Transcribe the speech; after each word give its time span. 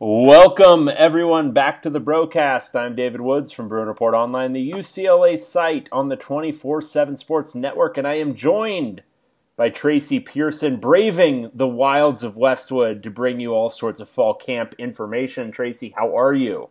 Welcome, 0.00 0.88
everyone, 0.88 1.50
back 1.50 1.82
to 1.82 1.90
the 1.90 1.98
broadcast. 1.98 2.76
I'm 2.76 2.94
David 2.94 3.20
Woods 3.20 3.50
from 3.50 3.66
Bruin 3.66 3.88
Report 3.88 4.14
Online, 4.14 4.52
the 4.52 4.70
UCLA 4.70 5.36
site 5.36 5.88
on 5.90 6.06
the 6.06 6.14
24 6.14 6.82
7 6.82 7.16
Sports 7.16 7.56
Network, 7.56 7.98
and 7.98 8.06
I 8.06 8.14
am 8.14 8.36
joined 8.36 9.02
by 9.56 9.70
Tracy 9.70 10.20
Pearson, 10.20 10.76
braving 10.76 11.50
the 11.52 11.66
wilds 11.66 12.22
of 12.22 12.36
Westwood 12.36 13.02
to 13.02 13.10
bring 13.10 13.40
you 13.40 13.54
all 13.54 13.70
sorts 13.70 13.98
of 13.98 14.08
fall 14.08 14.34
camp 14.34 14.72
information. 14.78 15.50
Tracy, 15.50 15.92
how 15.96 16.16
are 16.16 16.32
you? 16.32 16.68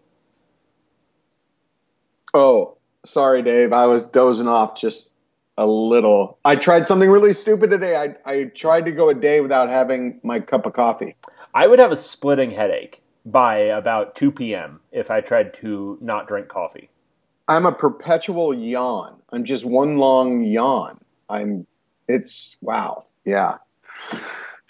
Oh, 2.34 2.78
sorry, 3.04 3.42
Dave. 3.42 3.74
I 3.74 3.88
was 3.88 4.08
dozing 4.08 4.48
off 4.48 4.80
just 4.80 5.16
a 5.58 5.68
little. 5.68 6.40
I 6.46 6.56
tried 6.56 6.88
something 6.88 7.10
really 7.10 7.34
stupid 7.34 7.72
today. 7.72 7.98
I, 7.98 8.16
I 8.26 8.44
tried 8.46 8.86
to 8.86 8.94
go 8.94 9.10
a 9.10 9.14
day 9.14 9.42
without 9.42 9.68
having 9.68 10.22
my 10.24 10.40
cup 10.40 10.66
of 10.66 10.72
coffee. 10.72 11.18
I 11.54 11.68
would 11.68 11.80
have 11.80 11.92
a 11.92 11.98
splitting 11.98 12.52
headache 12.52 13.02
by 13.28 13.58
about 13.58 14.16
2 14.16 14.32
p.m. 14.32 14.80
if 14.92 15.12
I 15.12 15.20
tried 15.20 15.54
to 15.56 15.98
not 16.02 16.28
drink 16.28 16.48
coffee. 16.48 16.90
I'm 17.48 17.66
a 17.66 17.74
perpetual 17.74 18.54
yawn. 18.54 19.18
I'm 19.32 19.44
just 19.44 19.66
one 19.66 19.98
long 19.98 20.44
yawn. 20.44 21.00
I'm, 21.30 21.68
it's, 22.08 22.58
wow. 22.62 23.06
Yeah. 23.26 23.58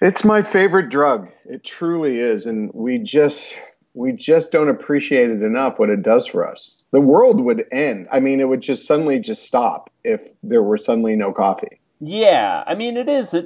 It's 0.01 0.23
my 0.23 0.41
favorite 0.41 0.89
drug. 0.89 1.29
It 1.45 1.63
truly 1.63 2.19
is. 2.19 2.47
And 2.47 2.71
we 2.73 2.97
just, 2.97 3.61
we 3.93 4.11
just 4.11 4.51
don't 4.51 4.69
appreciate 4.69 5.29
it 5.29 5.43
enough 5.43 5.77
what 5.77 5.91
it 5.91 6.01
does 6.01 6.25
for 6.25 6.47
us. 6.47 6.83
The 6.91 7.01
world 7.01 7.39
would 7.41 7.65
end. 7.71 8.07
I 8.11 8.19
mean, 8.19 8.39
it 8.39 8.49
would 8.49 8.61
just 8.61 8.87
suddenly 8.87 9.19
just 9.19 9.45
stop 9.45 9.91
if 10.03 10.27
there 10.41 10.63
were 10.63 10.77
suddenly 10.77 11.15
no 11.15 11.31
coffee. 11.31 11.79
Yeah, 11.99 12.63
I 12.67 12.75
mean, 12.75 12.95
it 12.95 13.09
is 13.09 13.33
a, 13.33 13.39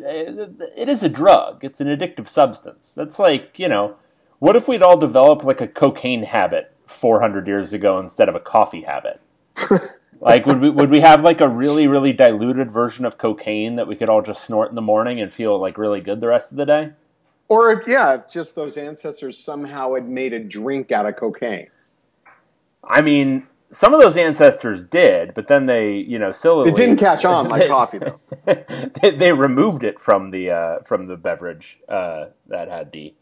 it 0.80 0.90
is 0.90 1.04
a 1.04 1.10
drug. 1.10 1.64
It's 1.64 1.80
an 1.80 1.88
addictive 1.88 2.28
substance. 2.28 2.92
That's 2.92 3.18
like 3.18 3.58
you 3.58 3.70
know, 3.70 3.96
what 4.42 4.56
if 4.56 4.68
we'd 4.68 4.82
all 4.82 4.98
developed 4.98 5.46
like 5.46 5.62
a 5.62 5.68
cocaine 5.68 6.24
habit 6.24 6.74
400 6.88 7.46
years 7.46 7.74
ago 7.74 8.00
instead 8.00 8.28
of 8.28 8.34
a 8.34 8.40
coffee 8.40 8.82
habit? 8.82 9.22
like, 10.20 10.48
would 10.48 10.60
we 10.60 10.72
would 10.72 10.90
we 10.90 11.02
have 11.02 11.22
like 11.24 11.42
a 11.42 11.48
really 11.48 11.88
really 11.88 12.12
diluted 12.12 12.72
version 12.72 13.06
of 13.06 13.20
cocaine 13.20 13.76
that 13.76 13.88
we 13.88 13.96
could 13.96 14.10
all 14.10 14.24
just 14.24 14.44
snort 14.44 14.70
in 14.70 14.76
the 14.76 14.82
morning 14.82 15.22
and 15.22 15.32
feel 15.32 15.60
like 15.60 15.78
really 15.78 16.02
good 16.02 16.22
the 16.22 16.28
rest 16.28 16.52
of 16.52 16.58
the 16.58 16.66
day? 16.66 16.90
Or 17.50 17.72
if 17.72 17.88
yeah, 17.88 18.16
if 18.16 18.32
just 18.32 18.56
those 18.56 18.78
ancestors 18.78 19.38
somehow 19.38 19.94
had 19.94 20.10
made 20.10 20.34
a 20.34 20.40
drink 20.40 20.92
out 20.92 21.06
of 21.06 21.18
cocaine. 21.18 21.68
I 22.84 23.04
mean, 23.04 23.46
some 23.70 23.94
of 23.94 24.02
those 24.02 24.18
ancestors 24.18 24.84
did, 24.84 25.36
but 25.36 25.50
then 25.50 25.68
they, 25.68 25.98
you 25.98 26.18
know, 26.18 26.32
sillily, 26.32 26.72
it 26.72 26.76
didn't 26.76 26.98
catch 26.98 27.26
on 27.26 27.48
like 27.48 27.68
coffee 27.68 28.00
though. 28.00 28.20
they, 28.46 29.12
they, 29.12 29.34
removed 29.34 29.84
it 29.84 30.00
from 30.00 30.32
the 30.32 30.50
uh, 30.50 30.80
from 30.80 31.06
the 31.06 31.16
beverage 31.16 31.78
uh, 31.88 32.30
that 32.48 32.70
had 32.70 32.92
the 32.92 33.14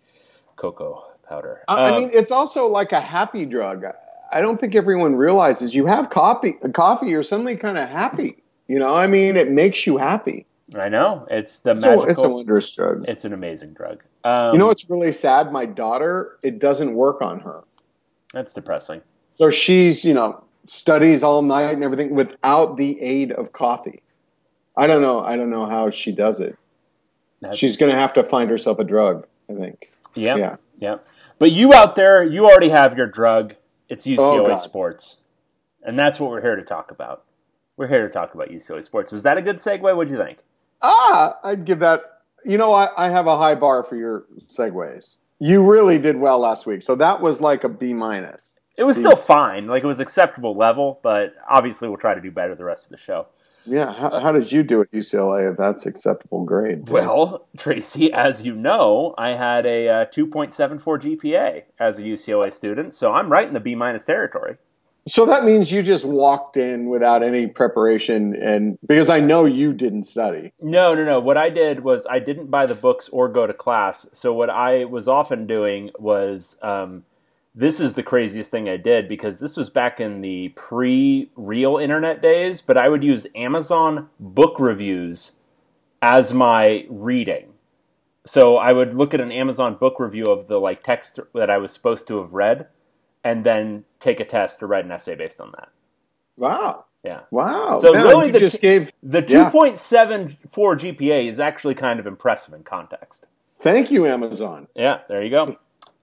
cocoa 0.56 1.09
powder. 1.30 1.64
I, 1.68 1.90
um, 1.90 2.02
mean, 2.02 2.10
it's 2.14 2.32
also 2.32 2.68
like 2.68 2.92
a 2.92 3.00
happy 3.00 3.46
drug. 3.46 3.86
I 4.32 4.42
don't 4.42 4.60
think 4.60 4.76
everyone 4.76 5.16
realizes 5.16 5.74
you 5.74 5.86
have 5.86 6.10
coffee. 6.10 6.54
Coffee, 6.74 7.08
you're 7.08 7.24
suddenly 7.24 7.56
kind 7.56 7.78
of 7.78 7.88
happy. 7.88 8.38
You 8.68 8.80
know, 8.80 8.94
I 8.94 9.08
mean, 9.08 9.38
it 9.38 9.50
makes 9.50 9.88
you 9.88 9.98
happy. 9.98 10.46
I 10.78 10.90
know 10.90 11.26
it's 11.32 11.60
the 11.60 11.72
it's 11.72 11.82
magical. 11.82 12.04
A, 12.04 12.08
it's 12.10 12.22
a 12.22 12.30
wondrous 12.30 12.72
drug. 12.72 13.06
It's 13.08 13.26
an 13.26 13.34
amazing 13.34 13.74
drug. 13.74 14.04
Um, 14.24 14.54
you 14.54 14.60
know, 14.60 14.70
it's 14.70 14.88
really 14.90 15.12
sad. 15.12 15.52
My 15.52 15.66
daughter, 15.66 16.38
it 16.44 16.60
doesn't 16.60 16.94
work 16.94 17.22
on 17.22 17.40
her. 17.40 17.64
That's 18.34 18.54
depressing. 18.54 19.02
So 19.40 19.50
she's, 19.50 20.06
you 20.06 20.14
know, 20.14 20.44
studies 20.66 21.24
all 21.24 21.42
night 21.42 21.72
and 21.72 21.84
everything 21.84 22.14
without 22.14 22.78
the 22.78 23.02
aid 23.02 23.32
of 23.32 23.52
coffee. 23.52 24.04
I 24.78 24.86
don't 24.86 25.02
know. 25.02 25.22
I 25.22 25.38
don't 25.38 25.50
know 25.50 25.66
how 25.66 25.90
she 25.90 26.12
does 26.12 26.40
it. 26.40 26.56
That's... 27.42 27.58
She's 27.58 27.78
going 27.78 27.92
to 27.92 27.98
have 27.98 28.14
to 28.14 28.24
find 28.24 28.50
herself 28.50 28.78
a 28.78 28.84
drug. 28.84 29.26
I 29.50 29.54
think. 29.54 29.92
Yep. 30.14 30.38
Yeah. 30.38 30.56
Yeah. 30.78 30.98
But 31.40 31.52
you 31.52 31.74
out 31.74 31.96
there, 31.96 32.22
you 32.24 32.46
already 32.46 32.70
have 32.70 32.98
your 32.98 33.08
drug. 33.08 33.56
It's 33.88 34.06
UCLA 34.06 34.50
oh, 34.50 34.58
sports. 34.58 35.18
And 35.82 35.98
that's 35.98 36.20
what 36.20 36.30
we're 36.30 36.42
here 36.42 36.58
to 36.58 36.64
talk 36.64 36.92
about. 36.92 37.24
We're 37.78 37.88
here 37.88 38.06
to 38.06 38.14
talk 38.14 38.36
about 38.36 38.50
UCLA 38.50 38.84
sports. 38.84 39.12
Was 39.12 39.24
that 39.24 39.38
a 39.38 39.42
good 39.42 39.56
segue? 39.56 39.82
What'd 39.82 40.12
you 40.12 40.18
think? 40.18 40.40
Ah, 40.82 41.38
I'd 41.44 41.64
give 41.64 41.80
that. 41.80 42.04
You 42.46 42.58
know, 42.58 42.74
I, 42.74 42.90
I 42.98 43.10
have 43.10 43.28
a 43.28 43.38
high 43.38 43.56
bar 43.56 43.84
for 43.84 43.96
your 43.96 44.26
segues. 44.38 45.16
You 45.40 45.64
really 45.64 45.98
did 45.98 46.18
well 46.18 46.40
last 46.40 46.66
week. 46.66 46.82
So 46.82 46.96
that 46.96 47.22
was 47.22 47.40
like 47.40 47.64
a 47.64 47.70
B 47.70 47.94
minus. 47.94 48.60
It 48.78 48.84
was 48.84 48.98
C. 48.98 49.02
still 49.02 49.16
fine. 49.16 49.68
Like 49.68 49.84
it 49.84 49.88
was 49.88 50.02
acceptable 50.02 50.56
level, 50.56 51.00
but 51.04 51.34
obviously 51.50 51.88
we'll 51.88 51.98
try 51.98 52.16
to 52.16 52.22
do 52.22 52.32
better 52.32 52.56
the 52.56 52.66
rest 52.66 52.86
of 52.86 52.92
the 52.92 52.98
show. 52.98 53.28
Yeah, 53.70 53.94
how, 53.94 54.20
how, 54.20 54.32
did 54.32 54.52
you 54.52 54.64
do 54.64 54.82
at 54.82 54.92
UCLA 54.92 55.52
if 55.52 55.58
that's 55.58 55.86
acceptable 55.86 56.44
grade? 56.44 56.90
Well, 56.90 57.48
Tracy, 57.58 58.12
as 58.12 58.46
you 58.46 58.56
know, 58.56 59.14
I 59.18 59.30
had 59.36 59.66
a 59.66 59.88
uh, 59.90 60.06
2.74 60.06 60.82
GPA 60.82 61.64
as 61.80 62.00
a 62.00 62.02
UCLA 62.02 62.52
student, 62.52 62.94
so 62.94 63.14
I'm 63.14 63.32
right 63.32 63.48
in 63.48 63.54
the 63.54 63.60
B 63.60 63.76
minus 63.76 64.04
territory. 64.04 64.58
So 65.08 65.26
that 65.26 65.44
means 65.44 65.72
you 65.72 65.82
just 65.82 66.06
walked 66.06 66.58
in 66.58 66.90
without 66.90 67.24
any 67.24 67.48
preparation, 67.48 68.36
and 68.36 68.78
because 68.86 69.10
I 69.10 69.20
know 69.20 69.46
you 69.46 69.74
didn't 69.74 70.04
study. 70.04 70.52
No, 70.62 70.94
no, 70.94 71.04
no. 71.04 71.20
What 71.20 71.38
I 71.38 71.50
did 71.50 71.84
was 71.84 72.06
I 72.08 72.20
didn't 72.20 72.48
buy 72.48 72.66
the 72.66 72.76
books 72.76 73.10
or 73.10 73.28
go 73.28 73.48
to 73.48 73.54
class. 73.54 74.08
So 74.14 74.34
what 74.34 74.50
I 74.50 74.86
was 74.86 75.08
often 75.08 75.48
doing 75.48 75.90
was 75.98 76.58
um, 76.62 77.06
this 77.60 77.82
is 77.82 77.96
the 77.96 78.04
craziest 78.04 78.52
thing 78.52 78.70
I 78.70 78.78
did 78.78 79.10
because 79.10 79.42
this 79.42 79.58
was 79.58 79.70
back 79.70 80.00
in 80.00 80.22
the 80.22 80.48
pre 80.56 81.30
real 81.36 81.78
internet 81.78 82.22
days, 82.22 82.62
but 82.62 82.78
I 82.78 82.88
would 82.88 83.04
use 83.04 83.28
Amazon 83.36 84.10
book 84.18 84.58
reviews 84.60 85.34
as 86.02 86.34
my 86.34 86.86
reading. 86.90 87.52
So 88.26 88.56
I 88.56 88.72
would 88.72 88.94
look 88.94 89.14
at 89.14 89.20
an 89.20 89.34
Amazon 89.34 89.76
book 89.76 90.00
review 90.00 90.24
of 90.28 90.48
the 90.48 90.58
like 90.58 90.84
text 90.84 91.20
that 91.34 91.50
I 91.50 91.58
was 91.58 91.74
supposed 91.74 92.08
to 92.08 92.20
have 92.22 92.32
read 92.32 92.68
and 93.26 93.44
then 93.44 93.84
take 94.00 94.22
a 94.22 94.26
test 94.26 94.60
to 94.60 94.66
write 94.66 94.86
an 94.86 94.92
essay 94.92 95.16
based 95.16 95.42
on 95.42 95.52
that. 95.52 95.68
Wow. 96.38 96.86
Yeah. 97.04 97.22
Wow. 97.30 97.80
So 97.82 97.94
really 97.94 98.32
the, 98.32 98.40
just 98.40 98.62
gave 98.62 98.94
the 99.04 99.22
2.74 99.22 100.82
yeah. 100.82 100.92
GPA 100.94 101.28
is 101.28 101.42
actually 101.42 101.76
kind 101.76 102.00
of 102.00 102.08
impressive 102.08 102.54
in 102.54 102.64
context. 102.64 103.26
Thank 103.56 103.92
you 103.92 104.08
Amazon. 104.08 104.70
Yeah, 104.76 105.02
there 105.10 105.22
you 105.22 105.30
go. 105.30 105.58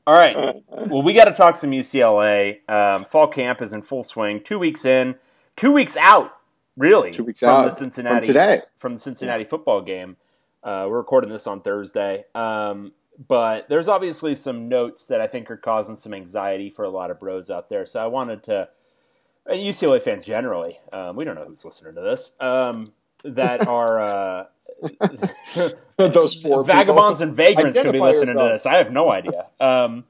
All 0.07 0.15
right. 0.15 0.63
Well, 0.89 1.03
we 1.03 1.15
got 1.15 1.25
to 1.25 1.33
talk 1.33 1.57
some 1.57 1.73
UCLA. 1.73 2.69
Um, 2.71 3.05
fall 3.07 3.27
camp 3.27 3.61
is 3.61 3.73
in 3.73 3.83
full 3.83 4.05
swing. 4.05 4.41
Two 4.45 4.59
weeks 4.59 4.85
in, 4.85 5.17
two 5.57 5.73
weeks 5.73 5.97
out, 5.97 6.37
really. 6.77 7.11
Two 7.11 7.25
weeks 7.25 7.41
from 7.41 7.49
out 7.49 7.65
the 7.65 7.73
Cincinnati 7.73 8.19
from 8.19 8.27
today 8.27 8.61
from 8.77 8.93
the 8.93 9.01
Cincinnati 9.01 9.43
football 9.43 9.81
game. 9.81 10.17
Uh, 10.63 10.87
we're 10.89 10.99
recording 10.99 11.29
this 11.29 11.49
on 11.49 11.61
Thursday, 11.61 12.25
um, 12.37 12.93
but 13.27 13.69
there's 13.69 13.89
obviously 13.89 14.37
some 14.37 14.69
notes 14.69 15.07
that 15.07 15.21
I 15.21 15.27
think 15.27 15.51
are 15.51 15.57
causing 15.57 15.97
some 15.97 16.15
anxiety 16.15 16.71
for 16.71 16.85
a 16.85 16.91
lot 16.91 17.11
of 17.11 17.19
bros 17.19 17.51
out 17.51 17.69
there. 17.69 17.85
So 17.85 18.01
I 18.01 18.07
wanted 18.07 18.45
to, 18.45 18.69
UCLA 19.49 20.01
fans 20.01 20.25
generally. 20.25 20.79
Um, 20.93 21.17
we 21.17 21.25
don't 21.25 21.35
know 21.35 21.47
who's 21.47 21.65
listening 21.65 21.97
to 21.97 22.01
this. 22.01 22.33
Um, 22.39 22.93
that 23.25 23.67
are. 23.67 24.01
Uh, 24.01 24.45
those 25.97 26.35
four 26.41 26.63
vagabonds 26.63 27.21
people. 27.21 27.29
and 27.29 27.37
vagrants 27.37 27.81
could 27.81 27.93
be 27.93 28.01
listening 28.01 28.35
yourself. 28.35 28.49
to 28.49 28.53
this. 28.53 28.67
I 28.67 28.77
have 28.77 28.93
no 28.93 29.11
idea. 29.11 29.47
Um, 29.59 30.05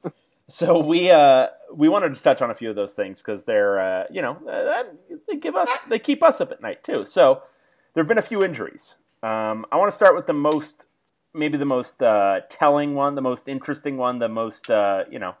so 0.47 0.79
we 0.79 1.11
uh, 1.11 1.47
we 1.73 1.89
wanted 1.89 2.15
to 2.15 2.21
touch 2.21 2.41
on 2.41 2.49
a 2.49 2.53
few 2.53 2.69
of 2.69 2.75
those 2.75 2.93
things 2.93 3.19
because 3.19 3.45
they're 3.45 3.79
uh, 3.79 4.03
you 4.11 4.21
know 4.21 4.37
uh, 4.49 4.83
they 5.27 5.37
give 5.37 5.55
us 5.55 5.77
they 5.89 5.99
keep 5.99 6.23
us 6.23 6.41
up 6.41 6.51
at 6.51 6.61
night 6.61 6.83
too. 6.83 7.05
So 7.05 7.41
there 7.93 8.03
have 8.03 8.07
been 8.07 8.17
a 8.17 8.23
few 8.23 8.43
injuries. 8.43 8.95
Um, 9.23 9.65
I 9.71 9.77
want 9.77 9.91
to 9.91 9.95
start 9.95 10.15
with 10.15 10.27
the 10.27 10.33
most 10.33 10.85
maybe 11.33 11.57
the 11.57 11.65
most 11.65 12.01
uh, 12.01 12.41
telling 12.49 12.95
one, 12.95 13.15
the 13.15 13.21
most 13.21 13.47
interesting 13.47 13.97
one, 13.97 14.19
the 14.19 14.29
most 14.29 14.69
uh, 14.69 15.03
you 15.09 15.19
know 15.19 15.35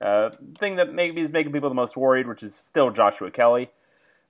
uh, 0.00 0.30
thing 0.58 0.76
that 0.76 0.92
maybe 0.92 1.20
is 1.20 1.30
making 1.30 1.52
people 1.52 1.68
the 1.68 1.74
most 1.74 1.96
worried, 1.96 2.26
which 2.26 2.42
is 2.42 2.54
still 2.54 2.90
Joshua 2.90 3.30
Kelley, 3.30 3.70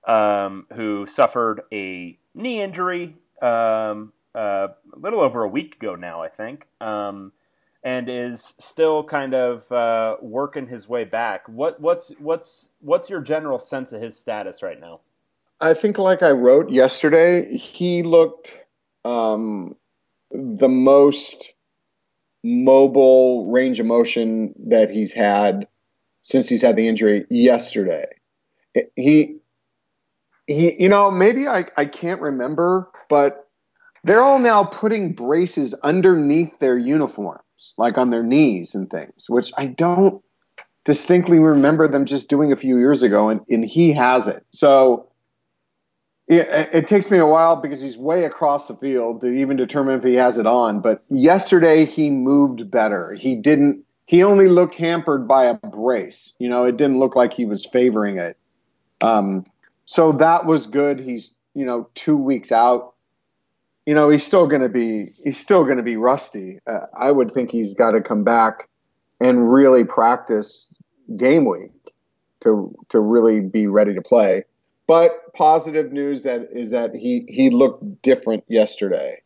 um, 0.07 0.67
who 0.75 1.07
suffered 1.07 1.63
a 1.73 2.19
knee 2.35 2.61
injury 2.61 3.17
um, 3.43 4.13
uh, 4.35 4.69
a 4.95 4.99
little 4.99 5.21
over 5.21 5.43
a 5.43 5.49
week 5.49 5.77
ago 5.77 5.95
now, 5.95 6.23
I 6.23 6.29
think, 6.29 6.67
um, 6.81 7.33
and 7.83 8.09
is 8.09 8.55
still 8.59 9.03
kind 9.05 9.35
of 9.35 9.71
uh, 9.73 10.17
working 10.21 10.69
his 10.69 10.89
way 10.89 11.05
back. 11.05 11.49
What 11.49 11.81
what's 11.81 12.13
what's 12.19 12.69
what's 12.81 13.11
your 13.11 13.21
general 13.21 13.59
sense 13.59 13.93
of 13.93 14.03
his 14.03 14.19
status 14.19 14.63
right 14.63 14.81
now? 14.81 15.01
I 15.61 15.75
think, 15.75 15.99
like 15.99 16.23
I 16.23 16.31
wrote 16.31 16.71
yesterday, 16.71 17.55
he 17.57 18.03
looked 18.03 18.59
um, 19.05 19.77
the 20.31 20.69
most 20.69 21.53
mobile 22.43 23.51
range 23.51 23.81
of 23.81 23.87
motion 23.87 24.55
that 24.69 24.89
he's 24.89 25.13
had 25.13 25.69
since 26.23 26.49
he's 26.49 26.63
had 26.63 26.77
the 26.77 26.89
injury 26.89 27.27
yesterday. 27.29 28.07
He 28.97 29.40
he 30.53 30.83
you 30.83 30.89
know 30.89 31.11
maybe 31.11 31.49
I, 31.49 31.67
I 31.77 31.85
can't 31.85 32.21
remember 32.21 32.91
but 33.09 33.51
they're 34.05 34.23
all 34.23 34.39
now 34.39 34.65
putting 34.65 35.13
braces 35.13 35.75
underneath 35.75 36.59
their 36.59 36.77
uniforms, 36.77 37.75
like 37.77 37.99
on 37.99 38.11
their 38.11 38.23
knees 38.23 38.75
and 38.75 38.89
things, 38.89 39.29
which 39.29 39.53
I 39.57 39.67
don't 39.67 40.23
distinctly 40.85 41.39
remember 41.39 41.87
them 41.89 42.07
just 42.07 42.31
doing 42.31 42.53
a 42.53 42.57
few 42.57 42.79
years 42.79 43.03
ago, 43.03 43.29
and, 43.29 43.43
and 43.51 43.65
he 43.65 43.93
has 43.93 44.29
it. 44.29 44.45
So 44.53 45.09
it, 46.27 46.49
it, 46.73 46.87
takes 46.87 47.11
me 47.11 47.19
a 47.19 47.27
while 47.27 47.57
because 47.57 47.83
he's 47.83 47.99
way 47.99 48.25
across 48.25 48.67
the 48.67 48.77
field 48.77 49.21
to 49.21 49.27
even 49.27 49.57
determine 49.57 49.99
if 49.99 50.05
he 50.05 50.15
has 50.15 50.39
it 50.39 50.47
on. 50.47 50.81
But 50.81 51.03
yesterday 51.11 51.85
he 51.85 52.09
moved 52.09 52.71
better. 52.71 53.13
He 53.13 53.35
didn't. 53.35 53.85
he 54.07 54.23
only 54.23 54.49
looked 54.49 54.77
hampered 54.77 55.29
by 55.29 55.47
a 55.47 55.55
brace. 55.55 56.35
You 56.39 56.49
know, 56.49 56.65
it 56.65 56.79
didn't 56.79 56.99
look 56.99 57.17
like 57.17 57.35
he 57.35 57.45
was 57.45 57.67
favoring 57.67 58.17
it. 58.19 58.39
Um, 59.03 59.45
so 59.91 60.13
that 60.13 60.47
was 60.47 60.67
good. 60.67 61.01
He's 61.01 61.35
you 61.53 61.67
know 61.67 61.89
two 61.97 62.17
weeks 62.17 62.53
out. 62.53 62.95
You 63.87 63.97
know, 63.97 64.09
he's 64.09 64.25
still 64.25 64.47
going 64.47 64.63
to 64.63 64.69
be 64.69 65.11
he's 65.25 65.37
still 65.37 65.65
going 65.65 65.79
to 65.79 65.83
be 65.83 65.97
rusty. 65.97 66.61
Uh, 66.65 66.87
I 66.97 67.11
would 67.11 67.35
think 67.35 67.51
he's 67.51 67.75
got 67.75 67.91
to 67.91 68.01
come 68.01 68.23
back 68.23 68.69
and 69.21 69.53
really 69.53 69.83
practice 69.85 70.73
game 71.17 71.45
week 71.45 71.73
to 72.43 72.73
to 72.91 73.01
really 73.01 73.41
be 73.41 73.67
ready 73.67 73.93
to 73.93 74.01
play. 74.01 74.45
But 74.87 75.35
positive 75.35 75.91
news 75.91 76.23
that 76.23 76.51
is 76.53 76.71
that 76.71 76.95
he 76.95 77.27
he 77.29 77.51
looked 77.51 78.01
different 78.01 78.45
yesterday. 78.47 79.21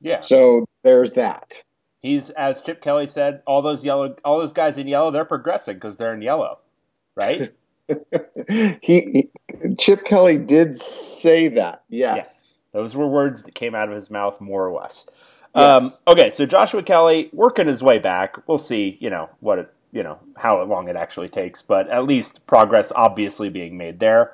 Yeah. 0.00 0.22
So 0.22 0.66
there's 0.82 1.12
that. 1.12 1.62
He's 2.02 2.30
as 2.30 2.60
Chip 2.60 2.80
Kelly 2.80 3.06
said, 3.06 3.42
all 3.46 3.62
those 3.62 3.84
yellow, 3.84 4.16
all 4.24 4.40
those 4.40 4.52
guys 4.52 4.78
in 4.78 4.88
yellow, 4.88 5.12
they're 5.12 5.24
progressing 5.24 5.74
because 5.74 5.96
they're 5.96 6.14
in 6.14 6.22
yellow, 6.22 6.58
right? 7.14 7.54
he, 8.48 8.78
he, 8.82 9.30
Chip 9.76 10.04
Kelly 10.04 10.38
did 10.38 10.76
say 10.76 11.48
that. 11.48 11.84
Yes. 11.88 12.16
yes. 12.16 12.58
Those 12.72 12.94
were 12.94 13.06
words 13.08 13.44
that 13.44 13.54
came 13.54 13.74
out 13.74 13.88
of 13.88 13.94
his 13.94 14.10
mouth, 14.10 14.40
more 14.40 14.66
or 14.66 14.78
less. 14.78 15.04
Yes. 15.54 15.82
Um, 15.82 15.92
okay, 16.06 16.30
so 16.30 16.46
Joshua 16.46 16.82
Kelley 16.82 17.30
working 17.32 17.66
his 17.66 17.82
way 17.82 17.98
back. 17.98 18.36
We'll 18.46 18.58
see, 18.58 18.98
you 19.00 19.10
know, 19.10 19.30
what 19.40 19.58
it, 19.58 19.74
you 19.90 20.02
know, 20.02 20.18
how 20.36 20.62
long 20.62 20.88
it 20.88 20.96
actually 20.96 21.28
takes, 21.28 21.62
but 21.62 21.88
at 21.88 22.04
least 22.04 22.46
progress 22.46 22.92
obviously 22.94 23.48
being 23.48 23.76
made 23.76 24.00
there. 24.00 24.32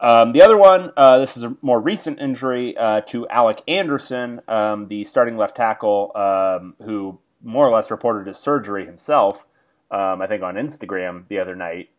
Um, 0.00 0.32
the 0.32 0.42
other 0.42 0.56
one, 0.56 0.92
uh, 0.96 1.18
this 1.18 1.36
is 1.36 1.44
a 1.44 1.56
more 1.62 1.80
recent 1.80 2.18
injury 2.20 2.76
uh, 2.76 3.02
to 3.02 3.28
Alec 3.28 3.62
Anderson, 3.68 4.40
um, 4.48 4.88
the 4.88 5.04
starting 5.04 5.36
left 5.36 5.56
tackle, 5.56 6.10
um, 6.14 6.74
who 6.84 7.18
more 7.42 7.66
or 7.66 7.70
less 7.70 7.90
reported 7.90 8.26
his 8.26 8.38
surgery 8.38 8.86
himself. 8.86 9.46
Um, 9.90 10.20
I 10.20 10.26
think 10.26 10.42
on 10.42 10.56
Instagram 10.56 11.28
the 11.28 11.38
other 11.38 11.54
night. 11.54 11.90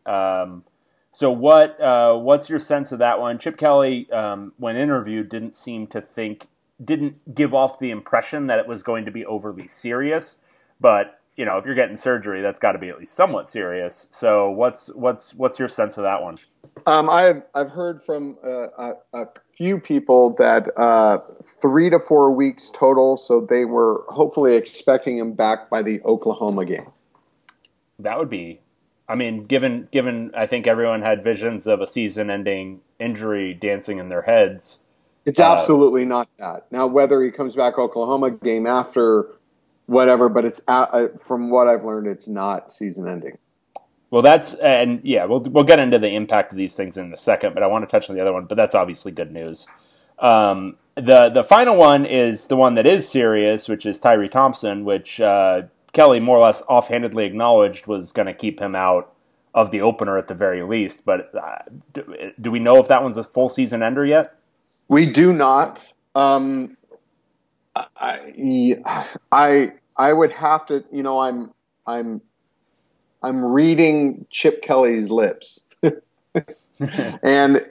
So 1.16 1.30
what 1.30 1.80
uh, 1.80 2.14
what's 2.18 2.50
your 2.50 2.58
sense 2.58 2.92
of 2.92 2.98
that 2.98 3.18
one? 3.18 3.38
Chip 3.38 3.56
Kelly, 3.56 4.06
um, 4.10 4.52
when 4.58 4.76
interviewed, 4.76 5.30
didn't 5.30 5.54
seem 5.54 5.86
to 5.86 6.02
think, 6.02 6.46
didn't 6.84 7.34
give 7.34 7.54
off 7.54 7.78
the 7.78 7.90
impression 7.90 8.48
that 8.48 8.58
it 8.58 8.66
was 8.66 8.82
going 8.82 9.06
to 9.06 9.10
be 9.10 9.24
overly 9.24 9.66
serious, 9.66 10.36
but 10.78 11.18
you 11.34 11.46
know, 11.46 11.56
if 11.56 11.64
you're 11.64 11.74
getting 11.74 11.96
surgery, 11.96 12.42
that's 12.42 12.60
got 12.60 12.72
to 12.72 12.78
be 12.78 12.90
at 12.90 12.98
least 12.98 13.14
somewhat 13.14 13.48
serious. 13.48 14.08
So, 14.10 14.50
what's 14.50 14.94
what's 14.94 15.34
what's 15.34 15.58
your 15.58 15.70
sense 15.70 15.96
of 15.96 16.02
that 16.02 16.20
one? 16.20 16.36
Um, 16.84 17.08
I've 17.08 17.44
I've 17.54 17.70
heard 17.70 18.02
from 18.02 18.36
uh, 18.44 18.68
a, 18.76 18.92
a, 19.14 19.26
few 19.56 19.80
people 19.80 20.34
that 20.34 20.68
uh, 20.78 21.20
three 21.42 21.88
to 21.88 21.98
four 21.98 22.30
weeks 22.30 22.70
total. 22.74 23.16
So 23.16 23.40
they 23.40 23.64
were 23.64 24.04
hopefully 24.08 24.54
expecting 24.54 25.16
him 25.16 25.32
back 25.32 25.70
by 25.70 25.80
the 25.80 26.02
Oklahoma 26.02 26.66
game. 26.66 26.90
That 28.00 28.18
would 28.18 28.28
be, 28.28 28.60
I 29.08 29.14
mean, 29.14 29.44
given 29.44 29.88
given 29.90 30.32
I 30.36 30.46
think 30.46 30.66
everyone 30.66 31.02
had 31.02 31.22
visions 31.22 31.66
of 31.66 31.80
a 31.80 31.86
season-ending 31.86 32.80
injury 32.98 33.54
dancing 33.54 33.98
in 33.98 34.08
their 34.08 34.22
heads. 34.22 34.78
It's 35.24 35.40
uh, 35.40 35.52
absolutely 35.52 36.04
not 36.04 36.28
that. 36.38 36.70
Now, 36.70 36.86
whether 36.86 37.22
he 37.22 37.30
comes 37.30 37.56
back 37.56 37.78
Oklahoma 37.78 38.30
game 38.30 38.66
after 38.66 39.28
whatever, 39.86 40.28
but 40.28 40.44
it's 40.44 40.60
uh, 40.68 41.08
from 41.18 41.50
what 41.50 41.68
I've 41.68 41.84
learned, 41.84 42.06
it's 42.06 42.28
not 42.28 42.70
season 42.72 43.08
ending. 43.08 43.38
Well, 44.10 44.22
that's 44.22 44.54
and 44.54 45.00
yeah, 45.02 45.24
we'll 45.24 45.40
we'll 45.40 45.64
get 45.64 45.78
into 45.78 45.98
the 45.98 46.10
impact 46.10 46.52
of 46.52 46.58
these 46.58 46.74
things 46.74 46.96
in 46.96 47.12
a 47.12 47.16
second, 47.16 47.54
but 47.54 47.62
I 47.62 47.66
want 47.66 47.88
to 47.88 47.90
touch 47.90 48.08
on 48.08 48.16
the 48.16 48.22
other 48.22 48.32
one. 48.32 48.46
But 48.46 48.56
that's 48.56 48.74
obviously 48.74 49.12
good 49.12 49.32
news. 49.32 49.66
Um, 50.18 50.76
the 50.94 51.28
the 51.28 51.44
final 51.44 51.76
one 51.76 52.06
is 52.06 52.46
the 52.46 52.56
one 52.56 52.74
that 52.76 52.86
is 52.86 53.08
serious, 53.08 53.68
which 53.68 53.84
is 53.84 53.98
Tyree 53.98 54.28
Thompson, 54.28 54.84
which 54.84 55.20
uh, 55.20 55.62
Kelly 55.96 56.20
more 56.20 56.36
or 56.36 56.44
less 56.44 56.62
offhandedly 56.68 57.24
acknowledged 57.24 57.86
was 57.86 58.12
going 58.12 58.26
to 58.26 58.34
keep 58.34 58.60
him 58.60 58.76
out 58.76 59.14
of 59.54 59.70
the 59.70 59.80
opener 59.80 60.18
at 60.18 60.28
the 60.28 60.34
very 60.34 60.60
least. 60.60 61.06
But 61.06 61.34
uh, 61.34 61.56
do, 61.94 62.32
do, 62.38 62.50
we 62.50 62.58
know 62.58 62.76
if 62.76 62.88
that 62.88 63.02
one's 63.02 63.16
a 63.16 63.24
full 63.24 63.48
season 63.48 63.82
ender 63.82 64.04
yet? 64.04 64.38
We 64.88 65.06
do 65.06 65.32
not. 65.32 65.90
Um, 66.14 66.74
I, 67.74 68.76
I 69.32 69.72
I 69.96 70.12
would 70.12 70.32
have 70.32 70.66
to, 70.66 70.84
you 70.92 71.02
know, 71.02 71.18
I'm 71.18 71.50
I'm 71.86 72.20
I'm 73.22 73.42
reading 73.42 74.26
Chip 74.28 74.60
Kelly's 74.60 75.10
lips. 75.10 75.64
and 77.22 77.66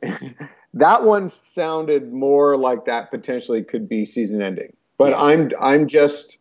that 0.73 1.03
one 1.03 1.29
sounded 1.29 2.11
more 2.11 2.57
like 2.57 2.85
that 2.85 3.11
potentially 3.11 3.63
could 3.63 3.87
be 3.87 4.03
season 4.03 4.41
ending. 4.41 4.75
But 4.97 5.11
yeah. 5.11 5.21
I'm 5.21 5.51
I'm 5.61 5.87
just 5.87 6.39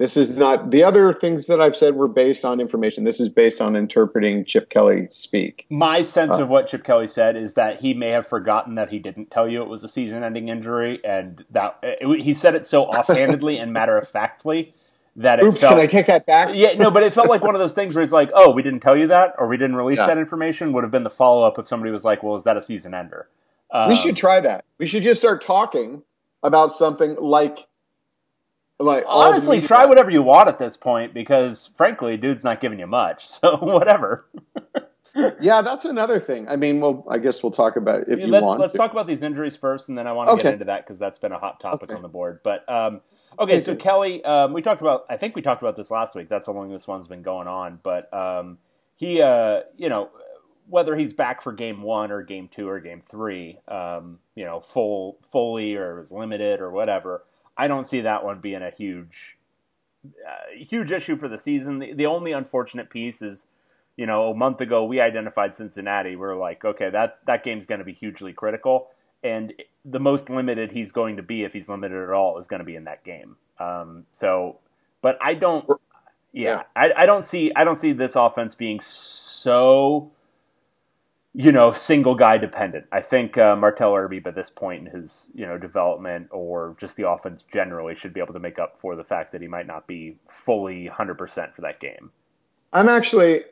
this 0.00 0.16
is 0.16 0.38
not 0.38 0.70
the 0.70 0.82
other 0.82 1.12
things 1.12 1.46
that 1.48 1.60
I've 1.60 1.76
said 1.76 1.94
were 1.94 2.08
based 2.08 2.42
on 2.42 2.58
information. 2.58 3.04
This 3.04 3.20
is 3.20 3.28
based 3.28 3.60
on 3.60 3.76
interpreting 3.76 4.46
Chip 4.46 4.70
Kelly 4.70 5.08
speak. 5.10 5.66
My 5.68 6.02
sense 6.02 6.32
uh, 6.32 6.44
of 6.44 6.48
what 6.48 6.68
Chip 6.68 6.84
Kelly 6.84 7.06
said 7.06 7.36
is 7.36 7.52
that 7.52 7.82
he 7.82 7.92
may 7.92 8.08
have 8.08 8.26
forgotten 8.26 8.76
that 8.76 8.88
he 8.88 8.98
didn't 8.98 9.30
tell 9.30 9.46
you 9.46 9.60
it 9.60 9.68
was 9.68 9.84
a 9.84 9.88
season-ending 9.88 10.48
injury, 10.48 11.04
and 11.04 11.44
that 11.50 11.78
it, 11.82 12.22
he 12.22 12.32
said 12.32 12.54
it 12.54 12.64
so 12.64 12.84
offhandedly 12.90 13.58
and 13.58 13.74
matter 13.74 13.98
of 13.98 14.08
factly 14.08 14.72
that 15.16 15.42
Oops, 15.42 15.60
felt, 15.60 15.72
can 15.72 15.80
I 15.80 15.86
take 15.86 16.06
that 16.06 16.24
back? 16.24 16.52
yeah, 16.54 16.72
no, 16.78 16.90
but 16.90 17.02
it 17.02 17.12
felt 17.12 17.28
like 17.28 17.42
one 17.42 17.54
of 17.54 17.60
those 17.60 17.74
things 17.74 17.94
where 17.94 18.02
it's 18.02 18.10
like, 18.10 18.30
oh, 18.32 18.52
we 18.52 18.62
didn't 18.62 18.80
tell 18.80 18.96
you 18.96 19.08
that, 19.08 19.34
or 19.36 19.48
we 19.48 19.58
didn't 19.58 19.76
release 19.76 19.98
yeah. 19.98 20.06
that 20.06 20.16
information. 20.16 20.72
Would 20.72 20.82
have 20.82 20.90
been 20.90 21.04
the 21.04 21.10
follow-up 21.10 21.58
if 21.58 21.68
somebody 21.68 21.92
was 21.92 22.06
like, 22.06 22.22
well, 22.22 22.36
is 22.36 22.44
that 22.44 22.56
a 22.56 22.62
season 22.62 22.94
ender? 22.94 23.28
Um, 23.70 23.90
we 23.90 23.96
should 23.96 24.16
try 24.16 24.40
that. 24.40 24.64
We 24.78 24.86
should 24.86 25.02
just 25.02 25.20
start 25.20 25.44
talking 25.44 26.04
about 26.42 26.72
something 26.72 27.16
like 27.16 27.66
like 28.80 29.04
honestly, 29.06 29.60
try 29.60 29.84
whatever 29.84 30.10
you 30.10 30.22
want 30.22 30.48
at 30.48 30.58
this 30.58 30.76
point 30.76 31.12
because 31.12 31.70
frankly, 31.76 32.16
dude's 32.16 32.44
not 32.44 32.60
giving 32.60 32.78
you 32.78 32.86
much. 32.86 33.28
So 33.40 33.56
whatever. 33.56 34.26
yeah, 35.40 35.62
that's 35.62 35.84
another 35.84 36.20
thing. 36.20 36.48
I 36.48 36.56
mean, 36.56 36.80
well, 36.80 37.06
I 37.08 37.18
guess 37.18 37.42
we'll 37.42 37.52
talk 37.52 37.76
about 37.76 38.02
if 38.02 38.18
yeah, 38.18 38.26
you 38.26 38.30
let's, 38.30 38.44
want. 38.44 38.60
Let's 38.60 38.74
talk 38.74 38.92
about 38.92 39.06
these 39.06 39.22
injuries 39.22 39.56
first, 39.56 39.88
and 39.88 39.96
then 39.96 40.06
I 40.06 40.12
want 40.12 40.28
to 40.28 40.32
okay. 40.34 40.42
get 40.42 40.52
into 40.54 40.64
that 40.66 40.84
because 40.84 40.98
that's 40.98 41.18
been 41.18 41.32
a 41.32 41.38
hot 41.38 41.60
topic 41.60 41.90
okay. 41.90 41.94
on 41.94 42.02
the 42.02 42.08
board. 42.08 42.40
But 42.42 42.68
um, 42.68 43.00
okay, 43.38 43.60
so 43.60 43.74
Kelley, 43.74 44.22
um, 44.24 44.52
we 44.52 44.62
talked 44.62 44.80
about. 44.80 45.06
I 45.08 45.16
think 45.16 45.36
we 45.36 45.42
talked 45.42 45.62
about 45.62 45.76
this 45.76 45.90
last 45.90 46.14
week. 46.14 46.28
That's 46.28 46.46
how 46.46 46.52
long 46.52 46.70
this 46.70 46.86
one's 46.86 47.06
been 47.06 47.22
going 47.22 47.48
on. 47.48 47.78
But 47.82 48.12
um, 48.12 48.58
he, 48.96 49.22
uh, 49.22 49.60
you 49.76 49.88
know, 49.88 50.10
whether 50.68 50.96
he's 50.96 51.12
back 51.12 51.40
for 51.42 51.52
game 51.52 51.82
one 51.82 52.10
or 52.10 52.22
game 52.22 52.48
two 52.48 52.68
or 52.68 52.80
game 52.80 53.02
three, 53.08 53.58
um, 53.68 54.18
you 54.34 54.44
know, 54.44 54.60
full 54.60 55.18
fully 55.22 55.76
or 55.76 56.00
is 56.00 56.12
limited 56.12 56.60
or 56.60 56.70
whatever 56.70 57.24
I 57.60 57.68
don't 57.68 57.86
see 57.86 58.00
that 58.00 58.24
one 58.24 58.40
being 58.40 58.62
a 58.62 58.70
huge, 58.70 59.36
uh, 60.06 60.56
huge 60.56 60.90
issue 60.90 61.18
for 61.18 61.28
the 61.28 61.38
season. 61.38 61.78
The, 61.78 61.92
the, 61.92 62.06
only 62.06 62.32
unfortunate 62.32 62.88
piece 62.88 63.20
is, 63.20 63.48
you 63.98 64.06
know, 64.06 64.30
a 64.30 64.34
month 64.34 64.62
ago 64.62 64.82
we 64.86 64.98
identified 64.98 65.54
Cincinnati. 65.54 66.16
We 66.16 66.24
are 66.24 66.34
like, 66.34 66.64
okay, 66.64 66.88
that 66.88 67.18
that 67.26 67.44
game's 67.44 67.66
going 67.66 67.80
to 67.80 67.84
be 67.84 67.92
hugely 67.92 68.32
critical, 68.32 68.88
and 69.22 69.52
the 69.84 70.00
most 70.00 70.30
limited 70.30 70.72
he's 70.72 70.90
going 70.90 71.18
to 71.18 71.22
be, 71.22 71.42
if 71.42 71.52
he's 71.52 71.68
limited 71.68 72.02
at 72.02 72.14
all, 72.14 72.38
is 72.38 72.46
going 72.46 72.60
to 72.60 72.64
be 72.64 72.76
in 72.76 72.84
that 72.84 73.04
game. 73.04 73.36
Um, 73.58 74.06
so, 74.10 74.56
but 75.02 75.18
I 75.20 75.34
don't, 75.34 75.68
yeah, 76.32 76.42
yeah. 76.42 76.62
I, 76.74 77.02
I 77.02 77.06
don't 77.06 77.26
see, 77.26 77.52
I 77.54 77.64
don't 77.64 77.76
see 77.76 77.92
this 77.92 78.16
offense 78.16 78.54
being 78.54 78.80
so 78.80 80.12
you 81.32 81.52
know, 81.52 81.72
single 81.72 82.16
guy 82.16 82.38
dependent. 82.38 82.86
I 82.90 83.00
think 83.00 83.38
uh, 83.38 83.54
Martell 83.54 83.94
Irby, 83.94 84.22
at 84.24 84.34
this 84.34 84.50
point 84.50 84.86
in 84.86 84.94
his 84.94 85.28
you 85.34 85.46
know 85.46 85.58
development 85.58 86.28
or 86.30 86.76
just 86.78 86.96
the 86.96 87.08
offense 87.08 87.44
generally, 87.44 87.94
should 87.94 88.12
be 88.12 88.20
able 88.20 88.34
to 88.34 88.40
make 88.40 88.58
up 88.58 88.78
for 88.78 88.96
the 88.96 89.04
fact 89.04 89.32
that 89.32 89.40
he 89.40 89.48
might 89.48 89.66
not 89.66 89.86
be 89.86 90.16
fully 90.28 90.86
100 90.88 91.16
percent 91.16 91.54
for 91.54 91.62
that 91.62 91.80
game. 91.80 92.10
I'm 92.72 92.88
actually, 92.88 93.44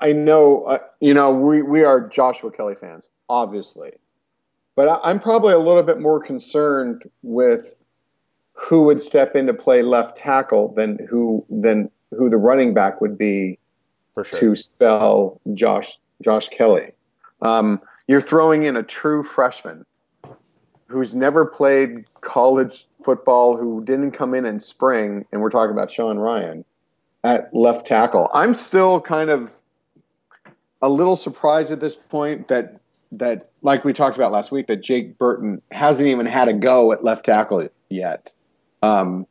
I 0.00 0.12
know, 0.12 0.62
uh, 0.62 0.78
you 1.00 1.14
know, 1.14 1.32
we 1.32 1.62
we 1.62 1.84
are 1.84 2.08
Joshua 2.08 2.50
Kelley 2.50 2.74
fans, 2.74 3.10
obviously, 3.28 3.92
but 4.74 5.00
I'm 5.04 5.20
probably 5.20 5.54
a 5.54 5.58
little 5.58 5.82
bit 5.84 6.00
more 6.00 6.20
concerned 6.20 7.08
with 7.22 7.74
who 8.54 8.84
would 8.84 9.02
step 9.02 9.36
in 9.36 9.46
to 9.46 9.54
play 9.54 9.82
left 9.82 10.16
tackle 10.16 10.74
than 10.74 10.98
who 11.08 11.44
than 11.48 11.90
who 12.10 12.28
the 12.28 12.36
running 12.36 12.74
back 12.74 13.00
would 13.00 13.18
be 13.18 13.58
sure. 14.14 14.24
to 14.24 14.56
spell 14.56 15.40
Josh 15.54 15.98
Josh 16.22 16.48
Kelley. 16.48 16.92
Um, 17.42 17.80
you're 18.06 18.22
throwing 18.22 18.64
in 18.64 18.76
a 18.76 18.82
true 18.82 19.22
freshman 19.22 19.84
who's 20.88 21.14
never 21.14 21.44
played 21.44 22.04
college 22.20 22.86
football, 23.04 23.56
who 23.56 23.82
didn't 23.84 24.12
come 24.12 24.34
in 24.34 24.44
in 24.44 24.60
spring, 24.60 25.24
and 25.32 25.40
we're 25.40 25.50
talking 25.50 25.72
about 25.72 25.90
Sean 25.90 26.18
Rhyan 26.18 26.64
at 27.24 27.54
left 27.54 27.86
tackle. 27.86 28.30
I'm 28.32 28.54
still 28.54 29.00
kind 29.00 29.30
of 29.30 29.52
a 30.82 30.88
little 30.88 31.16
surprised 31.16 31.72
at 31.72 31.80
this 31.80 31.96
point 31.96 32.48
that 32.48 32.80
that 33.12 33.50
like 33.62 33.84
we 33.84 33.92
talked 33.92 34.16
about 34.16 34.32
last 34.32 34.52
week 34.52 34.66
that 34.66 34.82
Jake 34.82 35.18
Burton 35.18 35.62
hasn't 35.70 36.08
even 36.08 36.26
had 36.26 36.48
a 36.48 36.52
go 36.52 36.92
at 36.92 37.02
left 37.02 37.24
tackle 37.24 37.68
yet. 37.88 38.32
Um, 38.82 39.26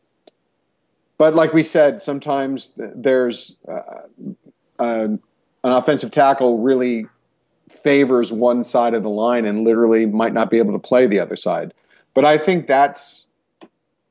but 1.17 1.36
like 1.36 1.53
we 1.53 1.63
said, 1.63 2.01
sometimes 2.01 2.74
there's 2.77 3.57
uh, 3.67 4.07
an 4.79 5.19
offensive 5.63 6.12
tackle 6.12 6.60
really 6.60 7.05
favors 7.73 8.31
one 8.31 8.63
side 8.63 8.93
of 8.93 9.03
the 9.03 9.09
line 9.09 9.45
and 9.45 9.63
literally 9.63 10.05
might 10.05 10.33
not 10.33 10.49
be 10.49 10.57
able 10.57 10.73
to 10.73 10.79
play 10.79 11.07
the 11.07 11.19
other 11.19 11.35
side. 11.35 11.73
But 12.13 12.25
I 12.25 12.37
think 12.37 12.67
that's 12.67 13.27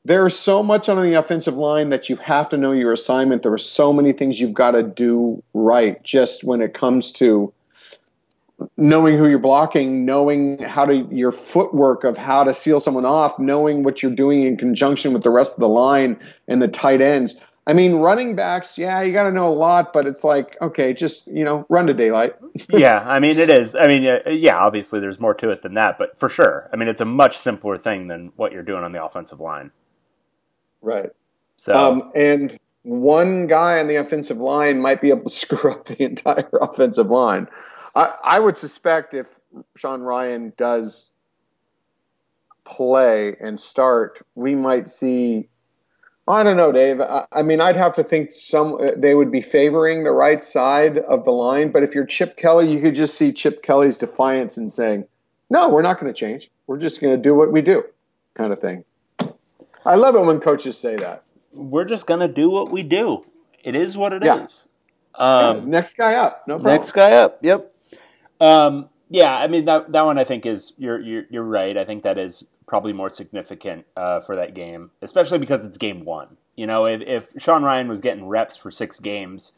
there's 0.05 0.37
so 0.37 0.63
much 0.63 0.89
on 0.89 1.01
the 1.01 1.15
offensive 1.15 1.57
line 1.57 1.91
that 1.91 2.09
you 2.09 2.17
have 2.17 2.49
to 2.49 2.57
know 2.57 2.73
your 2.73 2.93
assignment. 2.93 3.43
There 3.43 3.53
are 3.53 3.59
so 3.59 3.93
many 3.93 4.13
things 4.13 4.41
you've 4.41 4.55
got 4.55 4.73
to 4.73 4.83
do 4.83 5.43
right 5.55 6.03
just 6.03 6.43
when 6.43 6.61
it 6.61 6.75
comes 6.75 7.13
to 7.13 7.53
knowing 8.77 9.17
who 9.17 9.29
you're 9.29 9.39
blocking, 9.39 10.05
knowing 10.05 10.59
how 10.59 10.85
to 10.85 10.95
your 11.11 11.33
footwork 11.33 12.05
of 12.05 12.17
how 12.17 12.45
to 12.45 12.55
seal 12.55 12.81
someone 12.81 13.07
off, 13.07 13.39
knowing 13.39 13.83
what 13.83 14.03
you're 14.03 14.15
doing 14.15 14.43
in 14.43 14.57
conjunction 14.57 15.13
with 15.13 15.23
the 15.23 15.31
rest 15.31 15.55
of 15.55 15.61
the 15.61 15.69
line 15.69 16.19
and 16.49 16.61
the 16.61 16.69
tight 16.69 17.01
ends. 17.01 17.41
I 17.67 17.75
mean, 17.75 17.95
running 17.95 18.35
backs, 18.35 18.77
yeah, 18.77 19.03
you 19.03 19.13
got 19.13 19.25
to 19.25 19.33
know 19.33 19.49
a 19.49 19.55
lot, 19.55 19.93
but 19.93 20.07
it's 20.07 20.25
like, 20.25 20.57
okay, 20.61 20.93
just, 20.93 21.29
you 21.29 21.45
know, 21.45 21.65
run 21.69 21.87
to 21.87 21.95
daylight. 21.95 22.35
yeah, 22.71 22.99
I 22.99 23.21
mean, 23.21 23.39
it 23.39 23.51
is. 23.51 23.77
I 23.77 23.87
mean, 23.87 24.03
yeah, 24.27 24.57
obviously 24.57 24.99
there's 24.99 25.21
more 25.21 25.35
to 25.35 25.51
it 25.51 25.63
than 25.63 25.75
that, 25.75 25.97
but 25.97 26.19
for 26.19 26.29
sure. 26.29 26.69
I 26.73 26.77
mean, 26.77 26.89
it's 26.89 27.01
a 27.01 27.05
much 27.05 27.39
simpler 27.39 27.79
thing 27.79 28.09
than 28.09 28.33
what 28.35 28.51
you're 28.51 28.65
doing 28.65 28.83
on 28.83 28.91
the 28.91 29.05
offensive 29.05 29.39
line. 29.39 29.71
Right. 30.81 31.11
So, 31.57 31.73
um, 31.73 32.11
and 32.17 32.59
one 32.83 33.47
guy 33.47 33.79
on 33.79 33.87
the 33.87 33.97
offensive 33.97 34.39
line 34.39 34.81
might 34.81 35.01
be 35.01 35.11
able 35.11 35.31
to 35.31 35.31
screw 35.37 35.71
up 35.71 35.87
the 35.87 36.03
entire 36.03 36.51
offensive 36.61 37.09
line. 37.09 37.47
I, 37.95 38.15
I 38.25 38.41
would 38.41 38.59
suspect 38.59 39.15
if 39.15 39.29
Sean 39.77 40.01
Rhyan 40.01 40.57
does 40.57 41.11
play 42.65 43.37
and 43.41 43.59
start, 43.61 44.25
we 44.35 44.55
might 44.55 44.89
see. 44.89 45.49
I 46.27 46.45
don't 46.45 46.57
know, 46.57 46.71
Dave. 46.71 47.01
I, 47.01 47.27
I, 47.33 47.43
mean, 47.43 47.61
I'd 47.61 47.77
have 47.77 47.95
to 47.97 48.05
think 48.05 48.33
some 48.33 48.79
they 48.97 49.15
would 49.15 49.33
be 49.33 49.41
favoring 49.41 50.05
the 50.05 50.13
right 50.13 50.43
side 50.43 50.99
of 50.99 51.25
the 51.25 51.33
line. 51.33 51.73
But 51.73 51.83
if 51.83 51.95
you're 51.95 52.07
Chip 52.07 52.37
Kelly, 52.37 52.73
you 52.73 52.81
could 52.81 52.95
just 52.95 53.17
see 53.17 53.33
Chip 53.33 53.63
Kelly's 53.63 53.99
defiance 53.99 54.57
and 54.57 54.71
saying, 54.71 55.07
"No, 55.51 55.69
we're 55.69 55.83
not 55.83 55.99
going 56.01 56.13
to 56.13 56.19
change. 56.19 56.51
We're 56.67 56.79
just 56.79 57.01
going 57.01 57.17
to 57.17 57.21
do 57.21 57.35
what 57.35 57.51
we 57.51 57.61
do," 57.61 57.85
kind 58.35 58.53
of 58.53 58.61
thing. 58.61 58.85
I 59.85 59.97
love 59.97 60.15
it 60.15 60.21
when 60.21 60.39
coaches 60.39 60.79
say 60.79 60.97
that. 60.97 61.25
We're 61.55 61.85
just 61.85 62.07
going 62.07 62.21
to 62.21 62.29
do 62.29 62.49
what 62.49 62.71
we 62.71 62.85
do. 62.85 63.27
It 63.65 63.75
is 63.75 63.97
what 63.97 64.13
it 64.13 64.25
yeah. 64.25 64.45
is. 64.45 64.69
Um, 65.17 65.57
yeah, 65.57 65.65
next 65.67 65.97
guy 65.97 66.15
up. 66.15 66.47
No 66.47 66.55
problem. 66.55 66.73
Next 66.73 66.93
guy 66.93 67.13
up. 67.13 67.39
Yep. 67.43 67.75
Um, 68.41 68.89
yeah, 69.11 69.37
I 69.37 69.47
mean 69.49 69.67
that 69.67 69.93
that 69.93 70.05
one 70.05 70.19
I 70.19 70.25
think 70.25 70.47
is 70.47 70.73
you're 70.79 71.01
you're, 71.01 71.25
you're 71.31 71.43
right. 71.43 71.77
I 71.77 71.85
think 71.85 72.05
that 72.05 72.17
is 72.17 72.45
probably 72.67 72.93
more 72.93 73.11
significant 73.11 73.87
uh, 73.97 74.21
for 74.21 74.37
that 74.37 74.55
game, 74.55 74.91
especially 75.01 75.39
because 75.39 75.65
it's 75.65 75.79
game 75.79 76.05
one. 76.05 76.37
You 76.57 76.67
know, 76.67 76.87
if, 76.87 77.01
if 77.03 77.43
Sean 77.43 77.63
Rhyan 77.63 77.89
was 77.89 78.01
getting 78.01 78.27
reps 78.27 78.57
for 78.57 78.71
six 78.71 79.01
games, 79.01 79.53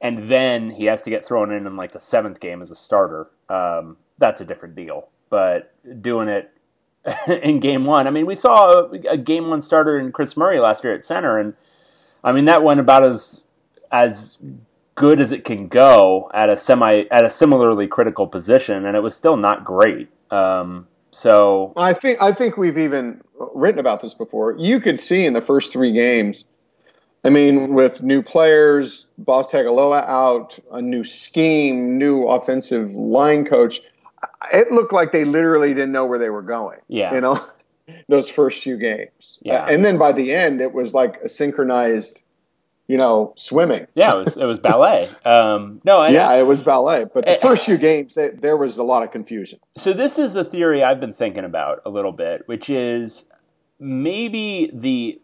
and 0.00 0.24
then 0.24 0.70
he 0.70 0.86
has 0.86 1.02
to 1.02 1.10
get 1.10 1.24
thrown 1.24 1.52
in 1.52 1.66
in 1.66 1.76
like 1.76 1.92
the 1.92 2.00
seventh 2.00 2.40
game 2.40 2.60
as 2.60 2.70
a 2.70 2.76
starter, 2.76 3.28
um, 3.48 3.96
that's 4.18 4.40
a 4.40 4.44
different 4.44 4.74
deal. 4.74 5.08
But 5.30 5.72
doing 6.02 6.28
it 6.28 6.50
in 7.42 7.60
game 7.60 7.84
one, 7.84 8.06
I 8.06 8.10
mean, 8.10 8.26
we 8.26 8.34
saw 8.34 8.70
a, 8.70 8.90
a 9.10 9.16
game 9.16 9.48
one 9.48 9.60
starter 9.60 9.98
in 9.98 10.12
Chris 10.12 10.36
Murray 10.36 10.60
last 10.60 10.84
year 10.84 10.92
at 10.92 11.04
center, 11.04 11.38
and 11.38 11.54
I 12.22 12.32
mean 12.32 12.44
that 12.46 12.62
went 12.62 12.80
about 12.80 13.04
as 13.04 13.42
as 13.90 14.38
good 14.94 15.20
as 15.20 15.32
it 15.32 15.44
can 15.44 15.68
go 15.68 16.30
at 16.34 16.48
a 16.48 16.56
semi 16.56 17.04
at 17.10 17.24
a 17.24 17.30
similarly 17.30 17.86
critical 17.86 18.26
position, 18.26 18.84
and 18.84 18.96
it 18.96 19.02
was 19.02 19.16
still 19.16 19.36
not 19.36 19.64
great. 19.64 20.08
Um, 20.30 20.88
so 21.14 21.72
I 21.76 21.92
think 21.92 22.20
I 22.20 22.32
think 22.32 22.56
we've 22.56 22.76
even 22.76 23.22
written 23.54 23.78
about 23.78 24.00
this 24.00 24.14
before. 24.14 24.56
You 24.58 24.80
could 24.80 24.98
see 24.98 25.24
in 25.24 25.32
the 25.32 25.40
first 25.40 25.72
three 25.72 25.92
games. 25.92 26.44
I 27.22 27.30
mean, 27.30 27.72
with 27.72 28.02
new 28.02 28.20
players, 28.20 29.06
Boss 29.16 29.52
Tagaloa 29.52 30.04
out, 30.06 30.58
a 30.72 30.82
new 30.82 31.04
scheme, 31.04 31.98
new 31.98 32.26
offensive 32.26 32.90
line 32.94 33.44
coach, 33.44 33.80
it 34.52 34.72
looked 34.72 34.92
like 34.92 35.12
they 35.12 35.24
literally 35.24 35.68
didn't 35.68 35.92
know 35.92 36.04
where 36.04 36.18
they 36.18 36.30
were 36.30 36.42
going. 36.42 36.80
Yeah, 36.88 37.14
you 37.14 37.20
know, 37.20 37.38
those 38.08 38.28
first 38.28 38.64
few 38.64 38.76
games. 38.76 39.38
Yeah, 39.40 39.62
uh, 39.62 39.66
and 39.66 39.84
then 39.84 39.98
by 39.98 40.10
the 40.10 40.34
end, 40.34 40.60
it 40.60 40.72
was 40.72 40.94
like 40.94 41.18
a 41.18 41.28
synchronized 41.28 42.23
you 42.86 42.98
know, 42.98 43.32
swimming. 43.36 43.86
Yeah, 43.94 44.14
it 44.14 44.24
was 44.24 44.36
it 44.36 44.44
was 44.44 44.58
ballet. 44.58 45.08
Um, 45.24 45.80
no, 45.84 46.00
I, 46.00 46.10
yeah, 46.10 46.34
it 46.34 46.46
was 46.46 46.62
ballet. 46.62 47.06
But 47.12 47.24
the 47.24 47.32
eh, 47.32 47.38
first 47.38 47.64
few 47.64 47.78
games, 47.78 48.14
they, 48.14 48.28
there 48.28 48.56
was 48.56 48.76
a 48.76 48.82
lot 48.82 49.02
of 49.02 49.10
confusion. 49.10 49.58
So 49.76 49.92
this 49.92 50.18
is 50.18 50.36
a 50.36 50.44
theory 50.44 50.82
I've 50.82 51.00
been 51.00 51.14
thinking 51.14 51.44
about 51.44 51.80
a 51.86 51.90
little 51.90 52.12
bit, 52.12 52.46
which 52.46 52.68
is 52.68 53.26
maybe 53.78 54.70
the 54.72 55.20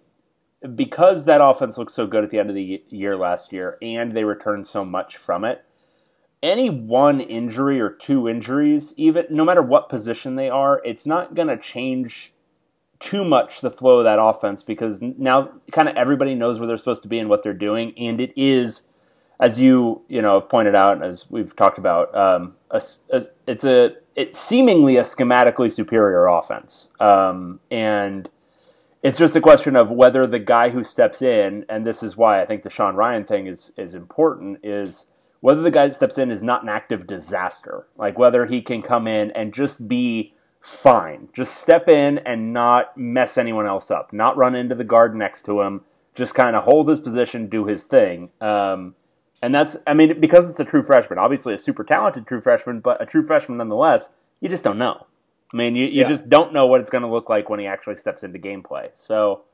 because 0.75 1.27
that 1.27 1.41
offense 1.43 1.77
looked 1.77 1.93
so 1.93 2.07
good 2.07 2.25
at 2.25 2.31
the 2.31 2.39
end 2.39 2.49
of 2.49 2.57
the 2.57 2.83
year 2.89 3.17
last 3.17 3.53
year, 3.53 3.77
and 3.83 4.13
they 4.13 4.25
returned 4.25 4.67
so 4.67 4.85
much 4.85 5.17
from 5.17 5.45
it. 5.45 5.65
Any 6.43 6.71
one 6.71 7.21
injury 7.21 7.81
or 7.81 7.91
two 7.91 8.27
injuries, 8.27 8.95
even 8.97 9.27
no 9.29 9.45
matter 9.45 9.63
what 9.63 9.91
position 9.91 10.37
they 10.37 10.49
are, 10.49 10.81
it's 10.85 11.05
not 11.05 11.35
going 11.35 11.49
to 11.49 11.59
change 11.59 12.33
too 13.01 13.25
much 13.25 13.63
the 13.63 13.71
flow 13.71 13.99
of 13.99 14.05
that 14.05 14.21
offense 14.21 14.63
because 14.63 15.01
now 15.01 15.51
kind 15.73 15.89
of 15.89 15.97
everybody 15.97 16.35
knows 16.35 16.61
where 16.61 16.69
they're 16.69 16.79
supposed 16.79 17.03
to 17.03 17.09
be 17.09 17.19
and 17.19 17.29
what 17.29 17.43
they're 17.43 17.53
doing, 17.55 17.93
and 17.99 18.21
it 18.21 18.33
is, 18.37 18.83
as 19.41 19.59
you 19.59 20.03
you 20.09 20.23
know 20.23 20.39
have 20.39 20.49
pointed 20.49 20.75
out, 20.75 21.03
as 21.03 21.29
we've 21.31 21.57
talked 21.57 21.79
about, 21.79 22.15
um, 22.15 22.55
a, 22.71 22.81
a, 23.11 23.23
it's 23.47 23.65
a 23.65 23.97
it's 24.15 24.39
seemingly 24.39 24.99
a 24.99 25.03
schematically 25.03 25.73
superior 25.73 26.27
offense, 26.27 26.89
um, 27.01 27.59
and 27.71 28.31
it's 29.03 29.19
just 29.19 29.35
a 29.35 29.41
question 29.41 29.77
of 29.77 29.91
whether 29.91 30.27
the 30.27 30.39
guy 30.39 30.69
who 30.69 30.85
steps 30.85 31.23
in, 31.23 31.65
and 31.71 31.87
this 31.87 32.03
is 32.03 32.19
why 32.19 32.41
I 32.41 32.47
think 32.47 32.63
the 32.63 32.71
Sean 32.71 32.95
Rhyan 32.95 33.27
thing 33.27 33.47
is 33.47 33.73
is 33.79 33.95
important, 33.95 34.59
is 34.63 35.07
whether 35.41 35.63
the 35.63 35.71
guy 35.71 35.87
that 35.87 35.95
steps 35.95 36.19
in 36.19 36.31
is 36.31 36.43
not 36.43 36.63
an 36.63 36.69
active 36.69 37.07
disaster, 37.07 37.87
like 37.97 38.19
whether 38.19 38.45
he 38.45 38.61
can 38.61 38.83
come 38.83 39.07
in 39.07 39.31
and 39.31 39.55
just 39.55 39.89
be 39.89 40.35
fine. 40.61 41.29
Just 41.33 41.57
step 41.57 41.89
in 41.89 42.19
and 42.19 42.53
not 42.53 42.97
mess 42.97 43.39
anyone 43.39 43.67
else 43.67 43.91
up. 43.91 44.13
Not 44.13 44.37
run 44.37 44.55
into 44.55 44.75
the 44.75 44.85
guard 44.85 45.15
next 45.15 45.45
to 45.47 45.61
him. 45.63 45.83
Just 46.15 46.35
kind 46.35 46.57
of 46.57 46.65
hold 46.65 46.89
his 46.89 47.01
position, 47.01 47.49
do 47.49 47.67
his 47.67 47.85
thing. 47.85 48.31
Um, 48.41 48.95
and 49.43 49.55
that's, 49.55 49.77
I 49.87 49.95
mean, 49.95 50.21
because 50.21 50.51
it's 50.51 50.61
a 50.61 50.65
true 50.65 50.83
freshman, 50.83 51.19
obviously 51.19 51.55
a 51.55 51.59
super 51.59 51.85
talented 51.85 52.27
true 52.27 52.41
freshman, 52.41 52.81
but 52.81 53.01
a 53.01 53.07
true 53.07 53.25
freshman 53.25 53.59
nonetheless, 53.59 54.11
you 54.41 54.49
just 54.49 54.65
don't 54.65 54.79
know. 54.79 55.07
I 55.53 55.57
mean, 55.57 55.77
you, 55.77 55.87
you 55.87 56.03
yeah. 56.03 56.09
just 56.09 56.29
don't 56.29 56.53
know 56.53 56.67
what 56.67 56.81
it's 56.81 56.91
going 56.91 57.03
to 57.03 57.09
look 57.09 57.29
like 57.29 57.49
when 57.49 57.59
he 57.59 57.67
actually 57.67 57.97
steps 57.97 58.23
into 58.23 58.39
gameplay. 58.39 58.91
So, 58.93 59.45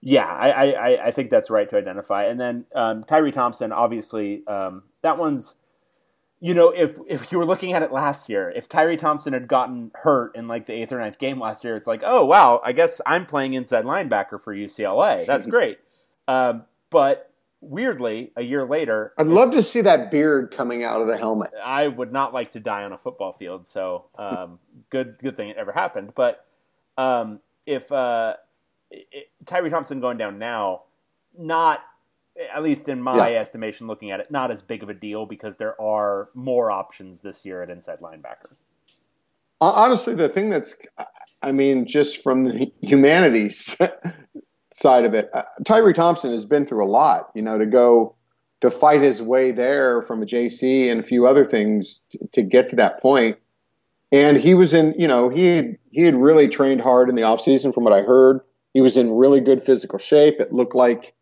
yeah, 0.00 0.26
I, 0.26 0.72
I, 0.72 1.06
I 1.06 1.10
think 1.12 1.30
that's 1.30 1.48
right 1.50 1.70
to 1.70 1.76
identify. 1.76 2.24
And 2.24 2.40
then 2.40 2.66
um, 2.74 3.04
Tyree 3.04 3.30
Thompson, 3.30 3.70
obviously, 3.70 4.44
um, 4.46 4.82
that 5.02 5.16
one's 5.16 5.54
you 6.44 6.54
know, 6.54 6.70
if 6.70 6.98
if 7.06 7.30
you 7.30 7.38
were 7.38 7.46
looking 7.46 7.72
at 7.72 7.82
it 7.82 7.92
last 7.92 8.28
year, 8.28 8.50
if 8.50 8.68
Tyree 8.68 8.96
Thompson 8.96 9.32
had 9.32 9.46
gotten 9.46 9.92
hurt 9.94 10.34
in 10.34 10.48
like 10.48 10.66
the 10.66 10.72
eighth 10.72 10.90
or 10.90 10.98
ninth 10.98 11.20
game 11.20 11.38
last 11.38 11.62
year, 11.62 11.76
it's 11.76 11.86
like, 11.86 12.02
oh 12.04 12.26
wow, 12.26 12.60
I 12.64 12.72
guess 12.72 13.00
I'm 13.06 13.26
playing 13.26 13.54
inside 13.54 13.84
linebacker 13.84 14.42
for 14.42 14.52
UCLA. 14.52 15.24
That's 15.24 15.46
great. 15.56 15.78
Um, 16.26 16.64
but 16.90 17.32
weirdly, 17.60 18.32
a 18.34 18.42
year 18.42 18.66
later, 18.66 19.12
I'd 19.16 19.28
love 19.28 19.52
to 19.52 19.62
see 19.62 19.82
that 19.82 20.10
beard 20.10 20.50
coming 20.50 20.82
out 20.82 21.00
of 21.00 21.06
the 21.06 21.16
helmet. 21.16 21.52
I 21.64 21.86
would 21.86 22.12
not 22.12 22.34
like 22.34 22.50
to 22.52 22.60
die 22.60 22.82
on 22.82 22.92
a 22.92 22.98
football 22.98 23.32
field, 23.32 23.64
so 23.64 24.06
um, 24.18 24.58
good 24.90 25.18
good 25.22 25.36
thing 25.36 25.50
it 25.50 25.56
ever 25.56 25.70
happened. 25.70 26.12
But 26.16 26.44
um, 26.98 27.38
if 27.66 27.92
uh, 27.92 28.34
it, 28.90 29.30
Tyree 29.46 29.70
Thompson 29.70 30.00
going 30.00 30.18
down 30.18 30.40
now, 30.40 30.82
not 31.38 31.84
at 32.36 32.62
least 32.62 32.88
in 32.88 33.02
my 33.02 33.30
yeah. 33.30 33.40
estimation, 33.40 33.86
looking 33.86 34.10
at 34.10 34.20
it, 34.20 34.30
not 34.30 34.50
as 34.50 34.62
big 34.62 34.82
of 34.82 34.88
a 34.88 34.94
deal 34.94 35.26
because 35.26 35.56
there 35.56 35.80
are 35.80 36.30
more 36.34 36.70
options 36.70 37.20
this 37.20 37.44
year 37.44 37.62
at 37.62 37.70
inside 37.70 38.00
linebacker. 38.00 38.54
Honestly, 39.60 40.14
the 40.14 40.28
thing 40.28 40.50
that's, 40.50 40.74
I 41.42 41.52
mean, 41.52 41.86
just 41.86 42.22
from 42.22 42.44
the 42.44 42.72
humanities 42.80 43.80
side 44.72 45.04
of 45.04 45.14
it, 45.14 45.30
uh, 45.32 45.42
Tyree 45.64 45.92
Thompson 45.92 46.30
has 46.30 46.46
been 46.46 46.66
through 46.66 46.84
a 46.84 46.86
lot, 46.86 47.30
you 47.34 47.42
know, 47.42 47.58
to 47.58 47.66
go 47.66 48.16
to 48.60 48.70
fight 48.70 49.02
his 49.02 49.20
way 49.22 49.52
there 49.52 50.02
from 50.02 50.22
a 50.22 50.26
JC 50.26 50.90
and 50.90 51.00
a 51.00 51.02
few 51.02 51.26
other 51.26 51.44
things 51.44 52.00
to, 52.10 52.18
to 52.32 52.42
get 52.42 52.70
to 52.70 52.76
that 52.76 53.00
point. 53.00 53.36
And 54.10 54.36
he 54.36 54.54
was 54.54 54.74
in, 54.74 54.94
you 54.98 55.06
know, 55.06 55.28
he 55.28 55.46
had, 55.46 55.78
he 55.90 56.02
had 56.02 56.16
really 56.16 56.48
trained 56.48 56.80
hard 56.80 57.08
in 57.08 57.14
the 57.14 57.22
offseason 57.22 57.72
from 57.72 57.84
what 57.84 57.92
I 57.92 58.02
heard. 58.02 58.40
He 58.74 58.80
was 58.80 58.96
in 58.96 59.12
really 59.12 59.40
good 59.40 59.62
physical 59.62 59.98
shape. 59.98 60.40
It 60.40 60.52
looked 60.52 60.74
like 60.74 61.14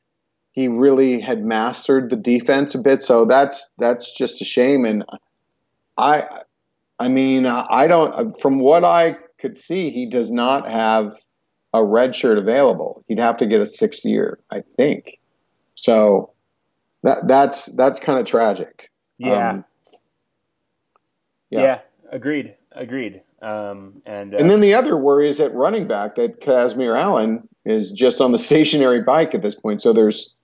he 0.52 0.68
really 0.68 1.20
had 1.20 1.44
mastered 1.44 2.10
the 2.10 2.16
defense 2.16 2.74
a 2.74 2.78
bit. 2.78 3.02
So 3.02 3.24
that's 3.24 3.68
that's 3.78 4.12
just 4.12 4.40
a 4.42 4.44
shame. 4.44 4.84
And 4.84 5.04
I, 5.96 6.24
I 6.98 7.08
mean, 7.08 7.46
I 7.46 7.86
don't. 7.86 8.38
From 8.40 8.58
what 8.58 8.84
I 8.84 9.16
could 9.38 9.56
see, 9.56 9.90
he 9.90 10.06
does 10.06 10.30
not 10.30 10.68
have 10.68 11.14
a 11.72 11.84
red 11.84 12.16
shirt 12.16 12.38
available. 12.38 13.04
He'd 13.08 13.18
have 13.18 13.36
to 13.38 13.46
get 13.46 13.60
a 13.60 13.66
sixth 13.66 14.04
year, 14.04 14.38
I 14.50 14.62
think. 14.76 15.18
So 15.74 16.32
that 17.02 17.28
that's 17.28 17.66
that's 17.76 18.00
kind 18.00 18.18
of 18.18 18.26
tragic. 18.26 18.90
Yeah. 19.18 19.50
Um, 19.50 19.64
yeah. 21.50 21.60
yeah. 21.60 21.80
Agreed. 22.10 22.54
Agreed. 22.72 23.22
Um, 23.42 24.02
and 24.04 24.34
uh, 24.34 24.38
and 24.38 24.50
then 24.50 24.60
the 24.60 24.74
other 24.74 24.96
worry 24.96 25.28
is 25.28 25.40
at 25.40 25.54
running 25.54 25.86
back 25.86 26.16
that 26.16 26.40
Kazmeir 26.40 26.98
Allen 26.98 27.48
is 27.64 27.92
just 27.92 28.20
on 28.20 28.32
the 28.32 28.38
stationary 28.50 29.02
bike 29.02 29.34
at 29.34 29.42
this 29.42 29.54
point. 29.54 29.80
So 29.80 29.92
there's 29.92 30.34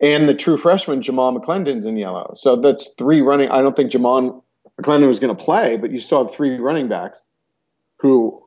and 0.00 0.28
the 0.28 0.34
true 0.34 0.56
freshman 0.56 1.02
Jamal 1.02 1.38
McClendon's 1.38 1.86
in 1.86 1.96
yellow. 1.96 2.32
So 2.34 2.56
that's 2.56 2.88
three 2.98 3.20
running. 3.20 3.50
I 3.50 3.60
don't 3.60 3.74
think 3.74 3.90
Jamal 3.90 4.44
McClendon 4.80 5.08
was 5.08 5.18
going 5.18 5.36
to 5.36 5.44
play, 5.44 5.76
but 5.76 5.90
you 5.90 5.98
still 5.98 6.24
have 6.24 6.34
three 6.34 6.56
running 6.58 6.88
backs 6.88 7.28
who 7.96 8.46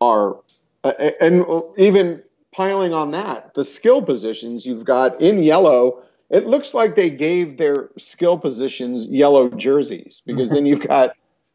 are, 0.00 0.36
uh, 0.84 0.92
and 1.20 1.44
even 1.78 2.22
piling 2.52 2.92
on 2.92 3.12
that, 3.12 3.54
the 3.54 3.64
skill 3.64 4.02
positions 4.02 4.66
you've 4.66 4.84
got 4.84 5.20
in 5.20 5.42
yellow, 5.42 6.02
it 6.28 6.46
looks 6.46 6.74
like 6.74 6.94
they 6.94 7.10
gave 7.10 7.56
their 7.56 7.90
skill 7.98 8.38
positions 8.38 9.06
yellow 9.06 9.48
jerseys 9.48 10.22
because 10.24 10.50
then 10.50 10.66
you've 10.66 10.86
got 10.86 11.14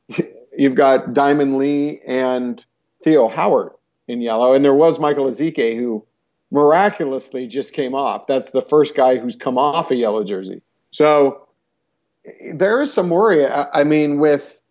you've 0.57 0.75
got 0.75 1.13
Diamond 1.13 1.57
Lee 1.57 2.01
and 2.05 2.63
Theo 3.03 3.27
Howard 3.27 3.71
in 4.07 4.21
yellow, 4.21 4.53
and 4.53 4.63
there 4.63 4.73
was 4.73 4.99
Michael 4.99 5.25
Ezike 5.25 5.75
who 5.75 6.05
miraculously 6.55 7.47
just 7.47 7.73
came 7.73 7.93
off. 7.93 8.27
That's 8.27 8.51
the 8.51 8.61
first 8.61 8.95
guy 8.95 9.17
who's 9.17 9.35
come 9.35 9.57
off 9.57 9.91
a 9.91 9.95
yellow 9.95 10.23
jersey. 10.23 10.61
So 10.91 11.47
there 12.53 12.81
is 12.81 12.93
some 12.93 13.09
worry. 13.09 13.45
I, 13.45 13.81
I 13.81 13.83
mean, 13.83 14.19
with 14.19 14.61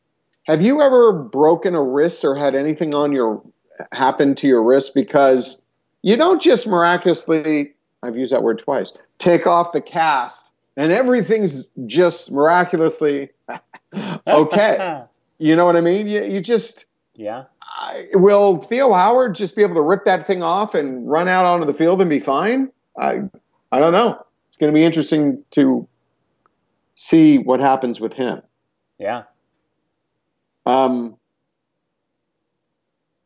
have 0.45 0.63
you 0.63 0.81
ever 0.81 1.13
broken 1.13 1.75
a 1.75 1.83
wrist 1.83 2.25
or 2.25 2.35
had 2.35 2.55
anything 2.55 2.95
on 2.95 3.13
your 3.13 3.43
happen 3.93 4.35
to 4.37 4.47
your 4.47 4.63
wrist 4.63 4.95
because 4.95 5.61
you 6.01 6.17
don't 6.17 6.41
just 6.41 6.67
miraculously 6.67 7.75
I've 8.03 8.17
used 8.17 8.33
that 8.33 8.43
word 8.43 8.61
twice 8.61 8.93
take 9.19 9.47
off 9.47 9.73
the 9.73 9.81
cast 9.81 10.53
and 10.77 10.93
everything's 10.93 11.65
just 11.87 12.31
miraculously 12.31 13.31
okay. 14.27 15.03
you 15.39 15.57
know 15.57 15.67
what 15.67 15.77
I 15.77 15.81
mean? 15.81 16.07
You, 16.07 16.23
you 16.23 16.41
just 16.41 16.87
yeah. 17.15 17.45
I, 17.75 18.05
will 18.15 18.59
Theo 18.59 18.93
Howard 18.93 19.35
just 19.35 19.57
be 19.57 19.63
able 19.63 19.75
to 19.75 19.83
rip 19.83 20.05
that 20.05 20.27
thing 20.27 20.43
off 20.43 20.75
and 20.75 21.09
run 21.09 21.29
out 21.29 21.45
onto 21.45 21.67
the 21.67 21.75
field 21.75 22.01
and 22.01 22.09
be 22.09 22.21
fine? 22.21 22.71
I 22.99 23.23
I 23.73 23.81
don't 23.81 23.93
know. 23.93 24.25
It's 24.49 24.57
going 24.57 24.73
to 24.73 24.75
be 24.75 24.85
interesting 24.85 25.43
to 25.53 25.89
see 26.95 27.39
what 27.39 27.59
happens 27.59 28.01
with 28.01 28.13
him. 28.13 28.43
Yeah. 28.99 29.25
Um. 30.67 31.17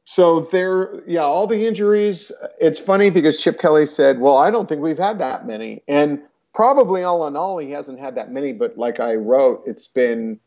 So 0.05 0.41
there, 0.41 1.03
yeah, 1.07 1.21
all 1.21 1.47
the 1.47 1.67
injuries. 1.67 2.33
It's 2.59 2.81
funny 2.81 3.11
because 3.11 3.41
Chip 3.43 3.61
Kelly 3.61 3.85
said, 3.85 4.19
"Well, 4.19 4.39
I 4.39 4.51
don't 4.51 4.67
think 4.67 4.81
we've 4.81 4.99
had 4.99 5.19
that 5.19 5.47
many," 5.47 5.83
and 5.87 6.23
probably 6.55 7.03
all 7.03 7.27
in 7.27 7.37
all, 7.37 7.59
he 7.59 7.71
hasn't 7.71 8.01
had 8.01 8.15
that 8.15 8.33
many. 8.33 8.55
But 8.55 8.79
like 8.79 9.01
I 9.01 9.17
wrote, 9.17 9.63
it's 9.67 9.87
been 9.87 10.41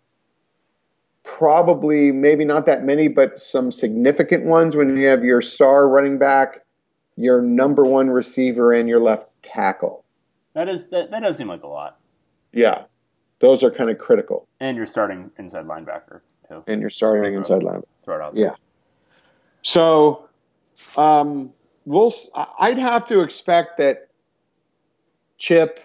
probably 1.24 2.12
maybe 2.12 2.46
not 2.46 2.66
that 2.66 2.84
many, 2.84 3.08
but 3.08 3.40
some 3.40 3.72
significant 3.72 4.46
ones 4.46 4.76
when 4.76 4.98
you 4.98 5.08
have 5.08 5.24
your 5.24 5.42
star 5.42 5.88
running 5.88 6.18
back, 6.18 6.66
your 7.16 7.42
number 7.42 7.86
one 7.86 8.10
receiver, 8.10 8.74
and 8.74 8.90
your 8.90 9.00
left 9.00 9.28
tackle. 9.44 10.04
That 10.54 10.68
is 10.68 10.88
that, 10.88 11.12
that 11.12 11.22
does 11.22 11.38
seem 11.38 11.48
like 11.48 11.64
a 11.64 11.68
lot. 11.68 12.00
Yeah, 12.52 12.84
those 13.40 13.64
are 13.64 13.72
kind 13.72 13.90
of 13.90 13.98
critical. 13.98 14.48
And 14.60 14.76
you're 14.78 14.86
starting 14.86 15.32
inside 15.38 15.66
linebacker 15.66 16.22
too. 16.48 16.64
And 16.68 16.82
you're 16.82 16.90
starting 16.90 17.34
inside 17.34 17.62
linebacker. 17.62 17.86
Out. 18.08 18.36
Yeah. 18.36 18.56
So, 19.62 20.28
um, 20.98 21.54
we'll. 21.86 22.12
I'd 22.60 22.78
have 22.78 23.08
to 23.08 23.22
expect 23.22 23.78
that 23.78 24.10
Chip 25.38 25.80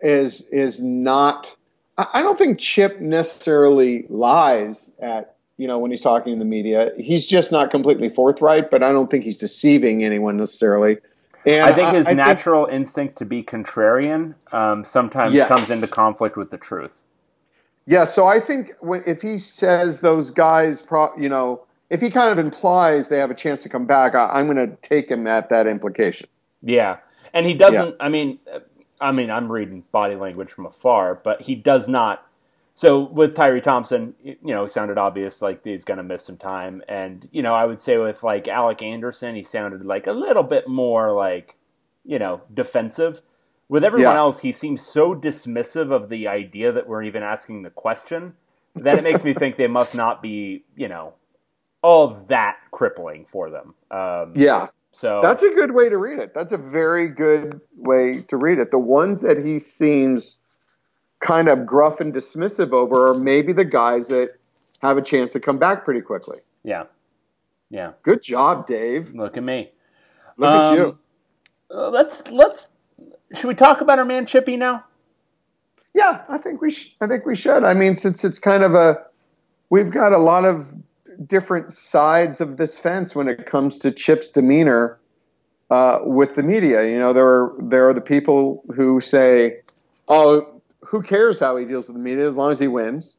is 0.00 0.42
is 0.48 0.82
not 0.82 1.56
I 1.98 2.22
don't 2.22 2.38
think 2.38 2.58
Chip 2.58 3.00
necessarily 3.00 4.06
lies 4.08 4.92
at 5.00 5.36
you 5.56 5.66
know 5.66 5.78
when 5.78 5.90
he's 5.90 6.02
talking 6.02 6.34
to 6.34 6.38
the 6.38 6.44
media. 6.44 6.92
He's 6.96 7.26
just 7.26 7.50
not 7.50 7.70
completely 7.70 8.08
forthright, 8.08 8.70
but 8.70 8.82
I 8.82 8.92
don't 8.92 9.10
think 9.10 9.24
he's 9.24 9.38
deceiving 9.38 10.04
anyone 10.04 10.36
necessarily. 10.36 10.98
And 11.46 11.64
I 11.64 11.72
think 11.72 11.94
his 11.94 12.08
I, 12.08 12.10
I 12.10 12.14
natural 12.14 12.66
think, 12.66 12.76
instinct 12.76 13.18
to 13.18 13.24
be 13.24 13.42
contrarian 13.42 14.34
um, 14.52 14.84
sometimes 14.84 15.32
yes. 15.34 15.48
comes 15.48 15.70
into 15.70 15.86
conflict 15.86 16.36
with 16.36 16.50
the 16.50 16.58
truth. 16.58 17.02
Yeah, 17.86 18.04
so 18.04 18.26
I 18.26 18.40
think 18.40 18.72
when, 18.80 19.04
if 19.06 19.22
he 19.22 19.38
says 19.38 20.00
those 20.00 20.30
guys, 20.30 20.82
pro, 20.82 21.16
you 21.16 21.28
know, 21.28 21.62
if 21.88 22.00
he 22.00 22.10
kind 22.10 22.36
of 22.36 22.44
implies 22.44 23.08
they 23.08 23.18
have 23.18 23.30
a 23.30 23.34
chance 23.34 23.62
to 23.62 23.68
come 23.68 23.86
back, 23.86 24.16
I, 24.16 24.40
am 24.40 24.52
going 24.52 24.56
to 24.56 24.76
take 24.82 25.08
him 25.08 25.28
at 25.28 25.48
that 25.50 25.68
implication. 25.68 26.28
Yeah, 26.62 26.98
and 27.32 27.46
he 27.46 27.54
doesn't. 27.54 27.90
Yeah. 27.90 28.04
I 28.04 28.08
mean, 28.08 28.40
I 29.00 29.12
mean, 29.12 29.30
I'm 29.30 29.50
reading 29.50 29.84
body 29.92 30.14
language 30.14 30.50
from 30.50 30.66
afar, 30.66 31.14
but 31.14 31.42
he 31.42 31.54
does 31.54 31.88
not. 31.88 32.26
So 32.74 33.00
with 33.00 33.34
Tyree 33.34 33.60
Thompson, 33.60 34.14
you 34.22 34.36
know, 34.42 34.66
sounded 34.66 34.98
obvious 34.98 35.40
like 35.40 35.64
he's 35.64 35.84
going 35.84 35.96
to 35.96 36.02
miss 36.02 36.24
some 36.24 36.36
time, 36.36 36.82
and 36.88 37.28
you 37.32 37.42
know, 37.42 37.54
I 37.54 37.64
would 37.64 37.80
say 37.80 37.96
with 37.98 38.22
like 38.22 38.48
Alec 38.48 38.82
Anderson, 38.82 39.34
he 39.34 39.42
sounded 39.42 39.84
like 39.84 40.06
a 40.06 40.12
little 40.12 40.42
bit 40.42 40.68
more 40.68 41.12
like, 41.12 41.56
you 42.04 42.18
know, 42.18 42.42
defensive. 42.52 43.22
With 43.68 43.82
everyone 43.82 44.14
yeah. 44.14 44.18
else, 44.18 44.40
he 44.40 44.52
seems 44.52 44.82
so 44.82 45.14
dismissive 45.14 45.90
of 45.90 46.08
the 46.08 46.28
idea 46.28 46.70
that 46.70 46.86
we're 46.86 47.02
even 47.02 47.22
asking 47.22 47.62
the 47.62 47.70
question 47.70 48.34
that 48.76 48.98
it 48.98 49.02
makes 49.02 49.24
me 49.24 49.32
think 49.32 49.56
they 49.56 49.66
must 49.66 49.94
not 49.94 50.22
be, 50.22 50.64
you 50.76 50.88
know, 50.88 51.14
all 51.82 52.08
that 52.28 52.58
crippling 52.70 53.24
for 53.24 53.50
them. 53.50 53.74
Um, 53.90 54.32
yeah, 54.36 54.68
so 54.96 55.20
that's 55.20 55.42
a 55.42 55.50
good 55.50 55.72
way 55.72 55.90
to 55.90 55.98
read 55.98 56.18
it. 56.18 56.32
That's 56.32 56.52
a 56.52 56.56
very 56.56 57.06
good 57.06 57.60
way 57.76 58.22
to 58.28 58.36
read 58.38 58.58
it. 58.58 58.70
The 58.70 58.78
ones 58.78 59.20
that 59.20 59.44
he 59.44 59.58
seems 59.58 60.38
kind 61.20 61.48
of 61.48 61.66
gruff 61.66 62.00
and 62.00 62.14
dismissive 62.14 62.72
over 62.72 63.10
are 63.10 63.14
maybe 63.18 63.52
the 63.52 63.66
guys 63.66 64.08
that 64.08 64.30
have 64.80 64.96
a 64.96 65.02
chance 65.02 65.32
to 65.32 65.40
come 65.40 65.58
back 65.58 65.84
pretty 65.84 66.00
quickly. 66.00 66.38
Yeah. 66.62 66.84
Yeah. 67.68 67.92
Good 68.04 68.22
job, 68.22 68.66
Dave. 68.66 69.12
Look 69.12 69.36
at 69.36 69.42
me. 69.42 69.70
Look 70.38 70.48
um, 70.48 70.72
at 70.72 70.78
you. 70.78 70.98
Uh, 71.70 71.90
let's 71.90 72.30
let's 72.30 72.72
should 73.34 73.48
we 73.48 73.54
talk 73.54 73.82
about 73.82 73.98
our 73.98 74.06
man 74.06 74.24
Chippy 74.24 74.56
now? 74.56 74.86
Yeah, 75.92 76.22
I 76.26 76.38
think 76.38 76.62
we 76.62 76.70
sh- 76.70 76.96
I 77.02 77.06
think 77.06 77.26
we 77.26 77.36
should. 77.36 77.64
I 77.64 77.74
mean, 77.74 77.94
since 77.96 78.24
it's 78.24 78.38
kind 78.38 78.64
of 78.64 78.72
a 78.72 79.04
we've 79.68 79.90
got 79.90 80.14
a 80.14 80.18
lot 80.18 80.46
of 80.46 80.72
different 81.26 81.72
sides 81.72 82.40
of 82.40 82.56
this 82.56 82.78
fence 82.78 83.14
when 83.14 83.28
it 83.28 83.46
comes 83.46 83.78
to 83.78 83.90
Chip's 83.90 84.30
demeanor 84.30 84.98
uh, 85.70 86.00
with 86.02 86.34
the 86.34 86.42
media. 86.42 86.88
You 86.88 86.98
know, 86.98 87.12
there 87.12 87.26
are 87.26 87.54
there 87.58 87.88
are 87.88 87.94
the 87.94 88.00
people 88.00 88.64
who 88.74 89.00
say, 89.00 89.58
"Oh, 90.08 90.60
who 90.80 91.02
cares 91.02 91.40
how 91.40 91.56
he 91.56 91.64
deals 91.64 91.88
with 91.88 91.96
the 91.96 92.02
media 92.02 92.26
as 92.26 92.36
long 92.36 92.50
as 92.50 92.58
he 92.58 92.68
wins," 92.68 93.14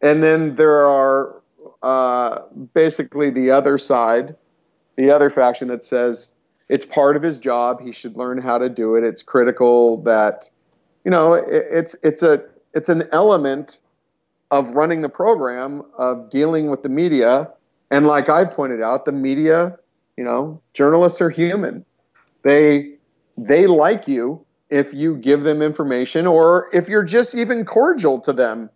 and 0.00 0.22
then 0.22 0.54
there 0.54 0.86
are 0.86 1.42
uh, 1.82 2.42
basically 2.72 3.30
the 3.30 3.50
other 3.50 3.78
side, 3.78 4.30
the 4.96 5.10
other 5.10 5.30
faction 5.30 5.68
that 5.68 5.84
says 5.84 6.32
it's 6.68 6.86
part 6.86 7.16
of 7.16 7.22
his 7.22 7.38
job. 7.38 7.80
He 7.80 7.92
should 7.92 8.16
learn 8.16 8.38
how 8.38 8.58
to 8.58 8.68
do 8.68 8.94
it. 8.94 9.04
It's 9.04 9.22
critical 9.22 10.02
that 10.02 10.48
you 11.04 11.10
know 11.10 11.34
it, 11.34 11.66
it's 11.70 11.94
it's 12.02 12.22
a 12.22 12.44
it's 12.74 12.88
an 12.88 13.04
element 13.12 13.80
of 14.54 14.76
running 14.76 15.02
the 15.02 15.08
program, 15.08 15.82
of 15.98 16.30
dealing 16.30 16.70
with 16.70 16.84
the 16.84 16.88
media. 16.88 17.50
And 17.90 18.06
like 18.06 18.28
I 18.28 18.44
pointed 18.44 18.80
out, 18.80 19.04
the 19.04 19.10
media, 19.10 19.76
you 20.16 20.22
know, 20.22 20.62
journalists 20.74 21.20
are 21.20 21.28
human. 21.28 21.84
They 22.42 22.94
they 23.36 23.66
like 23.66 24.06
you 24.06 24.46
if 24.70 24.94
you 24.94 25.16
give 25.16 25.42
them 25.42 25.60
information 25.60 26.28
or 26.28 26.68
if 26.72 26.88
you're 26.88 27.02
just 27.02 27.34
even 27.34 27.64
cordial 27.64 28.20
to 28.20 28.32
them 28.32 28.70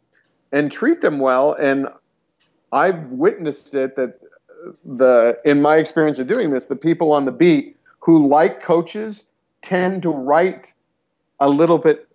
and 0.51 0.73
treat 0.73 1.01
them 1.01 1.21
well. 1.21 1.53
And 1.53 1.87
I've 2.73 3.05
witnessed 3.11 3.73
it 3.77 3.95
that 3.95 4.19
the 4.85 5.41
in 5.45 5.63
my 5.63 5.77
experience 5.77 6.19
of 6.19 6.27
doing 6.27 6.51
this, 6.51 6.65
the 6.65 6.75
people 6.75 7.13
on 7.13 7.25
the 7.25 7.31
beat 7.31 7.77
who 8.01 8.27
like 8.27 8.63
coaches 8.63 9.27
tend 9.63 10.03
to 10.03 10.11
write 10.11 10.73
a 11.39 11.49
little 11.49 11.79
bit 11.79 12.08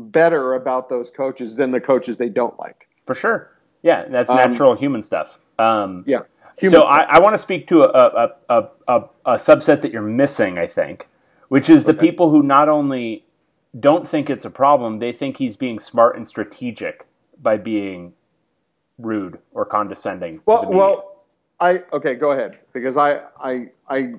better 0.00 0.54
about 0.54 0.88
those 0.88 1.10
coaches 1.10 1.56
than 1.56 1.70
the 1.70 1.80
coaches 1.80 2.16
they 2.16 2.28
don't 2.28 2.58
like. 2.58 2.88
For 3.06 3.14
sure. 3.14 3.50
Yeah, 3.82 4.06
that's 4.08 4.30
um, 4.30 4.36
natural 4.36 4.72
um, 4.72 4.78
human 4.78 5.02
stuff. 5.02 5.38
Um, 5.58 6.04
yeah. 6.06 6.22
so 6.68 6.82
I, 6.82 7.02
I 7.02 7.18
want 7.18 7.34
to 7.34 7.38
speak 7.38 7.66
to 7.68 7.82
a, 7.82 8.32
a, 8.48 8.68
a, 8.88 9.04
a, 9.26 9.34
subset 9.36 9.82
that 9.82 9.92
you're 9.92 10.02
missing, 10.02 10.58
I 10.58 10.66
think, 10.66 11.08
which 11.48 11.68
is 11.68 11.84
the 11.84 11.94
people 11.94 12.30
who 12.30 12.42
not 12.42 12.68
only 12.68 13.24
don't 13.78 14.08
think 14.08 14.28
it's 14.30 14.44
a 14.44 14.50
problem, 14.50 14.98
they 14.98 15.12
think 15.12 15.36
he's 15.36 15.56
being 15.56 15.78
smart 15.78 16.16
and 16.16 16.26
strategic 16.26 17.06
by 17.40 17.56
being 17.56 18.14
rude 18.98 19.38
or 19.52 19.64
condescending. 19.64 20.40
Well, 20.46 20.70
well, 20.70 21.26
I 21.60 21.84
okay, 21.92 22.14
go 22.14 22.32
ahead 22.32 22.58
because 22.72 22.96
I 22.96 23.22
I 23.38 23.70
I 23.88 24.14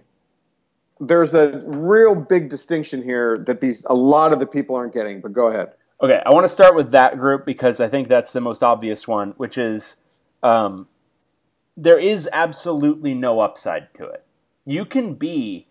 there's 1.01 1.33
a 1.33 1.61
real 1.65 2.13
big 2.13 2.49
distinction 2.49 3.01
here 3.01 3.35
that 3.47 3.59
these 3.59 3.83
a 3.85 3.93
lot 3.93 4.31
of 4.31 4.39
the 4.39 4.45
people 4.45 4.75
aren't 4.75 4.93
getting. 4.93 5.19
But 5.19 5.33
go 5.33 5.47
ahead. 5.47 5.73
Okay, 6.01 6.21
I 6.25 6.29
want 6.29 6.45
to 6.45 6.49
start 6.49 6.75
with 6.75 6.91
that 6.91 7.17
group 7.17 7.45
because 7.45 7.79
I 7.79 7.87
think 7.87 8.07
that's 8.07 8.31
the 8.33 8.41
most 8.41 8.63
obvious 8.63 9.07
one, 9.07 9.31
which 9.37 9.57
is 9.57 9.97
um, 10.43 10.87
there 11.75 11.99
is 11.99 12.29
absolutely 12.31 13.13
no 13.13 13.39
upside 13.39 13.93
to 13.95 14.05
it. 14.05 14.23
You 14.65 14.85
can 14.85 15.15
be 15.15 15.67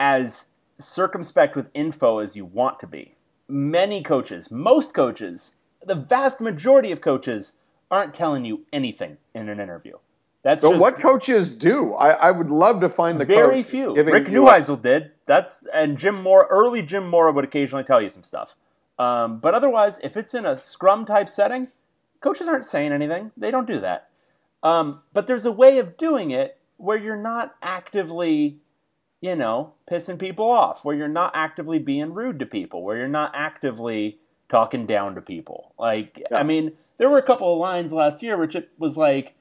as 0.00 0.48
circumspect 0.78 1.54
with 1.54 1.70
info 1.74 2.18
as 2.18 2.34
you 2.34 2.44
want 2.44 2.80
to 2.80 2.86
be. 2.86 3.14
Many 3.48 4.02
coaches, 4.02 4.50
most 4.50 4.94
coaches, 4.94 5.54
the 5.84 5.94
vast 5.94 6.40
majority 6.40 6.90
of 6.90 7.00
coaches 7.00 7.52
aren't 7.90 8.14
telling 8.14 8.44
you 8.44 8.64
anything 8.72 9.18
in 9.34 9.48
an 9.48 9.60
interview. 9.60 9.96
That's 10.42 10.64
but 10.64 10.78
what 10.78 10.98
coaches 10.98 11.52
do. 11.52 11.94
I, 11.94 12.10
I, 12.10 12.30
would 12.32 12.50
love 12.50 12.80
to 12.80 12.88
find 12.88 13.20
the 13.20 13.24
very 13.24 13.62
few. 13.62 13.94
Rick 13.94 14.26
Neuheisel 14.26 14.82
did. 14.82 15.12
That's 15.24 15.64
and 15.72 15.96
Jim 15.96 16.20
Mora. 16.20 16.46
Early 16.46 16.82
Jim 16.82 17.08
Mora 17.08 17.32
would 17.32 17.44
occasionally 17.44 17.84
tell 17.84 18.02
you 18.02 18.10
some 18.10 18.24
stuff. 18.24 18.56
Um, 18.98 19.38
but 19.38 19.54
otherwise, 19.54 20.00
if 20.02 20.16
it's 20.16 20.34
in 20.34 20.44
a 20.44 20.56
scrum 20.56 21.04
type 21.04 21.28
setting, 21.28 21.68
coaches 22.20 22.48
aren't 22.48 22.66
saying 22.66 22.90
anything. 22.90 23.30
They 23.36 23.52
don't 23.52 23.68
do 23.68 23.78
that. 23.80 24.08
Um, 24.64 25.02
but 25.12 25.28
there's 25.28 25.46
a 25.46 25.52
way 25.52 25.78
of 25.78 25.96
doing 25.96 26.32
it 26.32 26.58
where 26.76 26.98
you're 26.98 27.16
not 27.16 27.54
actively 27.62 28.58
you 29.22 29.36
know, 29.36 29.72
pissing 29.88 30.18
people 30.18 30.50
off, 30.50 30.84
where 30.84 30.96
you're 30.96 31.08
not 31.08 31.30
actively 31.34 31.78
being 31.78 32.12
rude 32.12 32.40
to 32.40 32.44
people, 32.44 32.82
where 32.82 32.98
you're 32.98 33.08
not 33.08 33.30
actively 33.34 34.18
talking 34.48 34.84
down 34.84 35.14
to 35.14 35.22
people. 35.22 35.72
Like, 35.78 36.20
yeah. 36.28 36.36
I 36.36 36.42
mean, 36.42 36.72
there 36.98 37.08
were 37.08 37.18
a 37.18 37.22
couple 37.22 37.50
of 37.50 37.58
lines 37.58 37.92
last 37.92 38.22
year 38.22 38.36
which 38.36 38.56
it 38.56 38.70
was 38.78 38.98
like, 38.98 39.34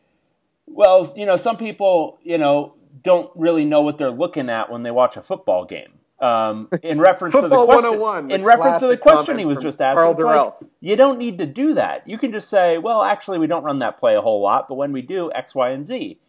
well, 0.68 1.12
you 1.16 1.26
know, 1.26 1.38
some 1.38 1.58
people, 1.58 2.20
you 2.24 2.38
know, 2.38 2.76
don't 3.04 3.32
really 3.36 3.66
know 3.66 3.82
what 3.82 3.98
they're 3.98 4.12
looking 4.12 4.50
at 4.50 4.72
when 4.72 4.84
they 4.84 4.92
watch 4.92 5.18
a 5.18 5.24
football 5.24 5.66
game. 5.66 5.94
Um, 6.20 6.70
in 6.84 7.00
reference 7.02 7.34
to 7.34 7.42
the 7.42 7.66
question, 7.66 7.92
oh 7.96 8.28
in 8.28 8.44
reference 8.44 8.80
to 8.80 8.88
the 8.88 8.98
question 8.98 9.40
he 9.40 9.46
was 9.46 9.60
just 9.60 9.82
asking, 9.82 10.24
like, 10.24 10.54
you 10.80 10.96
don't 10.96 11.18
need 11.18 11.40
to 11.40 11.48
do 11.48 11.74
that. 11.74 12.08
You 12.08 12.20
can 12.20 12.32
just 12.32 12.48
say, 12.48 12.78
well, 12.78 13.02
actually, 13.02 13.40
we 13.40 13.48
don't 13.48 13.64
run 13.64 13.80
that 13.80 13.98
play 13.98 14.16
a 14.16 14.22
whole 14.22 14.42
lot, 14.42 14.68
but 14.70 14.76
when 14.76 14.92
we 14.92 15.02
do, 15.02 15.32
X, 15.34 15.56
Y, 15.56 15.72
and 15.72 15.86
Z. 15.86 16.20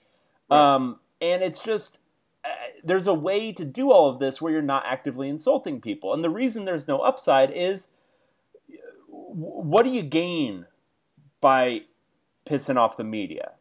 Right. 0.51 0.75
Um, 0.75 0.99
and 1.21 1.43
it's 1.43 1.63
just 1.63 1.99
uh, 2.45 2.49
there's 2.83 3.07
a 3.07 3.15
way 3.15 3.53
to 3.53 3.65
do 3.65 3.93
all 3.93 4.09
of 4.09 4.19
this 4.19 4.41
where 4.41 4.53
you're 4.53 4.63
not 4.63 4.85
actively 4.87 5.29
insulting 5.29 5.81
people, 5.81 6.15
and 6.15 6.25
the 6.25 6.31
reason 6.31 6.65
there's 6.65 6.89
no 6.89 6.99
upside 7.01 7.51
is 7.51 7.89
what 9.07 9.85
do 9.85 9.91
you 9.91 10.03
gain 10.03 10.67
by 11.41 11.83
pissing 12.47 12.77
off 12.77 12.97
the 12.97 13.05
media? 13.05 13.53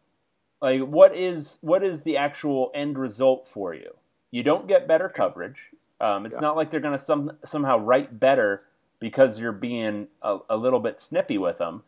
Like, 0.62 0.82
what 0.82 1.16
is 1.16 1.58
what 1.62 1.84
is 1.84 2.04
the 2.04 2.18
actual 2.18 2.72
end 2.74 2.98
result 2.98 3.48
for 3.48 3.74
you? 3.74 3.96
You 4.30 4.44
don't 4.44 4.68
get 4.68 4.88
better 4.88 5.10
coverage 5.10 5.72
um, 6.02 6.26
it's 6.26 6.36
yeah. 6.36 6.42
not 6.42 6.56
like 6.56 6.72
they're 6.72 6.80
going 6.80 6.98
to 6.98 7.04
some, 7.04 7.38
somehow 7.46 7.78
write 7.78 8.20
better 8.20 8.64
because 9.00 9.40
you're 9.40 9.52
being 9.52 10.08
a, 10.24 10.40
a 10.50 10.58
little 10.58 10.80
bit 10.80 11.00
snippy 11.00 11.38
with 11.38 11.60
them. 11.60 11.84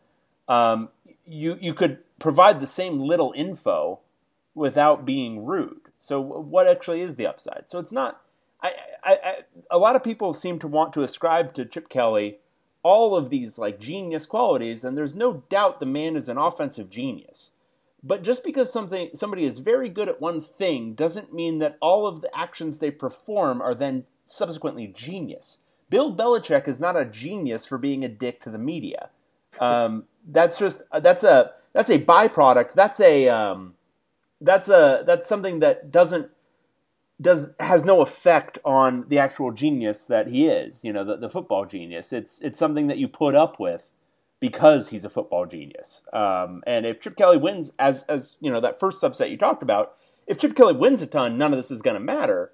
Um, 0.46 0.90
you 1.26 1.58
you 1.60 1.74
could 1.74 1.98
provide 2.18 2.60
the 2.60 2.66
same 2.66 3.00
little 3.00 3.32
info 3.34 4.00
without 4.54 5.04
being 5.04 5.44
rude. 5.44 5.88
So 5.98 6.20
what 6.20 6.68
actually 6.68 7.00
is 7.00 7.16
the 7.16 7.26
upside? 7.26 7.64
So 7.66 7.78
it's 7.78 7.92
not. 7.92 8.20
I, 8.62 8.72
I, 9.02 9.12
I, 9.12 9.34
a 9.70 9.78
lot 9.78 9.96
of 9.96 10.04
people 10.04 10.32
seem 10.32 10.58
to 10.60 10.68
want 10.68 10.92
to 10.92 11.02
ascribe 11.02 11.54
to 11.54 11.64
Chip 11.64 11.88
Kelly 11.88 12.38
all 12.82 13.16
of 13.16 13.30
these 13.30 13.58
like 13.58 13.80
genius 13.80 14.26
qualities, 14.26 14.84
and 14.84 14.96
there's 14.96 15.14
no 15.14 15.44
doubt 15.48 15.80
the 15.80 15.86
man 15.86 16.14
is 16.14 16.28
an 16.28 16.38
offensive 16.38 16.88
genius. 16.88 17.50
But 18.06 18.22
just 18.22 18.44
because 18.44 18.70
something 18.70 19.10
somebody 19.14 19.44
is 19.44 19.58
very 19.60 19.88
good 19.88 20.10
at 20.10 20.20
one 20.20 20.42
thing 20.42 20.94
doesn't 20.94 21.32
mean 21.32 21.58
that 21.60 21.78
all 21.80 22.06
of 22.06 22.20
the 22.20 22.36
actions 22.36 22.78
they 22.78 22.90
perform 22.90 23.62
are 23.62 23.74
then 23.74 24.04
subsequently 24.26 24.86
genius. 24.86 25.58
Bill 25.88 26.14
Belichick 26.14 26.68
is 26.68 26.78
not 26.78 26.96
a 26.98 27.06
genius 27.06 27.64
for 27.64 27.78
being 27.78 28.04
a 28.04 28.08
dick 28.08 28.40
to 28.42 28.50
the 28.50 28.58
media. 28.58 29.08
Um, 29.58 30.04
that's 30.26 30.58
just 30.58 30.82
that's 30.92 31.24
a 31.24 31.52
that's 31.72 31.90
a 31.90 31.98
byproduct. 31.98 32.74
That's 32.74 33.00
a 33.00 33.28
um, 33.28 33.74
that's 34.40 34.68
a 34.68 35.02
that's 35.06 35.26
something 35.26 35.60
that 35.60 35.90
doesn't 35.90 36.28
does 37.20 37.52
has 37.58 37.86
no 37.86 38.02
effect 38.02 38.58
on 38.66 39.06
the 39.08 39.18
actual 39.18 39.50
genius 39.50 40.04
that 40.06 40.28
he 40.28 40.46
is. 40.46 40.84
You 40.84 40.92
know, 40.92 41.04
the, 41.04 41.16
the 41.16 41.30
football 41.30 41.64
genius. 41.64 42.12
It's 42.12 42.40
it's 42.40 42.58
something 42.58 42.86
that 42.88 42.98
you 42.98 43.08
put 43.08 43.34
up 43.34 43.58
with 43.58 43.90
because 44.40 44.88
he's 44.88 45.04
a 45.04 45.10
football 45.10 45.46
genius. 45.46 46.02
Um, 46.12 46.62
and 46.66 46.86
if 46.86 47.00
Chip 47.00 47.16
Kelly 47.16 47.38
wins, 47.38 47.72
as 47.78 48.04
as 48.04 48.36
you 48.40 48.50
know, 48.50 48.60
that 48.60 48.80
first 48.80 49.00
subset 49.02 49.30
you 49.30 49.36
talked 49.36 49.62
about, 49.62 49.94
if 50.26 50.38
Chip 50.38 50.56
Kelly 50.56 50.74
wins 50.74 51.02
a 51.02 51.06
ton, 51.06 51.38
none 51.38 51.52
of 51.52 51.58
this 51.58 51.70
is 51.70 51.82
going 51.82 51.94
to 51.94 52.00
matter. 52.00 52.52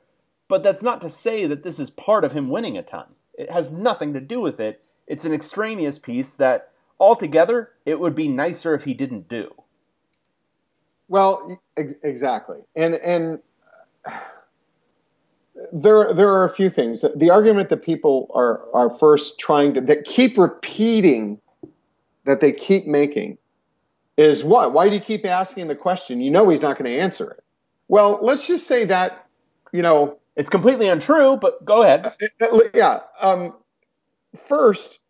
But 0.48 0.62
that's 0.62 0.82
not 0.82 1.00
to 1.02 1.10
say 1.10 1.46
that 1.46 1.62
this 1.62 1.78
is 1.78 1.90
part 1.90 2.24
of 2.24 2.32
him 2.32 2.48
winning 2.48 2.76
a 2.76 2.82
ton. 2.82 3.06
It 3.34 3.50
has 3.50 3.72
nothing 3.72 4.12
to 4.14 4.20
do 4.20 4.40
with 4.40 4.60
it. 4.60 4.82
It's 5.06 5.24
an 5.24 5.32
extraneous 5.32 5.98
piece 5.98 6.34
that 6.34 6.70
altogether 6.98 7.70
it 7.86 8.00
would 8.00 8.14
be 8.14 8.28
nicer 8.28 8.74
if 8.74 8.84
he 8.84 8.94
didn't 8.94 9.28
do. 9.28 9.54
Well, 11.08 11.60
ex- 11.76 11.94
exactly, 12.02 12.58
and 12.76 12.94
and. 12.94 13.40
there 15.72 16.12
there 16.14 16.28
are 16.30 16.44
a 16.44 16.48
few 16.48 16.70
things. 16.70 17.04
The 17.16 17.30
argument 17.30 17.68
that 17.68 17.82
people 17.82 18.30
are 18.34 18.62
are 18.74 18.90
first 18.90 19.38
trying 19.38 19.74
to 19.74 19.80
that 19.82 20.04
keep 20.04 20.38
repeating 20.38 21.40
that 22.24 22.40
they 22.40 22.52
keep 22.52 22.86
making 22.86 23.38
is 24.16 24.44
what? 24.44 24.72
Why 24.72 24.88
do 24.88 24.94
you 24.94 25.00
keep 25.00 25.24
asking 25.24 25.68
the 25.68 25.74
question? 25.74 26.20
You 26.20 26.30
know 26.30 26.48
he's 26.48 26.62
not 26.62 26.78
going 26.78 26.90
to 26.90 26.98
answer 26.98 27.30
it. 27.30 27.44
Well, 27.88 28.18
let's 28.22 28.46
just 28.46 28.66
say 28.66 28.84
that, 28.84 29.26
you 29.72 29.82
know. 29.82 30.18
It's 30.36 30.50
completely 30.50 30.88
untrue, 30.88 31.36
but 31.36 31.64
go 31.64 31.82
ahead. 31.82 32.06
Uh, 32.40 32.46
uh 32.46 32.60
yeah. 32.72 33.00
Um, 33.20 33.54
first, 34.36 35.00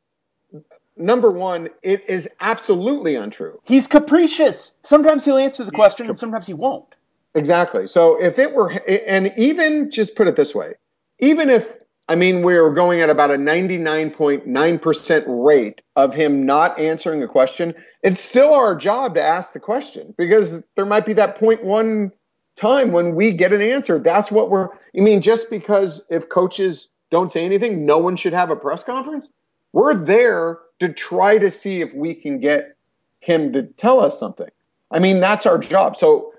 number 0.96 1.30
one, 1.30 1.68
it 1.82 2.04
is 2.08 2.28
absolutely 2.40 3.16
untrue. 3.16 3.60
He's 3.64 3.86
capricious. 3.86 4.76
Sometimes 4.82 5.24
he'll 5.24 5.36
answer 5.36 5.64
the 5.64 5.70
question 5.72 6.06
cap- 6.06 6.10
and 6.10 6.18
sometimes 6.18 6.46
he 6.46 6.54
won't. 6.54 6.94
Exactly. 7.34 7.86
So 7.86 8.20
if 8.20 8.38
it 8.38 8.54
were, 8.54 8.70
and 8.88 9.32
even 9.36 9.90
just 9.90 10.16
put 10.16 10.26
it 10.26 10.36
this 10.36 10.54
way, 10.54 10.74
even 11.18 11.50
if 11.50 11.76
I 12.10 12.16
mean, 12.16 12.42
we're 12.42 12.74
going 12.74 13.00
at 13.02 13.08
about 13.08 13.30
a 13.30 13.36
99.9% 13.36 15.24
rate 15.28 15.80
of 15.94 16.12
him 16.12 16.44
not 16.44 16.76
answering 16.80 17.22
a 17.22 17.28
question. 17.28 17.72
It's 18.02 18.20
still 18.20 18.52
our 18.52 18.74
job 18.74 19.14
to 19.14 19.22
ask 19.22 19.52
the 19.52 19.60
question 19.60 20.12
because 20.18 20.66
there 20.74 20.84
might 20.84 21.06
be 21.06 21.12
that 21.12 21.38
0.1 21.38 22.10
time 22.56 22.90
when 22.90 23.14
we 23.14 23.30
get 23.30 23.52
an 23.52 23.62
answer. 23.62 24.00
That's 24.00 24.32
what 24.32 24.50
we're, 24.50 24.70
I 24.70 25.00
mean, 25.00 25.22
just 25.22 25.50
because 25.50 26.04
if 26.10 26.28
coaches 26.28 26.88
don't 27.12 27.30
say 27.30 27.44
anything, 27.44 27.86
no 27.86 27.98
one 27.98 28.16
should 28.16 28.32
have 28.32 28.50
a 28.50 28.56
press 28.56 28.82
conference. 28.82 29.28
We're 29.72 29.94
there 29.94 30.58
to 30.80 30.92
try 30.92 31.38
to 31.38 31.48
see 31.48 31.80
if 31.80 31.94
we 31.94 32.14
can 32.14 32.40
get 32.40 32.76
him 33.20 33.52
to 33.52 33.62
tell 33.62 34.00
us 34.00 34.18
something. 34.18 34.48
I 34.90 34.98
mean, 34.98 35.20
that's 35.20 35.46
our 35.46 35.58
job. 35.58 35.96
So 35.96 36.32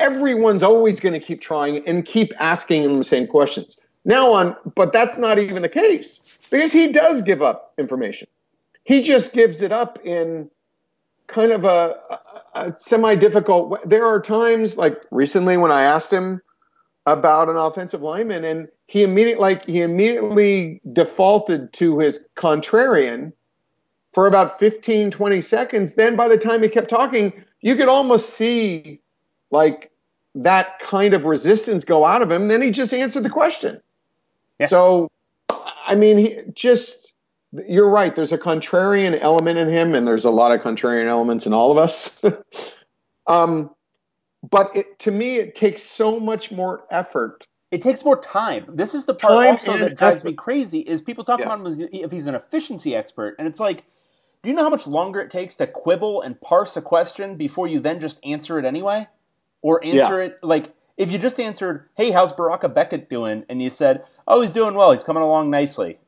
everyone's 0.00 0.64
always 0.64 0.98
going 0.98 1.12
to 1.12 1.24
keep 1.24 1.40
trying 1.40 1.86
and 1.86 2.04
keep 2.04 2.32
asking 2.40 2.82
him 2.82 2.98
the 2.98 3.04
same 3.04 3.28
questions. 3.28 3.78
Now 4.04 4.32
on, 4.32 4.56
but 4.74 4.92
that's 4.92 5.18
not 5.18 5.38
even 5.38 5.62
the 5.62 5.68
case 5.68 6.38
because 6.50 6.72
he 6.72 6.92
does 6.92 7.22
give 7.22 7.42
up 7.42 7.72
information. 7.78 8.28
He 8.84 9.02
just 9.02 9.32
gives 9.32 9.62
it 9.62 9.70
up 9.70 10.00
in 10.04 10.50
kind 11.28 11.52
of 11.52 11.64
a, 11.64 11.96
a, 12.10 12.20
a 12.54 12.76
semi 12.76 13.14
difficult 13.14 13.68
way. 13.68 13.80
There 13.84 14.06
are 14.06 14.20
times 14.20 14.76
like 14.76 15.02
recently 15.10 15.56
when 15.56 15.70
I 15.70 15.82
asked 15.82 16.12
him 16.12 16.42
about 17.06 17.48
an 17.48 17.56
offensive 17.56 18.02
lineman 18.02 18.44
and 18.44 18.68
he 18.86 19.02
immediately 19.02 19.40
like 19.40 19.66
he 19.66 19.80
immediately 19.80 20.80
defaulted 20.92 21.72
to 21.72 21.98
his 21.98 22.28
contrarian 22.36 23.32
for 24.12 24.26
about 24.26 24.58
15 24.60 25.10
20 25.10 25.40
seconds 25.40 25.94
then 25.94 26.14
by 26.14 26.28
the 26.28 26.38
time 26.38 26.62
he 26.62 26.68
kept 26.68 26.88
talking 26.88 27.32
you 27.60 27.74
could 27.74 27.88
almost 27.88 28.30
see 28.30 29.00
like 29.50 29.90
that 30.36 30.78
kind 30.78 31.12
of 31.12 31.24
resistance 31.24 31.82
go 31.82 32.04
out 32.04 32.22
of 32.22 32.30
him 32.30 32.46
then 32.46 32.62
he 32.62 32.70
just 32.70 32.94
answered 32.94 33.24
the 33.24 33.30
question 33.30 33.80
yeah. 34.62 34.66
So, 34.66 35.08
I 35.48 35.94
mean, 35.94 36.18
he 36.18 36.38
just, 36.52 37.12
you're 37.68 37.90
right. 37.90 38.14
There's 38.14 38.32
a 38.32 38.38
contrarian 38.38 39.18
element 39.20 39.58
in 39.58 39.68
him, 39.68 39.94
and 39.94 40.06
there's 40.06 40.24
a 40.24 40.30
lot 40.30 40.52
of 40.52 40.62
contrarian 40.62 41.06
elements 41.06 41.46
in 41.46 41.52
all 41.52 41.70
of 41.70 41.78
us. 41.78 42.24
um, 43.28 43.70
but 44.48 44.74
it, 44.74 44.98
to 45.00 45.10
me, 45.10 45.36
it 45.36 45.54
takes 45.54 45.82
so 45.82 46.18
much 46.18 46.50
more 46.50 46.84
effort. 46.90 47.46
It 47.70 47.82
takes 47.82 48.04
more 48.04 48.20
time. 48.20 48.66
This 48.68 48.94
is 48.94 49.06
the 49.06 49.14
part 49.14 49.32
time 49.32 49.50
also 49.52 49.78
that 49.78 49.96
drives 49.96 50.16
effort. 50.18 50.28
me 50.28 50.34
crazy. 50.34 50.80
Is 50.80 51.00
people 51.00 51.24
talk 51.24 51.38
yeah. 51.38 51.46
about 51.46 51.60
him 51.60 51.66
as 51.66 51.78
if 51.78 52.10
he's 52.10 52.26
an 52.26 52.34
efficiency 52.34 52.94
expert, 52.94 53.36
and 53.38 53.48
it's 53.48 53.60
like, 53.60 53.84
do 54.42 54.50
you 54.50 54.56
know 54.56 54.62
how 54.62 54.70
much 54.70 54.86
longer 54.86 55.20
it 55.20 55.30
takes 55.30 55.56
to 55.56 55.66
quibble 55.66 56.20
and 56.20 56.40
parse 56.40 56.76
a 56.76 56.82
question 56.82 57.36
before 57.36 57.66
you 57.66 57.80
then 57.80 58.00
just 58.00 58.18
answer 58.24 58.58
it 58.58 58.64
anyway, 58.64 59.08
or 59.62 59.82
answer 59.84 60.18
yeah. 60.18 60.26
it 60.26 60.38
like 60.42 60.74
if 60.96 61.10
you 61.10 61.18
just 61.18 61.40
answered, 61.40 61.88
"Hey, 61.96 62.10
how's 62.10 62.32
Baraka 62.32 62.68
Beckett 62.68 63.08
doing?" 63.08 63.44
and 63.48 63.62
you 63.62 63.70
said, 63.70 64.04
"Oh, 64.26 64.40
he's 64.40 64.52
doing 64.52 64.74
well. 64.74 64.92
He's 64.92 65.04
coming 65.04 65.22
along 65.22 65.50
nicely." 65.50 65.98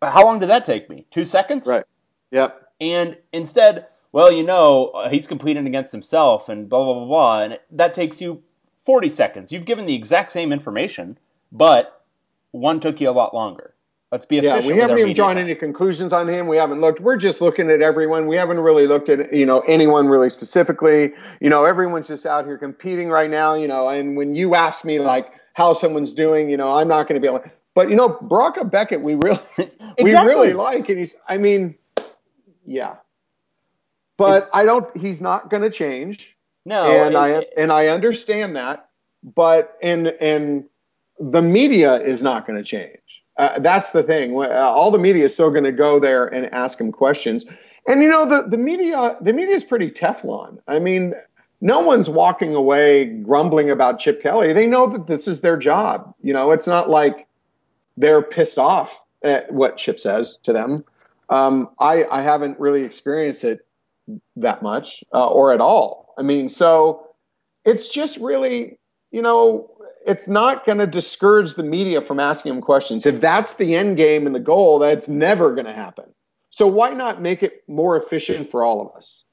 How 0.00 0.24
long 0.24 0.40
did 0.40 0.48
that 0.48 0.64
take 0.64 0.90
me? 0.90 1.06
Two 1.10 1.24
seconds. 1.24 1.66
Right. 1.66 1.84
Yep. 2.32 2.72
And 2.80 3.18
instead, 3.32 3.86
well, 4.10 4.32
you 4.32 4.42
know, 4.42 4.88
uh, 4.88 5.08
he's 5.08 5.26
competing 5.26 5.66
against 5.66 5.92
himself, 5.92 6.48
and 6.48 6.68
blah 6.68 6.84
blah 6.84 6.94
blah 6.94 7.06
blah, 7.06 7.40
and 7.42 7.58
that 7.70 7.94
takes 7.94 8.20
you 8.20 8.42
forty 8.84 9.08
seconds. 9.08 9.52
You've 9.52 9.66
given 9.66 9.86
the 9.86 9.94
exact 9.94 10.32
same 10.32 10.52
information, 10.52 11.18
but 11.50 12.04
one 12.50 12.80
took 12.80 13.00
you 13.00 13.08
a 13.08 13.12
lot 13.12 13.34
longer. 13.34 13.74
Let's 14.12 14.26
be 14.26 14.38
efficient. 14.38 14.64
Yeah, 14.64 14.72
we 14.72 14.78
haven't 14.78 14.98
even 14.98 15.14
drawn 15.14 15.38
any 15.38 15.54
conclusions 15.54 16.12
on 16.12 16.28
him. 16.28 16.46
We 16.46 16.58
haven't 16.58 16.82
looked. 16.82 17.00
We're 17.00 17.16
just 17.16 17.40
looking 17.40 17.70
at 17.70 17.80
everyone. 17.80 18.26
We 18.26 18.36
haven't 18.36 18.60
really 18.60 18.86
looked 18.86 19.08
at 19.08 19.32
you 19.32 19.46
know 19.46 19.60
anyone 19.60 20.06
really 20.06 20.28
specifically. 20.28 21.14
You 21.40 21.48
know, 21.48 21.64
everyone's 21.64 22.08
just 22.08 22.26
out 22.26 22.44
here 22.44 22.58
competing 22.58 23.08
right 23.08 23.30
now. 23.30 23.54
You 23.54 23.66
know, 23.66 23.88
and 23.88 24.14
when 24.14 24.34
you 24.34 24.54
ask 24.54 24.84
me 24.84 24.98
like 24.98 25.32
how 25.54 25.72
someone's 25.72 26.12
doing, 26.12 26.50
you 26.50 26.58
know, 26.58 26.70
I'm 26.72 26.88
not 26.88 27.08
going 27.08 27.20
to 27.20 27.26
be 27.26 27.34
able. 27.34 27.42
But 27.74 27.88
you 27.88 27.96
know, 27.96 28.10
Baraka 28.10 28.66
Beckett, 28.66 29.00
we 29.00 29.14
really 29.14 29.40
exactly. 29.56 29.94
we 30.04 30.12
really 30.12 30.52
like, 30.52 30.90
and 30.90 30.98
he's. 30.98 31.16
I 31.26 31.38
mean, 31.38 31.74
yeah, 32.66 32.96
but 34.18 34.42
it's, 34.42 34.50
I 34.52 34.66
don't. 34.66 34.94
He's 34.94 35.22
not 35.22 35.48
going 35.48 35.62
to 35.62 35.70
change. 35.70 36.36
No, 36.66 36.84
and 36.84 37.14
it, 37.14 37.16
I 37.16 37.30
it, 37.38 37.52
and 37.56 37.72
I 37.72 37.86
understand 37.86 38.56
that, 38.56 38.90
but 39.22 39.74
and 39.82 40.08
and 40.08 40.64
the 41.18 41.40
media 41.40 41.94
is 41.94 42.22
not 42.22 42.46
going 42.46 42.62
to 42.62 42.64
change. 42.64 42.98
Uh, 43.36 43.58
that's 43.60 43.92
the 43.92 44.02
thing. 44.02 44.36
Uh, 44.36 44.48
all 44.48 44.90
the 44.90 44.98
media 44.98 45.24
is 45.24 45.34
still 45.34 45.50
going 45.50 45.64
to 45.64 45.72
go 45.72 45.98
there 45.98 46.26
and 46.26 46.52
ask 46.52 46.80
him 46.80 46.92
questions. 46.92 47.46
And 47.88 48.02
you 48.02 48.08
know, 48.08 48.26
the, 48.26 48.48
the 48.48 48.58
media 48.58 49.16
the 49.20 49.32
media 49.32 49.54
is 49.54 49.64
pretty 49.64 49.90
Teflon. 49.90 50.58
I 50.68 50.78
mean, 50.78 51.14
no 51.60 51.80
one's 51.80 52.08
walking 52.08 52.54
away 52.54 53.06
grumbling 53.06 53.70
about 53.70 53.98
Chip 53.98 54.22
Kelly. 54.22 54.52
They 54.52 54.66
know 54.66 54.86
that 54.88 55.06
this 55.06 55.26
is 55.26 55.40
their 55.40 55.56
job. 55.56 56.14
You 56.22 56.32
know, 56.32 56.50
it's 56.50 56.66
not 56.66 56.90
like 56.90 57.26
they're 57.96 58.22
pissed 58.22 58.58
off 58.58 59.04
at 59.22 59.52
what 59.52 59.76
Chip 59.76 59.98
says 59.98 60.38
to 60.42 60.52
them. 60.52 60.84
Um, 61.28 61.70
I, 61.80 62.04
I 62.10 62.22
haven't 62.22 62.60
really 62.60 62.84
experienced 62.84 63.44
it 63.44 63.66
that 64.36 64.62
much 64.62 65.02
uh, 65.14 65.28
or 65.28 65.52
at 65.52 65.60
all. 65.60 66.14
I 66.18 66.22
mean, 66.22 66.48
so 66.48 67.08
it's 67.64 67.88
just 67.88 68.18
really, 68.18 68.78
you 69.12 69.22
know, 69.22 69.70
it's 70.06 70.26
not 70.26 70.64
going 70.64 70.78
to 70.78 70.86
discourage 70.86 71.54
the 71.54 71.62
media 71.62 72.00
from 72.00 72.18
asking 72.18 72.54
him 72.54 72.60
questions. 72.60 73.06
If 73.06 73.20
that's 73.20 73.54
the 73.54 73.76
end 73.76 73.96
game 73.96 74.26
and 74.26 74.34
the 74.34 74.40
goal, 74.40 74.78
that's 74.80 75.06
never 75.06 75.54
going 75.54 75.66
to 75.66 75.72
happen. 75.72 76.06
So 76.50 76.66
why 76.66 76.90
not 76.90 77.20
make 77.20 77.42
it 77.42 77.62
more 77.68 77.96
efficient 77.96 78.48
for 78.48 78.64
all 78.64 78.80
of 78.80 78.96
us? 78.96 79.24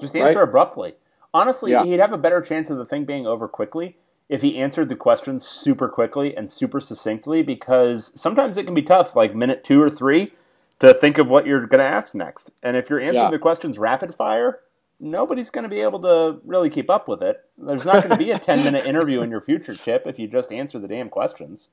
Just 0.00 0.14
answer 0.14 0.38
right? 0.38 0.48
abruptly. 0.48 0.94
Honestly, 1.34 1.72
yeah. 1.72 1.84
he'd 1.84 1.98
have 1.98 2.12
a 2.12 2.18
better 2.18 2.40
chance 2.40 2.70
of 2.70 2.78
the 2.78 2.84
thing 2.84 3.04
being 3.04 3.26
over 3.26 3.48
quickly 3.48 3.96
if 4.28 4.42
he 4.42 4.58
answered 4.58 4.88
the 4.88 4.96
questions 4.96 5.46
super 5.46 5.88
quickly 5.88 6.36
and 6.36 6.50
super 6.50 6.80
succinctly 6.80 7.42
because 7.42 8.12
sometimes 8.18 8.56
it 8.56 8.64
can 8.64 8.74
be 8.74 8.82
tough, 8.82 9.16
like 9.16 9.34
minute 9.34 9.64
two 9.64 9.82
or 9.82 9.90
three, 9.90 10.32
to 10.80 10.92
think 10.94 11.18
of 11.18 11.30
what 11.30 11.46
you're 11.46 11.66
going 11.66 11.80
to 11.80 11.84
ask 11.84 12.14
next. 12.14 12.50
And 12.62 12.76
if 12.76 12.90
you're 12.90 13.00
answering 13.00 13.24
yeah. 13.26 13.30
the 13.30 13.38
questions 13.38 13.78
rapid 13.78 14.14
fire, 14.14 14.60
nobody's 15.00 15.50
going 15.50 15.64
to 15.64 15.68
be 15.68 15.80
able 15.80 16.00
to 16.00 16.40
really 16.44 16.70
keep 16.70 16.90
up 16.90 17.08
with 17.08 17.22
it. 17.22 17.38
There's 17.56 17.84
not 17.84 18.02
going 18.02 18.10
to 18.10 18.16
be 18.16 18.30
a 18.30 18.38
10 18.38 18.64
minute 18.64 18.86
interview 18.86 19.20
in 19.22 19.30
your 19.30 19.40
future, 19.40 19.74
Chip, 19.74 20.06
if 20.06 20.18
you 20.18 20.28
just 20.28 20.52
answer 20.52 20.78
the 20.78 20.88
damn 20.88 21.08
questions. 21.08 21.68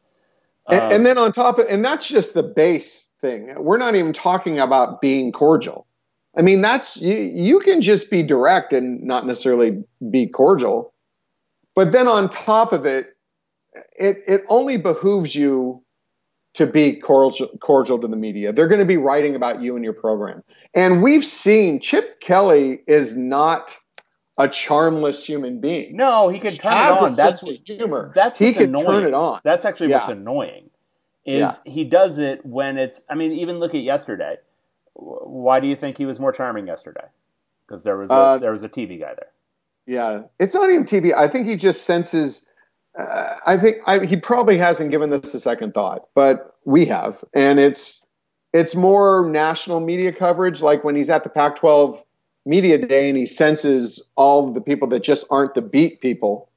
And, 0.70 0.82
um, 0.82 0.92
and 0.92 1.06
then 1.06 1.18
on 1.18 1.32
top 1.32 1.60
of, 1.60 1.68
and 1.68 1.84
that's 1.84 2.08
just 2.08 2.34
the 2.34 2.44
base 2.44 3.14
thing. 3.22 3.54
We're 3.58 3.78
not 3.78 3.96
even 3.96 4.14
talking 4.14 4.60
about 4.60 5.02
being 5.02 5.32
cordial. 5.32 5.86
I 6.38 6.42
mean, 6.42 6.62
that's 6.62 6.98
you, 6.98 7.16
you 7.16 7.60
can 7.60 7.82
just 7.82 8.10
be 8.10 8.24
direct 8.24 8.74
and 8.74 9.04
not 9.04 9.26
necessarily 9.26 9.84
be 10.10 10.28
cordial. 10.28 10.94
But 11.76 11.92
then 11.92 12.08
on 12.08 12.30
top 12.30 12.74
of 12.74 12.86
it, 12.86 13.16
it, 13.98 14.18
it 14.28 14.42
only 14.48 14.78
behooves 14.78 15.36
you 15.36 15.84
to 16.56 16.66
be 16.66 16.94
cordial, 16.94 17.50
cordial 17.60 18.00
to 18.00 18.08
the 18.08 18.16
media. 18.16 18.52
They're 18.54 18.68
going 18.68 18.80
to 18.80 18.86
be 18.86 18.98
writing 18.98 19.36
about 19.36 19.62
you 19.62 19.76
and 19.76 19.84
your 19.84 19.94
program. 19.94 20.44
And 20.74 21.04
we've 21.04 21.26
seen 21.26 21.80
Chip 21.80 22.20
Kelly 22.22 22.80
is 22.88 23.16
not 23.16 23.78
a 24.38 24.48
charmless 24.48 25.26
human 25.26 25.60
being. 25.60 25.96
No, 25.96 26.30
he 26.30 26.40
can 26.40 26.56
turn 26.56 26.74
it 26.74 27.02
on. 27.02 27.16
that's 27.16 27.44
what, 27.44 27.58
humor. 27.66 28.12
That's 28.16 28.40
he 28.40 28.54
can 28.54 28.64
annoying. 28.64 28.86
turn 28.86 29.04
it 29.06 29.14
on. 29.14 29.42
That's 29.44 29.66
actually 29.66 29.90
yeah. 29.90 30.00
what's 30.00 30.12
annoying. 30.12 30.70
Is 31.26 31.40
yeah. 31.40 31.56
he 31.66 31.84
does 31.84 32.20
it 32.20 32.46
when 32.46 32.78
it's? 32.78 33.02
I 33.10 33.16
mean, 33.16 33.32
even 33.34 33.60
look 33.60 33.74
at 33.74 33.82
yesterday. 33.82 34.38
Why 34.94 35.60
do 35.60 35.68
you 35.68 35.76
think 35.76 35.98
he 35.98 36.06
was 36.06 36.20
more 36.20 36.32
charming 36.32 36.68
yesterday? 36.68 37.06
Because 37.68 37.84
there 37.84 37.98
was 37.98 38.12
a, 38.12 38.14
uh, 38.14 38.38
there 38.38 38.52
was 38.52 38.64
a 38.64 38.70
TV 38.70 39.00
guy 39.00 39.14
there. 39.16 39.32
Yeah, 39.88 40.24
it's 40.40 40.54
not 40.54 40.70
even 40.70 40.86
TV. 40.86 41.14
I 41.14 41.28
think 41.28 41.48
he 41.48 41.56
just 41.56 41.84
senses. 41.84 42.46
Uh, 42.98 43.36
I 43.46 43.58
think 43.58 43.78
I, 43.86 44.06
he 44.06 44.16
probably 44.16 44.58
hasn't 44.58 44.92
given 44.92 45.10
this 45.10 45.34
a 45.34 45.40
second 45.40 45.74
thought, 45.74 46.08
but 46.16 46.56
we 46.66 46.86
have, 46.86 47.24
and 47.34 47.60
it's 47.60 48.08
it's 48.54 48.74
more 48.74 49.28
national 49.30 49.82
media 49.82 50.14
coverage. 50.14 50.62
Like 50.62 50.84
when 50.84 50.96
he's 50.96 51.10
at 51.10 51.24
the 51.24 51.30
Pac-12 51.30 52.02
media 52.46 52.78
day 52.78 53.10
and 53.10 53.18
he 53.18 53.26
senses 53.26 54.08
all 54.16 54.52
the 54.52 54.62
people 54.62 54.88
that 54.90 55.04
just 55.04 55.26
aren't 55.30 55.56
the 55.56 55.62
beat 55.62 56.00
people. 56.00 56.50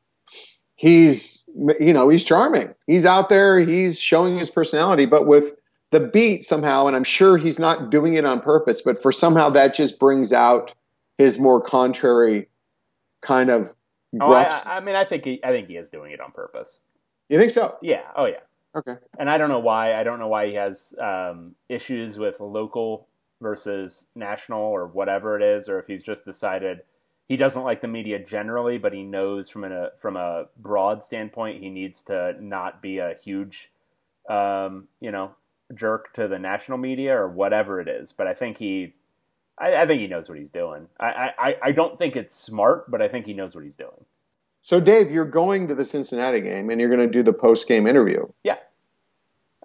He's 0.76 1.42
you 1.80 1.92
know 1.92 2.08
he's 2.08 2.24
charming. 2.24 2.74
He's 2.86 3.04
out 3.04 3.28
there. 3.28 3.58
He's 3.58 3.98
showing 3.98 4.38
his 4.38 4.50
personality, 4.50 5.06
but 5.06 5.26
with 5.26 5.54
the 5.90 6.00
beat 6.00 6.44
somehow, 6.44 6.86
and 6.86 6.94
I'm 6.94 7.04
sure 7.04 7.36
he's 7.36 7.58
not 7.58 7.90
doing 7.90 8.14
it 8.14 8.24
on 8.24 8.40
purpose, 8.40 8.82
but 8.82 9.02
for 9.02 9.10
somehow 9.10 9.48
that 9.50 9.74
just 9.74 9.98
brings 9.98 10.32
out 10.32 10.74
his 11.16 11.38
more 11.38 11.60
contrary 11.60 12.48
kind 13.22 13.50
of. 13.50 13.74
Oh, 14.20 14.32
I, 14.32 14.62
I, 14.64 14.80
mean, 14.80 14.94
I 14.94 15.04
think 15.04 15.24
he, 15.24 15.40
I 15.44 15.50
think 15.50 15.68
he 15.68 15.76
is 15.76 15.90
doing 15.90 16.12
it 16.12 16.20
on 16.20 16.32
purpose. 16.32 16.80
You 17.28 17.38
think 17.38 17.50
so? 17.50 17.76
Yeah. 17.82 18.02
Oh, 18.16 18.26
yeah. 18.26 18.40
Okay. 18.74 18.94
And 19.18 19.28
I 19.28 19.38
don't 19.38 19.48
know 19.48 19.58
why. 19.58 19.94
I 19.94 20.02
don't 20.02 20.18
know 20.18 20.28
why 20.28 20.46
he 20.46 20.54
has 20.54 20.94
um, 21.00 21.54
issues 21.68 22.18
with 22.18 22.40
local 22.40 23.08
versus 23.40 24.06
national 24.14 24.62
or 24.62 24.86
whatever 24.86 25.36
it 25.36 25.42
is, 25.42 25.68
or 25.68 25.78
if 25.78 25.86
he's 25.86 26.02
just 26.02 26.24
decided 26.24 26.80
he 27.26 27.36
doesn't 27.36 27.62
like 27.62 27.80
the 27.80 27.88
media 27.88 28.18
generally, 28.18 28.78
but 28.78 28.92
he 28.92 29.02
knows 29.02 29.48
from 29.50 29.64
a 29.64 29.90
from 29.98 30.16
a 30.16 30.46
broad 30.56 31.04
standpoint 31.04 31.62
he 31.62 31.70
needs 31.70 32.02
to 32.04 32.34
not 32.40 32.80
be 32.80 32.98
a 32.98 33.16
huge, 33.22 33.70
um, 34.28 34.88
you 35.00 35.10
know, 35.10 35.34
jerk 35.74 36.12
to 36.14 36.26
the 36.28 36.38
national 36.38 36.78
media 36.78 37.16
or 37.16 37.28
whatever 37.28 37.80
it 37.80 37.88
is. 37.88 38.12
But 38.12 38.26
I 38.26 38.34
think 38.34 38.58
he 38.58 38.94
I, 39.60 39.82
I 39.82 39.86
think 39.86 40.00
he 40.00 40.06
knows 40.06 40.28
what 40.28 40.38
he's 40.38 40.50
doing. 40.50 40.88
I, 41.00 41.30
I, 41.38 41.56
I 41.62 41.72
don't 41.72 41.98
think 41.98 42.16
it's 42.16 42.34
smart, 42.34 42.90
but 42.90 43.02
I 43.02 43.08
think 43.08 43.26
he 43.26 43.32
knows 43.32 43.54
what 43.54 43.64
he's 43.64 43.76
doing. 43.76 44.04
So, 44.62 44.80
Dave, 44.80 45.10
you're 45.10 45.24
going 45.24 45.68
to 45.68 45.74
the 45.74 45.84
Cincinnati 45.84 46.40
game 46.40 46.70
and 46.70 46.80
you're 46.80 46.94
going 46.94 47.06
to 47.06 47.12
do 47.12 47.22
the 47.22 47.32
post 47.32 47.66
game 47.66 47.86
interview. 47.86 48.26
Yeah. 48.44 48.56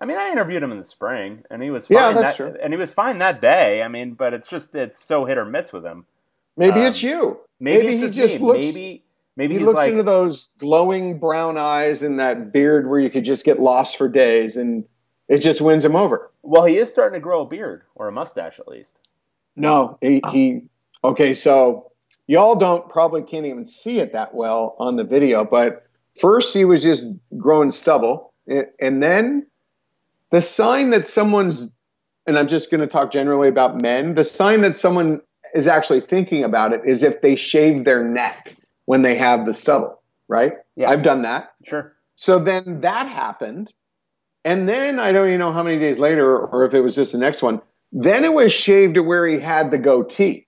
I 0.02 0.06
mean, 0.06 0.18
I 0.18 0.32
interviewed 0.32 0.64
him 0.64 0.72
in 0.72 0.80
the 0.80 0.84
spring, 0.84 1.44
and 1.50 1.62
he 1.62 1.70
was 1.70 1.88
fine. 1.88 1.98
Yeah, 1.98 2.12
that's 2.14 2.38
that, 2.38 2.52
true. 2.52 2.58
And 2.62 2.74
he 2.74 2.78
was 2.78 2.92
fine 2.92 3.20
that 3.20 3.42
day. 3.42 3.82
I 3.82 3.88
mean, 3.88 4.16
but 4.16 4.34
it's 4.34 4.48
just 4.48 4.74
it's 4.76 5.02
so 5.02 5.26
hit 5.26 5.38
or 5.38 5.46
miss 5.46 5.72
with 5.72 5.86
him. 5.86 6.06
Maybe 6.58 6.82
um, 6.82 6.88
it's 6.88 7.02
you. 7.02 7.40
Maybe, 7.60 7.88
maybe 7.88 7.98
he 7.98 8.10
just, 8.10 8.40
looks. 8.40 8.66
Maybe 8.66 9.04
maybe 9.38 9.54
he 9.54 9.60
looks 9.64 9.78
like, 9.78 9.92
into 9.92 10.04
those 10.04 10.50
glowing 10.58 11.20
brown 11.20 11.58
eyes 11.58 12.02
and 12.02 12.20
that 12.20 12.52
beard 12.52 12.90
where 12.90 13.00
you 13.00 13.10
could 13.10 13.24
just 13.24 13.46
get 13.46 13.60
lost 13.60 13.98
for 13.98 14.10
days, 14.10 14.58
and 14.58 14.84
it 15.30 15.38
just 15.40 15.62
wins 15.62 15.86
him 15.86 15.96
over. 15.96 16.32
Well, 16.42 16.66
he 16.66 16.78
is 16.78 16.90
starting 16.90 17.20
to 17.20 17.24
grow 17.24 17.44
a 17.44 17.46
beard 17.46 17.84
or 17.96 18.08
a 18.08 18.12
mustache 18.12 18.60
at 18.60 18.68
least. 18.68 19.13
No, 19.56 19.98
he, 20.02 20.22
oh. 20.24 20.32
he 20.32 20.62
okay. 21.04 21.34
So 21.34 21.92
y'all 22.28 22.56
don't 22.56 22.90
probably 22.90 23.24
can't 23.24 23.46
even 23.46 23.66
see 23.66 24.00
it 24.00 24.14
that 24.14 24.34
well 24.34 24.76
on 24.80 24.96
the 24.96 25.04
video, 25.04 25.46
but 25.46 25.86
first 26.20 26.54
he 26.54 26.66
was 26.66 26.82
just 26.82 27.06
growing 27.38 27.72
stubble, 27.72 28.34
and 28.48 29.02
then 29.04 29.48
the 30.32 30.42
sign 30.42 30.90
that 30.92 31.08
someone's 31.08 31.72
and 32.26 32.38
I'm 32.38 32.48
just 32.48 32.72
going 32.72 32.82
to 32.82 32.88
talk 32.88 33.12
generally 33.12 33.48
about 33.48 33.82
men. 33.82 34.16
The 34.16 34.24
sign 34.24 34.62
that 34.62 34.76
someone 34.76 35.22
is 35.54 35.68
actually 35.68 36.02
thinking 36.02 36.44
about 36.44 36.74
it 36.74 36.82
is 36.86 37.04
if 37.04 37.22
they 37.22 37.36
shave 37.36 37.84
their 37.84 38.04
neck 38.04 38.54
when 38.86 39.02
they 39.02 39.16
have 39.16 39.46
the 39.46 39.54
stubble, 39.54 40.02
right? 40.28 40.60
Yeah. 40.76 40.90
I've 40.90 41.04
done 41.04 41.24
that. 41.24 41.54
Sure. 41.66 41.96
So 42.16 42.40
then 42.40 42.82
that 42.82 43.08
happened. 43.08 43.74
And 44.46 44.68
then 44.68 45.00
I 45.00 45.12
don't 45.12 45.28
even 45.28 45.40
know 45.40 45.52
how 45.52 45.64
many 45.64 45.80
days 45.80 46.00
later, 46.00 46.38
or 46.38 46.66
if 46.66 46.74
it 46.74 46.82
was 46.82 46.96
just 46.96 47.12
the 47.12 47.18
next 47.18 47.42
one, 47.42 47.62
then 47.94 48.26
it 48.26 48.34
was 48.34 48.52
shaved 48.52 48.96
to 48.96 49.04
where 49.04 49.26
he 49.26 49.38
had 49.38 49.70
the 49.70 49.78
goatee. 49.78 50.48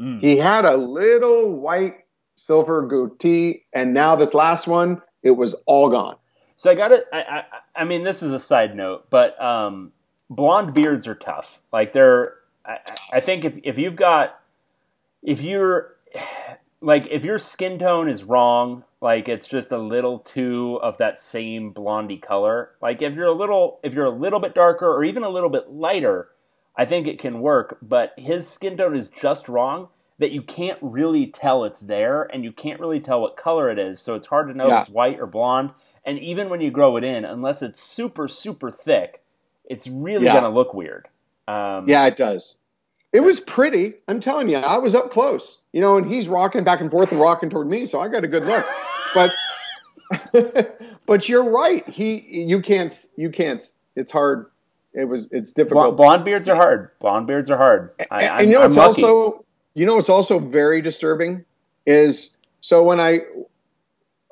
Mm. 0.00 0.20
He 0.20 0.38
had 0.38 0.64
a 0.64 0.76
little 0.76 1.52
white 1.52 2.06
silver 2.36 2.86
goatee, 2.86 3.66
and 3.74 3.92
now 3.92 4.16
this 4.16 4.32
last 4.32 4.66
one, 4.66 5.02
it 5.22 5.32
was 5.32 5.54
all 5.66 5.90
gone. 5.90 6.16
So 6.56 6.70
I 6.70 6.74
got 6.74 6.92
it. 6.92 7.06
I, 7.12 7.18
I, 7.18 7.44
I 7.76 7.84
mean, 7.84 8.02
this 8.02 8.22
is 8.22 8.32
a 8.32 8.40
side 8.40 8.74
note, 8.74 9.08
but 9.10 9.40
um, 9.42 9.92
blonde 10.30 10.72
beards 10.72 11.06
are 11.06 11.14
tough. 11.14 11.60
Like 11.70 11.92
they're. 11.92 12.34
I, 12.64 12.78
I 13.12 13.20
think 13.20 13.44
if 13.44 13.58
if 13.62 13.76
you've 13.76 13.96
got, 13.96 14.40
if 15.22 15.42
you're, 15.42 15.96
like 16.80 17.06
if 17.08 17.24
your 17.24 17.38
skin 17.38 17.78
tone 17.78 18.08
is 18.08 18.24
wrong, 18.24 18.84
like 19.00 19.28
it's 19.28 19.48
just 19.48 19.72
a 19.72 19.78
little 19.78 20.18
too 20.18 20.78
of 20.82 20.98
that 20.98 21.20
same 21.20 21.70
blondie 21.70 22.18
color. 22.18 22.72
Like 22.80 23.00
if 23.02 23.14
you're 23.14 23.26
a 23.26 23.32
little 23.32 23.80
if 23.82 23.94
you're 23.94 24.04
a 24.04 24.10
little 24.10 24.40
bit 24.40 24.54
darker 24.54 24.88
or 24.88 25.04
even 25.04 25.22
a 25.22 25.28
little 25.28 25.50
bit 25.50 25.70
lighter, 25.70 26.28
I 26.76 26.84
think 26.84 27.06
it 27.06 27.18
can 27.18 27.40
work, 27.40 27.78
but 27.80 28.12
his 28.16 28.48
skin 28.48 28.76
tone 28.76 28.96
is 28.96 29.08
just 29.08 29.48
wrong 29.48 29.88
that 30.18 30.32
you 30.32 30.42
can't 30.42 30.78
really 30.82 31.26
tell 31.26 31.64
it's 31.64 31.80
there 31.80 32.24
and 32.24 32.44
you 32.44 32.52
can't 32.52 32.78
really 32.78 33.00
tell 33.00 33.22
what 33.22 33.38
color 33.38 33.70
it 33.70 33.78
is, 33.78 34.00
so 34.00 34.14
it's 34.14 34.26
hard 34.26 34.48
to 34.48 34.54
know 34.54 34.68
yeah. 34.68 34.80
if 34.80 34.88
it's 34.88 34.94
white 34.94 35.18
or 35.18 35.26
blonde. 35.26 35.70
And 36.04 36.18
even 36.18 36.50
when 36.50 36.60
you 36.60 36.70
grow 36.70 36.96
it 36.96 37.04
in, 37.04 37.24
unless 37.24 37.62
it's 37.62 37.82
super 37.82 38.28
super 38.28 38.70
thick, 38.70 39.22
it's 39.64 39.86
really 39.86 40.26
yeah. 40.26 40.32
going 40.32 40.44
to 40.44 40.50
look 40.50 40.74
weird. 40.74 41.08
Um, 41.48 41.88
yeah, 41.88 42.06
it 42.06 42.16
does. 42.16 42.56
It 43.12 43.20
was 43.20 43.40
pretty. 43.40 43.94
I'm 44.06 44.20
telling 44.20 44.48
you, 44.48 44.56
I 44.56 44.78
was 44.78 44.94
up 44.94 45.10
close, 45.10 45.60
you 45.72 45.80
know, 45.80 45.96
and 45.96 46.06
he's 46.06 46.28
rocking 46.28 46.62
back 46.62 46.80
and 46.80 46.90
forth 46.90 47.10
and 47.10 47.20
rocking 47.20 47.50
toward 47.50 47.68
me, 47.68 47.86
so 47.86 48.00
I 48.00 48.08
got 48.08 48.24
a 48.24 48.28
good 48.28 48.46
look. 48.46 48.64
But, 49.14 49.32
but 51.06 51.28
you're 51.28 51.50
right. 51.50 51.88
He, 51.88 52.20
you 52.44 52.60
can't, 52.60 52.94
you 53.16 53.30
can't. 53.30 53.62
It's 53.96 54.12
hard. 54.12 54.46
It 54.92 55.06
was, 55.06 55.28
it's 55.32 55.52
difficult. 55.52 55.96
Blonde 55.96 56.24
beards 56.24 56.48
are 56.48 56.54
hard. 56.54 56.90
Blonde 57.00 57.26
beards 57.26 57.50
are 57.50 57.56
hard. 57.56 57.90
I, 58.10 58.22
and, 58.22 58.40
and 58.42 58.50
you 58.50 58.58
know, 58.58 58.64
it's 58.64 58.76
also, 58.76 59.44
you 59.74 59.86
know, 59.86 59.98
it's 59.98 60.08
also 60.08 60.38
very 60.38 60.80
disturbing. 60.80 61.44
Is 61.86 62.36
so 62.60 62.84
when 62.84 63.00
I, 63.00 63.20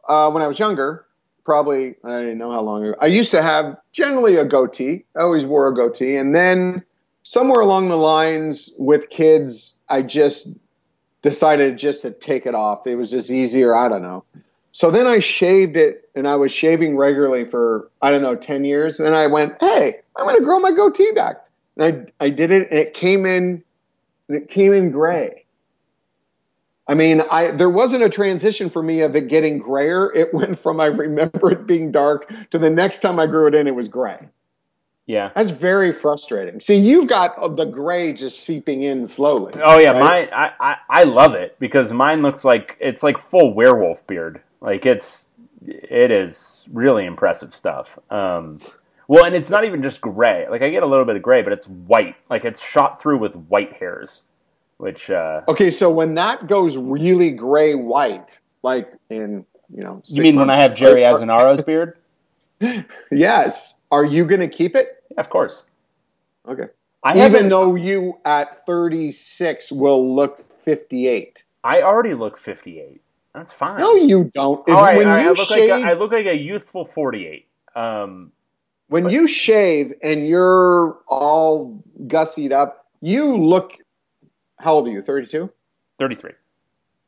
uh, 0.09 0.31
when 0.31 0.43
I 0.43 0.47
was 0.47 0.59
younger, 0.59 1.07
probably 1.45 1.97
I 2.05 2.21
didn't 2.21 2.39
know 2.39 2.53
how 2.53 2.61
long 2.61 2.85
ago. 2.85 2.95
I 3.01 3.07
used 3.07 3.31
to 3.33 3.43
have 3.43 3.79
generally 3.91 4.37
a 4.37 4.45
goatee. 4.45 5.05
I 5.17 5.23
always 5.23 5.47
wore 5.47 5.67
a 5.67 5.75
goatee, 5.75 6.17
and 6.17 6.35
then 6.35 6.85
somewhere 7.23 7.61
along 7.61 7.89
the 7.89 7.97
lines 7.97 8.73
with 8.79 9.11
kids, 9.11 9.79
I 9.89 10.03
just 10.03 10.57
decided 11.23 11.79
just 11.79 12.03
to 12.03 12.11
take 12.11 12.47
it 12.47 12.55
off. 12.55 12.87
It 12.87 12.97
was 12.97 13.11
just 13.11 13.31
easier. 13.31 13.75
I 13.75 13.89
don't 13.89 14.03
know. 14.03 14.25
So 14.73 14.91
then 14.91 15.07
I 15.07 15.19
shaved 15.19 15.77
it 15.77 16.09
and 16.15 16.29
I 16.29 16.37
was 16.37 16.53
shaving 16.53 16.97
regularly 16.97 17.45
for, 17.45 17.91
I 18.01 18.11
don't 18.11 18.23
know, 18.23 18.37
10 18.37 18.65
years. 18.65 19.01
And 19.01 19.07
then 19.07 19.15
I 19.15 19.27
went, 19.27 19.57
hey, 19.61 20.01
I'm 20.17 20.25
going 20.25 20.37
to 20.37 20.45
grow 20.45 20.61
my 20.61 20.73
goatee 20.73 21.13
back. 21.13 21.45
And 21.77 22.13
I, 22.21 22.25
I 22.27 22.31
did 22.31 22.51
it 22.51 22.71
and 22.71 22.79
it 22.79 22.95
came 22.95 23.27
in, 23.27 23.63
it 24.29 24.49
came 24.49 24.73
in 24.73 24.91
gray. 24.91 25.45
I 26.89 26.95
mean, 26.95 27.23
I 27.31 27.51
there 27.51 27.69
wasn't 27.69 28.03
a 28.03 28.09
transition 28.09 28.71
for 28.71 28.83
me 28.83 29.03
of 29.03 29.15
it 29.15 29.29
getting 29.29 29.59
grayer. 29.59 30.11
It 30.15 30.33
went 30.33 30.59
from 30.59 30.81
I 30.81 30.87
remember 30.87 31.53
it 31.53 31.67
being 31.67 31.93
dark 31.93 32.33
to 32.51 32.59
the 32.59 32.71
next 32.71 33.01
time 33.01 33.21
I 33.21 33.27
grew 33.27 33.47
it 33.47 33.55
in, 33.55 33.67
it 33.67 33.75
was 33.75 33.89
gray. 33.89 34.29
Yeah, 35.09 35.31
that's 35.35 35.51
very 35.51 35.91
frustrating. 35.91 36.61
See, 36.61 36.77
you've 36.77 37.09
got 37.09 37.57
the 37.57 37.65
gray 37.65 38.13
just 38.13 38.41
seeping 38.41 38.83
in 38.83 39.07
slowly. 39.07 39.55
Oh 39.57 39.79
yeah, 39.79 39.93
right? 39.93 40.01
mine. 40.01 40.29
I, 40.35 40.53
I 40.61 40.77
I 40.91 41.05
love 41.05 41.35
it 41.35 41.59
because 41.59 41.91
mine 41.95 42.21
looks 42.21 42.45
like 42.45 42.77
it's 42.79 43.03
like 43.03 43.17
full 43.17 43.55
werewolf 43.55 44.07
beard. 44.07 44.43
Like 44.61 44.85
it's 44.85 45.29
it 45.67 46.11
is 46.11 46.69
really 46.71 47.07
impressive 47.07 47.55
stuff. 47.55 47.99
Um, 48.11 48.61
well, 49.07 49.25
and 49.25 49.35
it's 49.35 49.49
not 49.49 49.65
even 49.65 49.83
just 49.83 50.03
gray. 50.03 50.47
Like 50.47 50.61
I 50.61 50.69
get 50.69 50.83
a 50.83 50.87
little 50.87 51.07
bit 51.07 51.17
of 51.17 51.23
gray, 51.23 51.41
but 51.41 51.55
it's 51.55 51.67
white. 51.67 52.17
Like 52.29 52.45
it's 52.45 52.63
shot 52.63 53.01
through 53.01 53.17
with 53.17 53.35
white 53.35 53.73
hairs. 53.73 54.25
Which 54.77 55.11
uh, 55.11 55.41
okay, 55.49 55.71
so 55.71 55.91
when 55.91 56.17
that 56.17 56.49
goes 56.49 56.77
really 56.77 57.31
gray 57.31 57.75
white, 57.75 58.39
like 58.63 58.93
in 59.09 59.47
you 59.75 59.85
know, 59.85 60.03
you 60.05 60.23
mean 60.23 60.37
when 60.37 60.51
I 60.51 60.61
have 60.61 60.75
Jerry 60.75 61.01
Azzinaro's 61.01 61.63
beard? 61.63 61.97
yes. 63.11 63.83
Are 63.91 64.05
you 64.05 64.27
going 64.27 64.41
to 64.41 64.49
keep 64.49 64.77
it? 64.77 64.98
Of 65.19 65.29
course. 65.31 65.65
Okay. 66.49 66.69
I 67.03 67.27
Even 67.27 67.49
though 67.49 67.75
you 67.75 68.19
at 68.25 68.65
36 68.67 69.73
will 69.73 70.15
look 70.15 70.41
58. 70.41 71.45
I 71.65 71.83
already 71.83 72.15
look 72.15 72.39
58. 72.39 73.01
That's 73.35 73.53
fine. 73.53 73.79
No, 73.79 73.95
you 73.95 74.31
don't. 74.35 74.67
If, 74.67 74.75
when 74.75 75.07
you 75.07 75.13
I, 75.13 75.29
look 75.29 75.49
shave, 75.49 75.71
like 75.71 75.85
a, 75.85 75.87
I 75.87 75.93
look 75.95 76.13
like 76.13 76.27
a 76.27 76.37
youthful 76.37 76.85
48. 76.85 77.47
Um, 77.75 78.33
when 78.89 79.05
but, 79.05 79.13
you 79.13 79.29
shave 79.29 79.93
and 80.03 80.27
you're 80.27 80.99
all 81.07 81.83
gussied 82.07 82.53
up, 82.53 82.87
you 83.01 83.37
look. 83.37 83.73
How 84.59 84.75
old 84.75 84.89
are 84.89 84.91
you? 84.91 85.03
32? 85.03 85.51
33. 85.99 86.33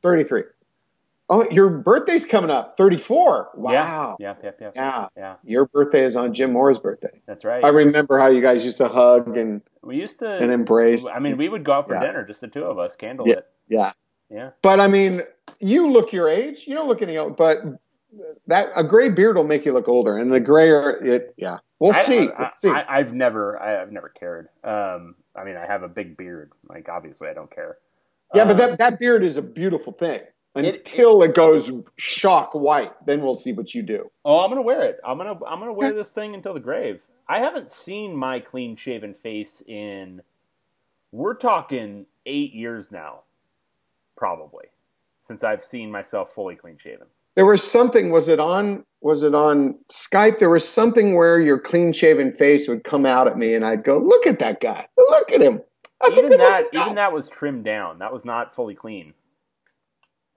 33. 0.02 0.42
Oh, 1.32 1.48
your 1.48 1.70
birthday's 1.70 2.26
coming 2.26 2.50
up. 2.50 2.76
34. 2.76 3.50
Wow. 3.54 4.16
Yeah. 4.18 4.34
Yeah. 4.42 4.50
Yeah. 4.60 4.70
Yeah. 4.74 5.08
yeah. 5.16 5.36
Your 5.44 5.66
birthday 5.66 6.04
is 6.04 6.16
on 6.16 6.34
Jim 6.34 6.52
Mora's 6.52 6.80
birthday. 6.80 7.22
That's 7.24 7.44
right. 7.44 7.64
I 7.64 7.68
remember 7.68 8.18
how 8.18 8.26
you 8.26 8.42
guys 8.42 8.64
used 8.64 8.78
to 8.78 8.88
hug 8.88 9.36
and 9.36 9.62
we 9.80 9.96
used 9.96 10.18
to 10.18 10.28
and 10.28 10.50
embrace. 10.50 11.08
I 11.08 11.20
mean, 11.20 11.36
we 11.36 11.48
would 11.48 11.62
go 11.62 11.72
out 11.72 11.86
for 11.86 11.94
yeah. 11.94 12.00
dinner, 12.00 12.26
just 12.26 12.40
the 12.40 12.48
two 12.48 12.64
of 12.64 12.80
us, 12.80 12.96
candlelit. 12.96 13.26
Yeah. 13.26 13.42
Yeah. 13.68 13.92
Yeah. 14.28 14.50
But 14.60 14.80
I 14.80 14.88
mean, 14.88 15.22
you 15.60 15.88
look 15.88 16.12
your 16.12 16.28
age. 16.28 16.64
You 16.66 16.74
don't 16.74 16.88
look 16.88 17.00
any 17.00 17.16
old, 17.16 17.36
but 17.36 17.62
that 18.48 18.70
a 18.74 18.82
gray 18.82 19.08
beard 19.08 19.36
will 19.36 19.44
make 19.44 19.64
you 19.64 19.72
look 19.72 19.88
older, 19.88 20.18
and 20.18 20.32
the 20.32 20.40
grayer, 20.40 20.90
it 21.04 21.34
yeah. 21.36 21.58
We'll 21.80 21.94
I, 21.94 22.02
see. 22.02 22.28
I, 22.28 22.50
see. 22.54 22.68
I, 22.68 22.98
have 22.98 23.14
never, 23.14 23.60
I, 23.60 23.70
have 23.70 23.90
never 23.90 24.08
cared. 24.10 24.48
Um, 24.62 25.14
I 25.34 25.44
mean, 25.44 25.56
I 25.56 25.66
have 25.66 25.82
a 25.82 25.88
big 25.88 26.16
beard. 26.16 26.52
Like, 26.68 26.88
obviously, 26.88 27.28
I 27.28 27.32
don't 27.32 27.52
care. 27.52 27.78
Yeah, 28.34 28.42
um, 28.42 28.48
but 28.48 28.56
that 28.58 28.78
that 28.78 28.98
beard 29.00 29.24
is 29.24 29.36
a 29.36 29.42
beautiful 29.42 29.92
thing 29.92 30.20
until 30.54 31.22
it, 31.22 31.26
it, 31.26 31.30
it, 31.30 31.36
goes 31.36 31.70
shock 31.96 32.54
white. 32.54 32.92
Then 33.06 33.22
we'll 33.22 33.34
see 33.34 33.52
what 33.52 33.74
you 33.74 33.82
do. 33.82 34.10
Oh, 34.24 34.44
I'm 34.44 34.50
gonna 34.50 34.62
wear 34.62 34.82
it. 34.82 34.98
I'm 35.04 35.18
gonna 35.18 35.38
I'm 35.44 35.60
gonna 35.60 35.72
wear 35.72 35.92
this 35.92 36.12
thing 36.12 36.34
until 36.34 36.54
the 36.54 36.60
grave. 36.60 37.02
I 37.28 37.38
haven't 37.38 37.70
seen 37.70 38.16
my 38.16 38.40
clean 38.40 38.76
shaven 38.76 39.14
face 39.14 39.62
in. 39.66 40.22
We're 41.12 41.34
talking 41.34 42.06
eight 42.26 42.52
years 42.54 42.90
now, 42.92 43.20
probably, 44.16 44.66
since 45.22 45.42
I've 45.42 45.62
seen 45.62 45.90
myself 45.90 46.30
fully 46.30 46.56
clean 46.56 46.78
shaven. 46.78 47.06
There 47.36 47.46
was 47.46 47.68
something. 47.68 48.10
Was 48.10 48.28
it 48.28 48.40
on? 48.40 48.84
Was 49.00 49.22
it 49.22 49.34
on 49.34 49.78
Skype? 49.90 50.38
There 50.38 50.50
was 50.50 50.68
something 50.68 51.14
where 51.14 51.40
your 51.40 51.58
clean 51.58 51.92
shaven 51.92 52.32
face 52.32 52.68
would 52.68 52.84
come 52.84 53.06
out 53.06 53.28
at 53.28 53.38
me, 53.38 53.54
and 53.54 53.64
I'd 53.64 53.84
go, 53.84 53.98
"Look 53.98 54.26
at 54.26 54.40
that 54.40 54.60
guy! 54.60 54.86
Look 54.98 55.32
at 55.32 55.40
him!" 55.40 55.62
That's 56.02 56.18
even 56.18 56.30
that, 56.30 56.64
even 56.72 56.94
that 56.96 57.12
was 57.12 57.28
trimmed 57.28 57.64
down. 57.64 57.98
That 57.98 58.12
was 58.12 58.24
not 58.24 58.54
fully 58.54 58.74
clean. 58.74 59.14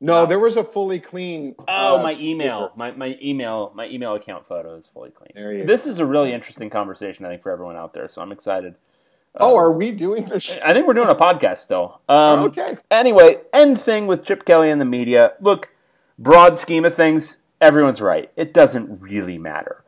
No, 0.03 0.25
there 0.25 0.37
was 0.37 0.57
a 0.57 0.65
fully 0.65 0.99
clean. 0.99 1.55
Oh, 1.65 1.97
uh, 1.97 2.03
my 2.03 2.13
email, 2.15 2.73
my, 2.75 2.91
my 2.91 3.17
email, 3.23 3.71
my 3.73 3.87
email 3.87 4.15
account 4.15 4.45
photo 4.45 4.75
is 4.75 4.85
fully 4.85 5.11
clean. 5.11 5.31
There 5.33 5.53
you 5.53 5.65
this 5.65 5.85
go. 5.85 5.91
is 5.91 5.99
a 5.99 6.05
really 6.05 6.33
interesting 6.33 6.69
conversation, 6.69 7.25
I 7.25 7.29
think, 7.29 7.41
for 7.41 7.51
everyone 7.51 7.77
out 7.77 7.93
there. 7.93 8.09
So 8.09 8.21
I'm 8.21 8.33
excited. 8.33 8.75
Oh, 9.39 9.51
um, 9.51 9.63
are 9.63 9.71
we 9.71 9.91
doing 9.91 10.25
this? 10.25 10.51
I 10.63 10.73
think 10.73 10.87
we're 10.87 10.93
doing 10.93 11.07
a 11.07 11.15
podcast 11.15 11.59
still. 11.59 12.01
Um, 12.09 12.39
okay. 12.45 12.77
Anyway, 12.91 13.37
end 13.53 13.79
thing 13.79 14.05
with 14.05 14.25
Chip 14.25 14.43
Kelly 14.43 14.69
and 14.69 14.81
the 14.81 14.85
media. 14.85 15.33
Look, 15.39 15.73
broad 16.19 16.59
scheme 16.59 16.83
of 16.83 16.93
things, 16.93 17.37
everyone's 17.61 18.01
right. 18.01 18.29
It 18.35 18.53
doesn't 18.53 19.01
really 19.01 19.37
matter, 19.37 19.85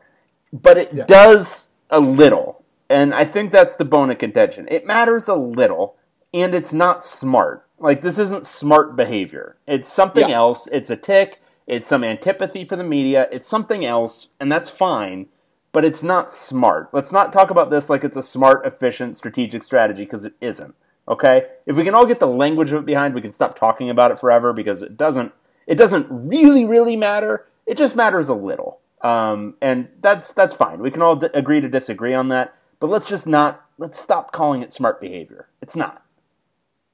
but 0.53 0.77
it 0.77 0.93
yeah. 0.93 1.05
does 1.05 1.67
a 1.89 1.99
little, 1.99 2.63
and 2.89 3.13
I 3.13 3.25
think 3.25 3.51
that's 3.51 3.75
the 3.75 3.85
bone 3.85 4.09
of 4.11 4.17
contention. 4.17 4.65
It 4.71 4.85
matters 4.85 5.27
a 5.27 5.35
little, 5.35 5.97
and 6.35 6.53
it's 6.53 6.73
not 6.73 7.03
smart 7.03 7.65
like 7.79 8.01
this 8.01 8.17
isn't 8.17 8.45
smart 8.45 8.95
behavior. 8.95 9.57
It's 9.67 9.91
something 9.91 10.29
yeah. 10.29 10.37
else. 10.37 10.67
It's 10.71 10.89
a 10.89 10.95
tick. 10.95 11.41
It's 11.67 11.87
some 11.87 12.03
antipathy 12.03 12.63
for 12.65 12.75
the 12.75 12.83
media. 12.83 13.27
It's 13.31 13.47
something 13.47 13.83
else, 13.83 14.29
and 14.39 14.51
that's 14.51 14.69
fine. 14.69 15.27
But 15.71 15.83
it's 15.83 16.03
not 16.03 16.31
smart. 16.31 16.89
Let's 16.93 17.11
not 17.11 17.33
talk 17.33 17.49
about 17.49 17.69
this 17.69 17.89
like 17.89 18.03
it's 18.03 18.15
a 18.15 18.23
smart, 18.23 18.65
efficient, 18.65 19.17
strategic 19.17 19.63
strategy 19.63 20.05
because 20.05 20.23
it 20.23 20.35
isn't. 20.39 20.73
Okay? 21.07 21.47
If 21.65 21.75
we 21.75 21.83
can 21.83 21.93
all 21.93 22.05
get 22.05 22.19
the 22.19 22.27
language 22.27 22.71
of 22.71 22.83
it 22.83 22.85
behind, 22.85 23.13
we 23.13 23.21
can 23.21 23.33
stop 23.33 23.59
talking 23.59 23.89
about 23.89 24.11
it 24.11 24.19
forever 24.19 24.53
because 24.53 24.81
it 24.81 24.95
doesn't. 24.95 25.33
It 25.67 25.75
doesn't 25.75 26.07
really, 26.09 26.63
really 26.63 26.95
matter. 26.95 27.45
It 27.65 27.77
just 27.77 27.95
matters 27.95 28.29
a 28.29 28.35
little, 28.35 28.79
um, 29.01 29.55
and 29.59 29.89
that's 29.99 30.31
that's 30.31 30.53
fine. 30.53 30.79
We 30.79 30.91
can 30.91 31.01
all 31.01 31.15
d- 31.15 31.27
agree 31.33 31.59
to 31.59 31.67
disagree 31.67 32.13
on 32.13 32.29
that. 32.29 32.55
But 32.79 32.91
let's 32.91 33.07
just 33.07 33.25
not. 33.25 33.65
Let's 33.77 33.99
stop 33.99 34.31
calling 34.31 34.61
it 34.61 34.71
smart 34.71 35.01
behavior. 35.01 35.49
It's 35.61 35.75
not. 35.75 36.04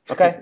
Okay. 0.10 0.42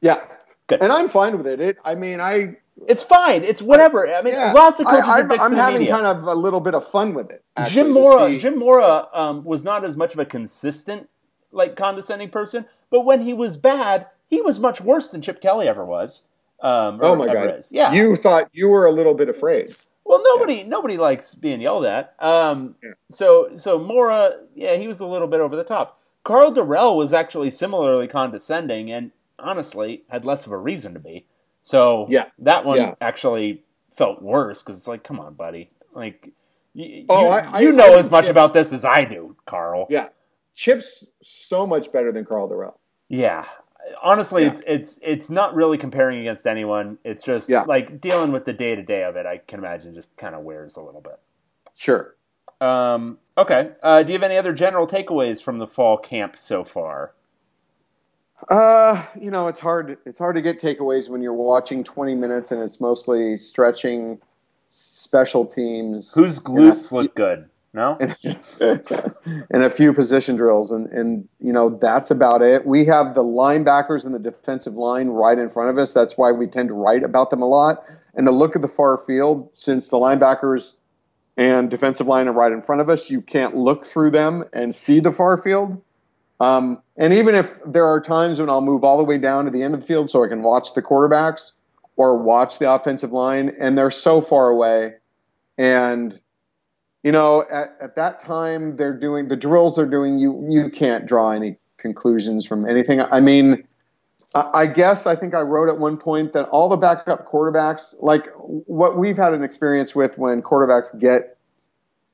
Yeah. 0.00 0.20
Good. 0.66 0.82
And 0.82 0.92
I'm 0.92 1.08
fine 1.08 1.36
with 1.36 1.46
it. 1.46 1.60
It. 1.60 1.78
I 1.84 1.94
mean, 1.94 2.20
I. 2.20 2.56
It's 2.88 3.02
fine. 3.02 3.44
It's 3.44 3.62
whatever. 3.62 4.12
I 4.12 4.22
mean, 4.22 4.34
yeah. 4.34 4.52
lots 4.52 4.80
of 4.80 4.86
coaches 4.86 5.04
I, 5.06 5.20
am 5.20 5.30
I'm 5.32 5.52
having 5.52 5.80
media. 5.80 5.94
kind 5.94 6.06
of 6.06 6.24
a 6.24 6.34
little 6.34 6.60
bit 6.60 6.74
of 6.74 6.86
fun 6.86 7.14
with 7.14 7.30
it. 7.30 7.44
Actually, 7.56 7.74
Jim 7.74 7.92
Mora. 7.92 8.38
Jim 8.38 8.58
Mora 8.58 9.06
um, 9.12 9.44
was 9.44 9.62
not 9.62 9.84
as 9.84 9.96
much 9.96 10.12
of 10.12 10.18
a 10.18 10.24
consistent, 10.24 11.08
like 11.52 11.76
condescending 11.76 12.30
person, 12.30 12.66
but 12.90 13.02
when 13.02 13.22
he 13.22 13.32
was 13.32 13.56
bad, 13.56 14.08
he 14.26 14.40
was 14.40 14.58
much 14.58 14.80
worse 14.80 15.10
than 15.10 15.22
Chip 15.22 15.40
Kelly 15.40 15.68
ever 15.68 15.84
was. 15.84 16.22
Um, 16.60 16.98
oh 17.02 17.14
my 17.14 17.26
god! 17.26 17.58
Is. 17.58 17.70
Yeah, 17.70 17.92
you 17.92 18.16
thought 18.16 18.48
you 18.52 18.68
were 18.68 18.86
a 18.86 18.90
little 18.90 19.14
bit 19.14 19.28
afraid. 19.28 19.74
Well, 20.04 20.22
nobody 20.22 20.56
yeah. 20.56 20.66
nobody 20.68 20.96
likes 20.96 21.34
being 21.34 21.60
yelled 21.60 21.84
at. 21.84 22.14
Um, 22.18 22.74
yeah. 22.82 22.90
So 23.10 23.50
so 23.54 23.78
Mora, 23.78 24.40
yeah, 24.54 24.76
he 24.76 24.88
was 24.88 25.00
a 25.00 25.06
little 25.06 25.28
bit 25.28 25.40
over 25.40 25.56
the 25.56 25.64
top. 25.64 26.00
Karl 26.24 26.52
Dorrell 26.52 26.96
was 26.96 27.12
actually 27.12 27.50
similarly 27.50 28.08
condescending, 28.08 28.90
and 28.90 29.12
honestly 29.38 30.02
had 30.08 30.24
less 30.24 30.46
of 30.46 30.52
a 30.52 30.58
reason 30.58 30.94
to 30.94 31.00
be. 31.00 31.26
So 31.62 32.06
yeah, 32.10 32.26
that 32.38 32.64
one 32.64 32.78
yeah. 32.78 32.94
actually 33.00 33.62
felt 33.94 34.22
worse 34.22 34.62
because 34.62 34.78
it's 34.78 34.88
like, 34.88 35.04
come 35.04 35.20
on, 35.20 35.34
buddy, 35.34 35.68
like. 35.92 36.30
Y- 36.74 37.04
oh, 37.08 37.22
you, 37.22 37.28
I, 37.28 37.60
you 37.60 37.72
know 37.72 37.94
I 37.94 37.98
as 37.98 38.10
much 38.10 38.24
Chips. 38.24 38.30
about 38.30 38.52
this 38.52 38.72
as 38.72 38.84
I 38.84 39.04
do, 39.04 39.36
Karl. 39.46 39.86
Yeah, 39.88 40.08
Chip's 40.54 41.06
so 41.22 41.66
much 41.66 41.92
better 41.92 42.10
than 42.10 42.24
Karl 42.24 42.48
Dorrell. 42.48 42.74
Yeah, 43.08 43.44
honestly, 44.02 44.42
yeah. 44.42 44.50
it's 44.50 44.62
it's 44.66 44.98
it's 45.02 45.30
not 45.30 45.54
really 45.54 45.78
comparing 45.78 46.20
against 46.20 46.46
anyone. 46.46 46.98
It's 47.04 47.22
just 47.22 47.48
yeah. 47.48 47.62
like 47.62 48.00
dealing 48.00 48.32
with 48.32 48.44
the 48.44 48.52
day 48.52 48.74
to 48.74 48.82
day 48.82 49.04
of 49.04 49.16
it. 49.16 49.26
I 49.26 49.38
can 49.38 49.58
imagine 49.58 49.94
just 49.94 50.16
kind 50.16 50.34
of 50.34 50.42
wears 50.42 50.76
a 50.76 50.80
little 50.80 51.00
bit. 51.00 51.18
Sure. 51.76 52.13
Um, 52.60 53.18
okay. 53.36 53.70
Uh, 53.82 54.02
do 54.02 54.08
you 54.08 54.14
have 54.14 54.22
any 54.22 54.36
other 54.36 54.52
general 54.52 54.86
takeaways 54.86 55.42
from 55.42 55.58
the 55.58 55.66
fall 55.66 55.96
camp 55.98 56.36
so 56.38 56.64
far? 56.64 57.12
Uh, 58.50 59.04
you 59.18 59.30
know, 59.30 59.48
it's 59.48 59.60
hard. 59.60 59.98
It's 60.04 60.18
hard 60.18 60.36
to 60.36 60.42
get 60.42 60.60
takeaways 60.60 61.08
when 61.08 61.22
you're 61.22 61.32
watching 61.32 61.84
20 61.84 62.14
minutes 62.14 62.52
and 62.52 62.62
it's 62.62 62.80
mostly 62.80 63.36
stretching, 63.36 64.20
special 64.68 65.46
teams. 65.46 66.12
Whose 66.14 66.40
glutes 66.40 66.92
look 66.92 67.14
good? 67.14 67.48
No, 67.74 67.96
and, 67.98 68.16
and 69.50 69.62
a 69.64 69.68
few 69.68 69.92
position 69.92 70.36
drills, 70.36 70.70
and 70.70 70.86
and 70.92 71.28
you 71.40 71.52
know 71.52 71.70
that's 71.70 72.12
about 72.12 72.40
it. 72.40 72.64
We 72.64 72.84
have 72.84 73.16
the 73.16 73.24
linebackers 73.24 74.04
and 74.04 74.14
the 74.14 74.20
defensive 74.20 74.74
line 74.74 75.08
right 75.08 75.36
in 75.36 75.50
front 75.50 75.70
of 75.70 75.78
us. 75.78 75.92
That's 75.92 76.16
why 76.16 76.30
we 76.30 76.46
tend 76.46 76.68
to 76.68 76.74
write 76.74 77.02
about 77.02 77.30
them 77.30 77.42
a 77.42 77.46
lot. 77.46 77.84
And 78.14 78.28
to 78.28 78.32
look 78.32 78.54
at 78.54 78.62
the 78.62 78.68
far 78.68 78.96
field, 78.96 79.50
since 79.54 79.88
the 79.88 79.96
linebackers 79.96 80.74
and 81.36 81.70
defensive 81.70 82.06
line 82.06 82.28
are 82.28 82.32
right 82.32 82.52
in 82.52 82.62
front 82.62 82.80
of 82.80 82.88
us, 82.88 83.10
you 83.10 83.20
can't 83.20 83.56
look 83.56 83.86
through 83.86 84.10
them 84.10 84.44
and 84.52 84.74
see 84.74 85.00
the 85.00 85.10
far 85.10 85.36
field. 85.36 85.82
Um, 86.40 86.82
and 86.96 87.12
even 87.14 87.34
if 87.34 87.60
there 87.64 87.86
are 87.86 88.00
times 88.00 88.40
when 88.40 88.50
I'll 88.50 88.60
move 88.60 88.84
all 88.84 88.98
the 88.98 89.04
way 89.04 89.18
down 89.18 89.44
to 89.46 89.50
the 89.50 89.62
end 89.62 89.74
of 89.74 89.80
the 89.80 89.86
field 89.86 90.10
so 90.10 90.24
I 90.24 90.28
can 90.28 90.42
watch 90.42 90.74
the 90.74 90.82
quarterbacks 90.82 91.52
or 91.96 92.18
watch 92.18 92.58
the 92.58 92.72
offensive 92.72 93.12
line, 93.12 93.54
and 93.58 93.78
they're 93.78 93.90
so 93.90 94.20
far 94.20 94.48
away. 94.48 94.94
And, 95.56 96.18
you 97.04 97.12
know, 97.12 97.44
at, 97.48 97.76
at 97.80 97.94
that 97.96 98.18
time, 98.18 98.76
they're 98.76 98.98
doing 98.98 99.28
the 99.28 99.36
drills 99.36 99.76
they're 99.76 99.86
doing, 99.86 100.18
you, 100.18 100.46
you 100.50 100.70
can't 100.70 101.06
draw 101.06 101.30
any 101.30 101.56
conclusions 101.78 102.46
from 102.46 102.68
anything. 102.68 103.00
I 103.00 103.20
mean, 103.20 103.66
I 104.34 104.66
guess 104.66 105.06
I 105.06 105.14
think 105.14 105.32
I 105.34 105.42
wrote 105.42 105.68
at 105.68 105.78
one 105.78 105.96
point 105.96 106.32
that 106.32 106.48
all 106.48 106.68
the 106.68 106.76
backup 106.76 107.30
quarterbacks, 107.30 107.94
like 108.02 108.26
what 108.36 108.98
we've 108.98 109.16
had 109.16 109.32
an 109.32 109.44
experience 109.44 109.94
with 109.94 110.18
when 110.18 110.42
quarterbacks 110.42 110.98
get 110.98 111.38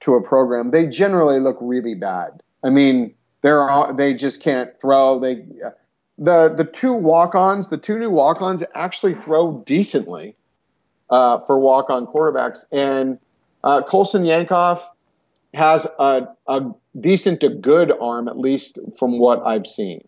to 0.00 0.14
a 0.14 0.22
program, 0.22 0.70
they 0.70 0.86
generally 0.86 1.40
look 1.40 1.56
really 1.60 1.94
bad. 1.94 2.42
I 2.62 2.68
mean, 2.68 3.14
they're 3.40 3.68
all, 3.70 3.94
they 3.94 4.12
just 4.12 4.42
can't 4.42 4.78
throw. 4.80 5.18
They 5.18 5.46
the 6.18 6.52
the 6.54 6.64
two 6.64 6.92
walk-ons, 6.92 7.68
the 7.68 7.78
two 7.78 7.98
new 7.98 8.10
walk-ons 8.10 8.62
actually 8.74 9.14
throw 9.14 9.62
decently 9.64 10.36
uh, 11.08 11.40
for 11.46 11.58
walk-on 11.58 12.06
quarterbacks, 12.06 12.66
and 12.70 13.18
uh, 13.64 13.82
Colson 13.82 14.24
Yankoff 14.24 14.82
has 15.54 15.86
a, 15.98 16.28
a 16.46 16.70
decent 16.98 17.40
to 17.40 17.48
good 17.48 17.92
arm, 17.98 18.28
at 18.28 18.38
least 18.38 18.78
from 18.98 19.18
what 19.18 19.44
I've 19.46 19.66
seen. 19.66 20.06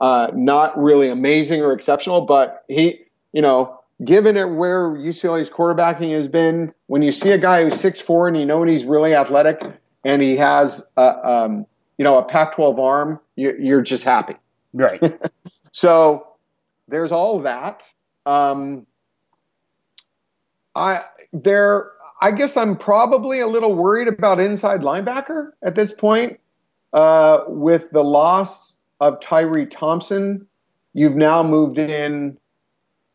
Uh, 0.00 0.30
not 0.34 0.78
really 0.80 1.08
amazing 1.08 1.62
or 1.62 1.72
exceptional, 1.72 2.20
but 2.20 2.64
he, 2.68 3.00
you 3.32 3.42
know, 3.42 3.80
given 4.04 4.36
it 4.36 4.48
where 4.48 4.90
UCLA's 4.90 5.50
quarterbacking 5.50 6.12
has 6.12 6.28
been, 6.28 6.72
when 6.86 7.02
you 7.02 7.10
see 7.10 7.30
a 7.30 7.38
guy 7.38 7.64
who's 7.64 7.78
six 7.78 8.00
four 8.00 8.28
and 8.28 8.36
you 8.36 8.46
know 8.46 8.62
and 8.62 8.70
he's 8.70 8.84
really 8.84 9.14
athletic 9.14 9.60
and 10.04 10.22
he 10.22 10.36
has, 10.36 10.88
a, 10.96 11.28
um, 11.28 11.66
you 11.96 12.04
know, 12.04 12.16
a 12.16 12.22
Pac-12 12.22 12.78
arm, 12.78 13.20
you, 13.34 13.76
are 13.76 13.82
just 13.82 14.04
happy. 14.04 14.36
Right. 14.72 15.02
so 15.72 16.28
there's 16.86 17.12
all 17.12 17.40
that. 17.40 17.82
Um, 18.24 18.86
I 20.74 21.00
there. 21.32 21.92
I 22.20 22.32
guess 22.32 22.56
I'm 22.56 22.76
probably 22.76 23.40
a 23.40 23.46
little 23.46 23.74
worried 23.74 24.08
about 24.08 24.40
inside 24.40 24.80
linebacker 24.80 25.52
at 25.62 25.74
this 25.74 25.92
point. 25.92 26.40
Uh, 26.92 27.44
with 27.48 27.90
the 27.90 28.02
loss 28.02 28.77
of 29.00 29.20
Tyree 29.20 29.66
Thompson, 29.66 30.46
you've 30.92 31.16
now 31.16 31.42
moved 31.42 31.78
in 31.78 32.38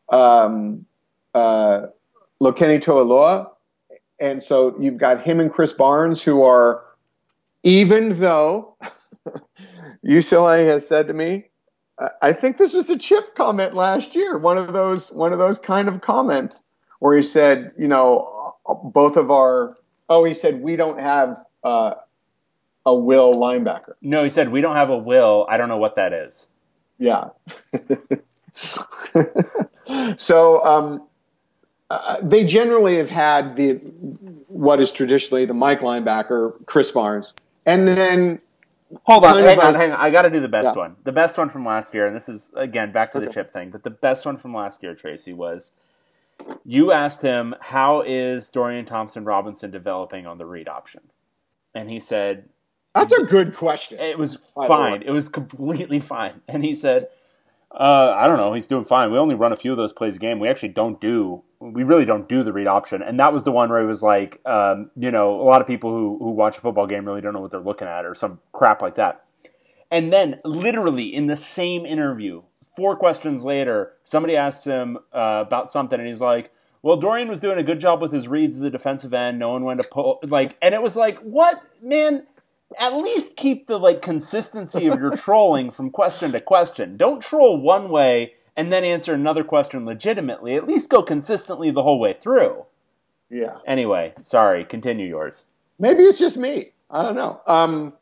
um, 0.08 0.86
uh, 1.34 1.86
Lokeni 2.40 2.80
Toailoa. 2.82 3.50
And 4.20 4.42
so 4.42 4.76
you've 4.80 4.98
got 4.98 5.22
him 5.22 5.40
and 5.40 5.52
Chris 5.52 5.72
Barnes, 5.72 6.22
who 6.22 6.42
are, 6.42 6.84
even 7.62 8.20
though 8.20 8.76
UCLA 10.06 10.66
has 10.66 10.86
said 10.86 11.08
to 11.08 11.14
me, 11.14 11.46
I 12.20 12.32
think 12.32 12.56
this 12.56 12.74
was 12.74 12.90
a 12.90 12.98
chip 12.98 13.34
comment 13.34 13.74
last 13.74 14.16
year, 14.16 14.36
one 14.36 14.58
of 14.58 14.72
those 14.72 15.12
one 15.12 15.32
of 15.32 15.38
those 15.38 15.58
kind 15.58 15.86
of 15.86 16.00
comments 16.00 16.66
where 16.98 17.16
he 17.16 17.22
said, 17.22 17.72
you 17.78 17.86
know, 17.86 18.56
both 18.84 19.16
of 19.16 19.30
our 19.30 19.76
oh, 20.08 20.24
he 20.24 20.34
said 20.34 20.60
we 20.60 20.74
don't 20.74 20.98
have 20.98 21.38
uh, 21.62 21.94
a 22.86 22.94
will 22.94 23.34
linebacker. 23.34 23.94
No, 24.02 24.24
he 24.24 24.30
said 24.30 24.50
we 24.50 24.60
don't 24.60 24.76
have 24.76 24.90
a 24.90 24.98
will. 24.98 25.46
I 25.48 25.56
don't 25.56 25.68
know 25.68 25.78
what 25.78 25.96
that 25.96 26.12
is. 26.12 26.46
Yeah. 26.98 27.30
so 30.16 30.64
um, 30.64 31.02
uh, 31.90 32.16
they 32.22 32.44
generally 32.44 32.96
have 32.96 33.10
had 33.10 33.56
the 33.56 33.74
what 34.48 34.80
is 34.80 34.90
traditionally 34.90 35.44
the 35.44 35.54
Mike 35.54 35.80
linebacker, 35.80 36.64
Chris 36.66 36.90
Barnes, 36.90 37.34
and 37.66 37.86
then 37.86 38.40
hold 39.04 39.24
on, 39.24 39.42
hang 39.42 39.60
on, 39.60 39.74
hang 39.74 39.92
on. 39.92 40.00
I 40.00 40.10
got 40.10 40.22
to 40.22 40.30
do 40.30 40.40
the 40.40 40.48
best 40.48 40.74
yeah. 40.74 40.82
one. 40.82 40.96
The 41.04 41.12
best 41.12 41.36
one 41.36 41.50
from 41.50 41.64
last 41.64 41.92
year, 41.94 42.06
and 42.06 42.14
this 42.14 42.28
is 42.28 42.50
again 42.54 42.92
back 42.92 43.12
to 43.12 43.18
okay. 43.18 43.26
the 43.26 43.32
chip 43.32 43.50
thing, 43.50 43.70
but 43.70 43.82
the 43.82 43.90
best 43.90 44.24
one 44.24 44.36
from 44.36 44.54
last 44.54 44.82
year, 44.82 44.94
Tracy, 44.94 45.32
was 45.32 45.72
you 46.64 46.92
asked 46.92 47.22
him 47.22 47.54
how 47.60 48.02
is 48.02 48.48
Dorian 48.50 48.86
Thompson 48.86 49.24
Robinson 49.24 49.70
developing 49.70 50.26
on 50.26 50.38
the 50.38 50.46
read 50.46 50.68
option, 50.68 51.02
and 51.74 51.90
he 51.90 52.00
said. 52.00 52.48
That's 52.94 53.12
a 53.12 53.24
good 53.24 53.54
question. 53.54 53.98
It 53.98 54.18
was 54.18 54.38
fine. 54.54 55.02
It 55.02 55.10
was 55.10 55.28
completely 55.28 55.98
fine. 56.00 56.42
And 56.46 56.64
he 56.64 56.74
said, 56.76 57.08
uh, 57.72 58.14
I 58.16 58.28
don't 58.28 58.36
know. 58.36 58.52
He's 58.52 58.68
doing 58.68 58.84
fine. 58.84 59.10
We 59.10 59.18
only 59.18 59.34
run 59.34 59.52
a 59.52 59.56
few 59.56 59.72
of 59.72 59.76
those 59.76 59.92
plays 59.92 60.14
a 60.14 60.18
game. 60.20 60.38
We 60.38 60.48
actually 60.48 60.68
don't 60.68 61.00
do. 61.00 61.42
We 61.58 61.82
really 61.82 62.04
don't 62.04 62.28
do 62.28 62.44
the 62.44 62.52
read 62.52 62.68
option, 62.68 63.02
and 63.02 63.18
that 63.18 63.32
was 63.32 63.44
the 63.44 63.50
one 63.50 63.70
where 63.70 63.80
it 63.80 63.86
was 63.86 64.02
like, 64.02 64.40
um, 64.44 64.90
you 64.96 65.10
know, 65.10 65.40
a 65.40 65.42
lot 65.42 65.60
of 65.60 65.66
people 65.66 65.90
who 65.90 66.18
who 66.18 66.30
watch 66.30 66.58
a 66.58 66.60
football 66.60 66.86
game 66.86 67.04
really 67.04 67.20
don't 67.20 67.32
know 67.32 67.40
what 67.40 67.50
they're 67.50 67.60
looking 67.60 67.88
at, 67.88 68.04
or 68.04 68.14
some 68.14 68.38
crap 68.52 68.80
like 68.82 68.94
that. 68.96 69.24
And 69.90 70.12
then, 70.12 70.40
literally 70.44 71.12
in 71.12 71.26
the 71.26 71.36
same 71.36 71.86
interview, 71.86 72.42
four 72.76 72.96
questions 72.96 73.44
later, 73.44 73.94
somebody 74.04 74.36
asks 74.36 74.64
him 74.64 74.98
uh, 75.12 75.42
about 75.46 75.70
something, 75.70 75.98
and 75.98 76.08
he's 76.08 76.20
like, 76.20 76.52
"Well, 76.82 76.96
Dorian 76.98 77.28
was 77.28 77.40
doing 77.40 77.58
a 77.58 77.64
good 77.64 77.80
job 77.80 78.00
with 78.00 78.12
his 78.12 78.28
reads 78.28 78.58
of 78.58 78.62
the 78.62 78.70
defensive 78.70 79.14
end, 79.14 79.38
knowing 79.38 79.64
when 79.64 79.78
to 79.78 79.84
pull." 79.84 80.20
Like, 80.22 80.56
and 80.62 80.74
it 80.74 80.82
was 80.82 80.96
like, 80.96 81.18
"What, 81.20 81.60
man?" 81.82 82.26
At 82.78 82.94
least 82.96 83.36
keep 83.36 83.66
the 83.66 83.78
like 83.78 84.02
consistency 84.02 84.86
of 84.86 85.00
your 85.00 85.16
trolling 85.16 85.70
from 85.70 85.90
question 85.90 86.32
to 86.32 86.40
question. 86.40 86.96
Don't 86.96 87.20
troll 87.20 87.60
one 87.60 87.88
way 87.90 88.34
and 88.56 88.72
then 88.72 88.84
answer 88.84 89.12
another 89.12 89.44
question 89.44 89.84
legitimately. 89.84 90.54
At 90.54 90.66
least 90.66 90.90
go 90.90 91.02
consistently 91.02 91.70
the 91.70 91.82
whole 91.82 91.98
way 91.98 92.12
through. 92.12 92.66
Yeah. 93.30 93.58
Anyway, 93.66 94.14
sorry. 94.22 94.64
Continue 94.64 95.06
yours. 95.06 95.44
Maybe 95.78 96.04
it's 96.04 96.18
just 96.18 96.36
me. 96.36 96.70
I 96.90 97.02
don't 97.02 97.16
know. 97.16 97.40
Um, 97.46 97.94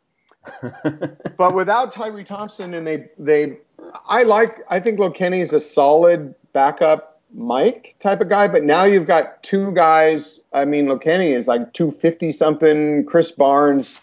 but 1.38 1.54
without 1.54 1.92
Tyree 1.92 2.24
Thompson, 2.24 2.74
and 2.74 2.86
they 2.86 3.08
they, 3.18 3.58
I 4.06 4.24
like. 4.24 4.58
I 4.68 4.80
think 4.80 4.98
Lokeni 4.98 5.40
is 5.40 5.52
a 5.52 5.60
solid 5.60 6.34
backup 6.52 7.20
Mike 7.32 7.94
type 8.00 8.20
of 8.20 8.28
guy. 8.28 8.48
But 8.48 8.64
now 8.64 8.84
you've 8.84 9.06
got 9.06 9.42
two 9.42 9.72
guys. 9.72 10.42
I 10.52 10.64
mean, 10.64 10.86
Lokeni 10.86 11.30
is 11.30 11.48
like 11.48 11.72
two 11.72 11.92
fifty 11.92 12.32
something. 12.32 13.06
Chris 13.06 13.30
Barnes 13.30 14.00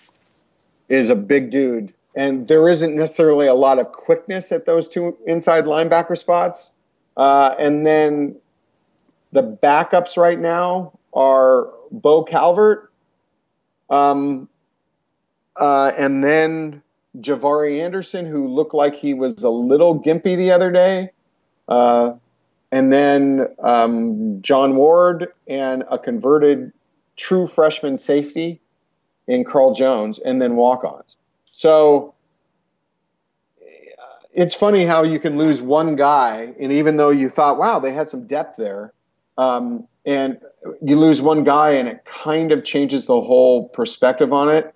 is 0.90 1.10
a 1.10 1.16
big 1.16 1.52
dude, 1.52 1.94
and 2.16 2.48
there 2.48 2.68
isn't 2.68 2.96
necessarily 2.96 3.48
a 3.48 3.54
lot 3.54 3.80
of 3.80 3.92
quickness 3.92 4.52
at 4.52 4.66
those 4.66 4.88
two 4.88 5.16
inside 5.26 5.66
linebacker 5.66 6.18
spots. 6.18 6.74
Uh, 7.16 7.56
and 7.60 7.86
then 7.86 8.36
the 9.32 9.44
backups 9.44 10.18
right 10.18 10.40
now 10.40 10.98
are 11.14 11.70
Bo 11.92 12.24
Calvert, 12.24 12.92
um, 13.90 14.50
uh, 15.60 15.92
and 15.98 16.24
then 16.24 16.82
Javari 17.18 17.82
Anderson, 17.82 18.26
who 18.26 18.48
looked 18.48 18.74
like 18.74 18.96
he 18.96 19.14
was 19.14 19.44
a 19.44 19.50
little 19.50 20.00
gimpy 20.00 20.38
the 20.38 20.52
other 20.52 20.72
day. 20.72 21.12
Uh, 21.68 22.14
and 22.72 22.94
then 22.94 23.48
um, 23.60 24.42
John 24.42 24.76
Ward 24.76 25.28
and 25.48 25.84
a 25.90 25.98
converted 25.98 26.72
true 27.16 27.48
freshman 27.48 27.98
safety 27.98 28.62
in 29.30 29.44
Carl 29.44 29.74
Jones 29.74 30.20
and 30.20 30.42
then 30.42 30.56
walk 30.56 30.84
ons. 30.84 31.16
So 31.46 32.16
it's 34.34 34.56
funny 34.56 34.86
how 34.86 35.04
you 35.04 35.20
can 35.20 35.38
lose 35.38 35.62
one 35.62 35.96
guy, 35.96 36.54
and 36.60 36.72
even 36.72 36.98
though 36.98 37.12
you 37.12 37.30
thought, 37.30 37.58
wow, 37.58 37.80
they 37.80 37.94
had 37.94 38.10
some 38.10 38.26
depth 38.26 38.58
there, 38.58 38.92
um, 39.38 39.88
and 40.06 40.40
you 40.82 40.98
lose 40.98 41.22
one 41.22 41.44
guy, 41.44 41.72
and 41.72 41.88
it 41.88 42.04
kind 42.06 42.52
of 42.52 42.64
changes 42.64 43.06
the 43.06 43.22
whole 43.22 43.70
perspective 43.70 44.34
on 44.34 44.50
it. 44.50 44.74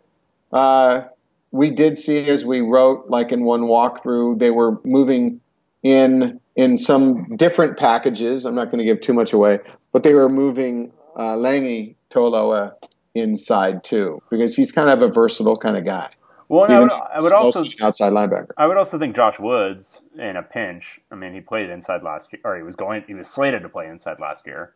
Uh, 0.52 1.06
we 1.52 1.72
did 1.72 1.98
see, 1.98 2.30
as 2.30 2.46
we 2.46 2.62
wrote, 2.62 3.10
like 3.10 3.32
in 3.32 3.44
one 3.44 3.62
walkthrough, 3.62 4.38
they 4.38 4.52
were 4.52 4.80
moving 4.84 5.42
in 5.82 6.40
in 6.56 6.78
some 6.78 7.36
different 7.38 7.78
packages. 7.78 8.46
I'm 8.46 8.54
not 8.54 8.66
going 8.66 8.78
to 8.78 8.86
give 8.86 9.02
too 9.02 9.14
much 9.14 9.34
away, 9.34 9.60
but 9.92 10.04
they 10.04 10.14
were 10.14 10.30
moving 10.30 10.92
uh, 11.16 11.36
Langi 11.36 11.96
To'oloa 12.12 12.76
inside 13.16 13.84
too, 13.84 14.22
because 14.30 14.56
he's 14.56 14.72
kind 14.72 14.90
of 14.90 15.02
a 15.02 15.12
versatile 15.12 15.56
kind 15.56 15.78
of 15.78 15.86
guy. 15.86 16.10
Well, 16.50 16.70
I 16.70 16.80
would, 16.80 16.92
I 16.92 17.20
would 17.20 17.32
also 17.32 17.64
outside 17.82 18.14
linebacker. 18.14 18.52
I 18.58 18.68
would 18.68 18.78
also 18.78 19.00
think 19.00 19.16
Josh 19.16 19.40
Woods 19.40 20.02
in 20.18 20.36
a 20.36 20.44
pinch. 20.44 21.00
I 21.12 21.16
mean, 21.16 21.34
he 21.34 21.42
played 21.42 21.70
inside 21.70 22.04
last 22.04 22.32
year, 22.32 22.42
or 22.44 22.58
he 22.58 22.64
was 22.64 22.76
going. 22.76 23.04
He 23.08 23.14
was 23.14 23.28
slated 23.28 23.64
to 23.64 23.70
play 23.70 23.88
inside 23.88 24.20
last 24.20 24.46
year. 24.46 24.74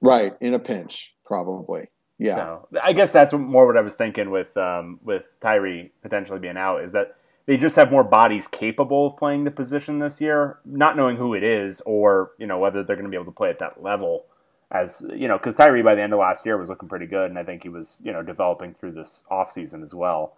Right, 0.00 0.34
in 0.40 0.54
a 0.54 0.58
pinch, 0.58 1.14
probably. 1.24 1.88
Yeah. 2.18 2.36
So 2.36 2.68
I 2.82 2.92
guess 2.92 3.12
that's 3.12 3.32
more 3.32 3.66
what 3.66 3.76
I 3.76 3.80
was 3.80 3.96
thinking 3.96 4.30
with 4.30 4.56
um, 4.56 4.98
with 5.04 5.34
Tyree 5.40 5.92
potentially 6.02 6.38
being 6.38 6.56
out 6.56 6.82
is 6.82 6.92
that 6.92 7.16
they 7.46 7.56
just 7.56 7.76
have 7.76 7.90
more 7.90 8.04
bodies 8.04 8.46
capable 8.46 9.06
of 9.06 9.16
playing 9.16 9.44
the 9.44 9.50
position 9.50 9.98
this 9.98 10.20
year, 10.20 10.58
not 10.64 10.96
knowing 10.96 11.16
who 11.16 11.34
it 11.34 11.42
is 11.42 11.80
or 11.86 12.32
you 12.38 12.46
know 12.46 12.58
whether 12.58 12.82
they're 12.82 12.96
going 12.96 13.04
to 13.04 13.10
be 13.10 13.16
able 13.16 13.26
to 13.26 13.36
play 13.36 13.50
at 13.50 13.58
that 13.60 13.82
level 13.82 14.26
as 14.70 15.02
you 15.14 15.28
know, 15.28 15.36
because 15.36 15.56
Tyree 15.56 15.82
by 15.82 15.94
the 15.94 16.02
end 16.02 16.12
of 16.12 16.18
last 16.18 16.46
year 16.46 16.56
was 16.56 16.68
looking 16.68 16.88
pretty 16.88 17.06
good, 17.06 17.30
and 17.30 17.38
I 17.38 17.44
think 17.44 17.62
he 17.62 17.68
was 17.68 18.00
you 18.04 18.12
know 18.12 18.22
developing 18.22 18.74
through 18.74 18.92
this 18.92 19.24
offseason 19.30 19.82
as 19.82 19.94
well. 19.94 20.36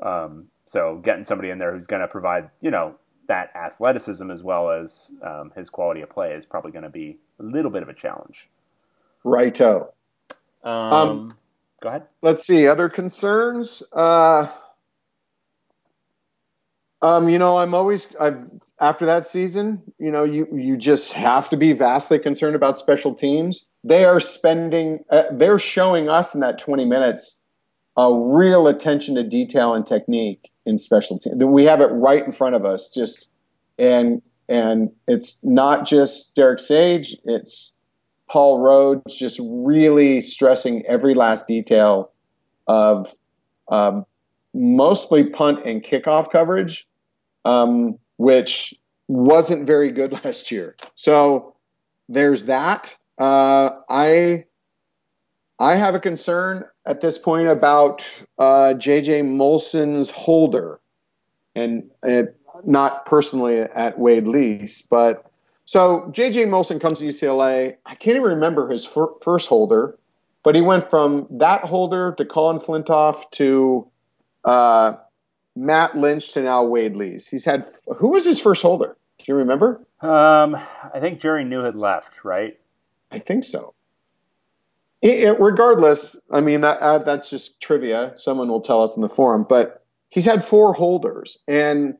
Um, 0.00 0.48
so 0.66 0.96
getting 0.96 1.24
somebody 1.24 1.50
in 1.50 1.58
there 1.58 1.72
who's 1.72 1.86
going 1.86 2.02
to 2.02 2.08
provide 2.08 2.50
you 2.60 2.70
know 2.70 2.96
that 3.28 3.54
athleticism 3.54 4.30
as 4.30 4.42
well 4.42 4.70
as 4.70 5.10
um, 5.22 5.52
his 5.54 5.70
quality 5.70 6.00
of 6.00 6.10
play 6.10 6.32
is 6.32 6.46
probably 6.46 6.72
going 6.72 6.84
to 6.84 6.90
be 6.90 7.18
a 7.38 7.42
little 7.42 7.70
bit 7.70 7.82
of 7.82 7.88
a 7.88 7.94
challenge. 7.94 8.48
Righto. 9.22 9.92
Um, 10.64 10.72
um, 10.72 11.36
go 11.82 11.88
ahead. 11.90 12.04
Let's 12.22 12.46
see 12.46 12.66
other 12.66 12.88
concerns. 12.88 13.82
Uh, 13.92 14.48
um, 17.00 17.28
you 17.28 17.38
know, 17.38 17.58
I'm 17.58 17.74
always 17.74 18.08
I've 18.18 18.42
after 18.80 19.06
that 19.06 19.26
season, 19.26 19.82
you 19.98 20.10
know, 20.10 20.24
you 20.24 20.48
you 20.52 20.76
just 20.76 21.12
have 21.12 21.48
to 21.50 21.56
be 21.56 21.72
vastly 21.72 22.18
concerned 22.18 22.56
about 22.56 22.76
special 22.76 23.14
teams. 23.14 23.68
They 23.84 24.04
are 24.04 24.18
spending 24.18 25.04
uh, 25.08 25.24
they're 25.30 25.60
showing 25.60 26.08
us 26.08 26.34
in 26.34 26.40
that 26.40 26.58
20 26.58 26.84
minutes 26.86 27.38
a 27.96 28.12
real 28.12 28.66
attention 28.66 29.14
to 29.14 29.22
detail 29.22 29.74
and 29.74 29.86
technique 29.86 30.50
in 30.66 30.76
special 30.76 31.18
teams. 31.20 31.42
We 31.44 31.64
have 31.64 31.80
it 31.80 31.86
right 31.86 32.24
in 32.24 32.32
front 32.32 32.56
of 32.56 32.64
us 32.64 32.90
just 32.90 33.28
and 33.78 34.20
and 34.48 34.90
it's 35.06 35.44
not 35.44 35.86
just 35.86 36.34
Derek 36.34 36.58
Sage, 36.58 37.16
it's 37.24 37.74
Paul 38.28 38.58
Rhoads, 38.58 39.16
just 39.16 39.38
really 39.40 40.20
stressing 40.20 40.84
every 40.86 41.14
last 41.14 41.46
detail 41.46 42.10
of 42.66 43.08
um, 43.68 44.04
mostly 44.52 45.24
punt 45.24 45.64
and 45.64 45.82
kickoff 45.82 46.30
coverage 46.30 46.87
um, 47.48 47.98
which 48.18 48.74
wasn't 49.06 49.66
very 49.66 49.90
good 49.90 50.12
last 50.24 50.50
year. 50.50 50.76
So 50.94 51.54
there's 52.08 52.44
that. 52.44 52.94
Uh, 53.18 53.70
I 53.88 54.44
I 55.58 55.74
have 55.74 55.94
a 55.94 56.00
concern 56.00 56.64
at 56.86 57.00
this 57.00 57.18
point 57.18 57.48
about 57.48 58.06
uh, 58.38 58.74
JJ 58.76 59.24
Molson's 59.24 60.08
holder, 60.10 60.78
and 61.54 61.90
it, 62.02 62.36
not 62.64 63.06
personally 63.06 63.60
at 63.60 63.98
Wade 63.98 64.28
Lees, 64.28 64.82
but 64.88 65.30
so 65.64 66.10
JJ 66.12 66.46
Molson 66.46 66.80
comes 66.80 67.00
to 67.00 67.06
UCLA. 67.06 67.76
I 67.84 67.94
can't 67.96 68.16
even 68.16 68.28
remember 68.28 68.68
his 68.68 68.86
fir- 68.86 69.14
first 69.20 69.48
holder, 69.48 69.98
but 70.44 70.54
he 70.54 70.60
went 70.60 70.88
from 70.88 71.26
that 71.30 71.62
holder 71.62 72.14
to 72.18 72.24
Colin 72.24 72.58
Flintoff 72.58 73.28
to 73.32 73.90
uh, 74.44 74.92
Matt 75.58 75.96
Lynch 75.96 76.32
to 76.32 76.42
now 76.42 76.64
Wade 76.64 76.96
Lees. 76.96 77.26
He's 77.26 77.44
had 77.44 77.66
who 77.96 78.08
was 78.08 78.24
his 78.24 78.40
first 78.40 78.62
holder? 78.62 78.96
Do 79.18 79.24
you 79.26 79.34
remember? 79.36 79.84
Um, 80.00 80.54
I 80.54 81.00
think 81.00 81.20
Jerry 81.20 81.44
New 81.44 81.62
had 81.62 81.76
left, 81.76 82.24
right? 82.24 82.58
I 83.10 83.18
think 83.18 83.44
so. 83.44 83.74
It, 85.02 85.20
it, 85.20 85.40
regardless, 85.40 86.16
I 86.30 86.40
mean 86.40 86.62
that 86.62 86.78
uh, 86.78 86.98
that's 86.98 87.28
just 87.28 87.60
trivia. 87.60 88.14
Someone 88.16 88.48
will 88.48 88.60
tell 88.60 88.82
us 88.82 88.96
in 88.96 89.02
the 89.02 89.08
forum, 89.08 89.46
but 89.48 89.84
he's 90.08 90.24
had 90.24 90.44
four 90.44 90.74
holders, 90.74 91.38
and 91.48 91.96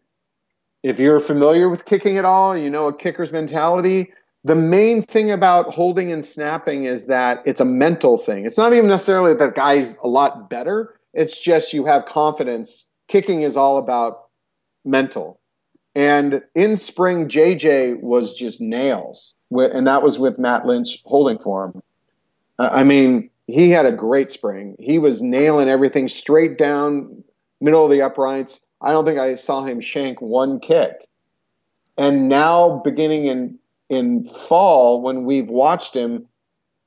if 0.82 1.00
you're 1.00 1.20
familiar 1.20 1.68
with 1.68 1.84
kicking 1.84 2.18
at 2.18 2.24
all, 2.24 2.56
you 2.56 2.70
know 2.70 2.88
a 2.88 2.96
kicker's 2.96 3.32
mentality. 3.32 4.12
The 4.44 4.54
main 4.54 5.02
thing 5.02 5.32
about 5.32 5.74
holding 5.74 6.12
and 6.12 6.24
snapping 6.24 6.84
is 6.84 7.08
that 7.08 7.42
it's 7.44 7.60
a 7.60 7.64
mental 7.64 8.16
thing. 8.16 8.46
It's 8.46 8.56
not 8.56 8.72
even 8.72 8.88
necessarily 8.88 9.34
that 9.34 9.44
the 9.44 9.52
guy's 9.52 9.96
a 9.98 10.06
lot 10.06 10.48
better. 10.48 10.94
It's 11.12 11.40
just 11.40 11.72
you 11.72 11.86
have 11.86 12.06
confidence. 12.06 12.86
Kicking 13.08 13.42
is 13.42 13.56
all 13.56 13.78
about 13.78 14.28
mental. 14.84 15.40
And 15.94 16.42
in 16.54 16.76
spring, 16.76 17.28
JJ 17.28 18.00
was 18.00 18.38
just 18.38 18.60
nails, 18.60 19.34
and 19.50 19.86
that 19.86 20.02
was 20.02 20.18
with 20.18 20.38
Matt 20.38 20.66
Lynch 20.66 21.02
holding 21.04 21.38
for 21.38 21.64
him. 21.66 21.82
I 22.58 22.84
mean, 22.84 23.30
he 23.46 23.70
had 23.70 23.86
a 23.86 23.92
great 23.92 24.30
spring. 24.30 24.76
He 24.78 24.98
was 24.98 25.22
nailing 25.22 25.68
everything 25.68 26.08
straight 26.08 26.58
down 26.58 27.24
middle 27.60 27.84
of 27.84 27.90
the 27.90 28.02
uprights. 28.02 28.60
I 28.80 28.92
don't 28.92 29.04
think 29.04 29.18
I 29.18 29.34
saw 29.34 29.64
him 29.64 29.80
shank 29.80 30.20
one 30.20 30.60
kick. 30.60 31.08
And 31.96 32.28
now, 32.28 32.80
beginning 32.84 33.24
in 33.24 33.58
in 33.88 34.24
fall, 34.24 35.02
when 35.02 35.24
we've 35.24 35.48
watched 35.48 35.94
him, 35.94 36.28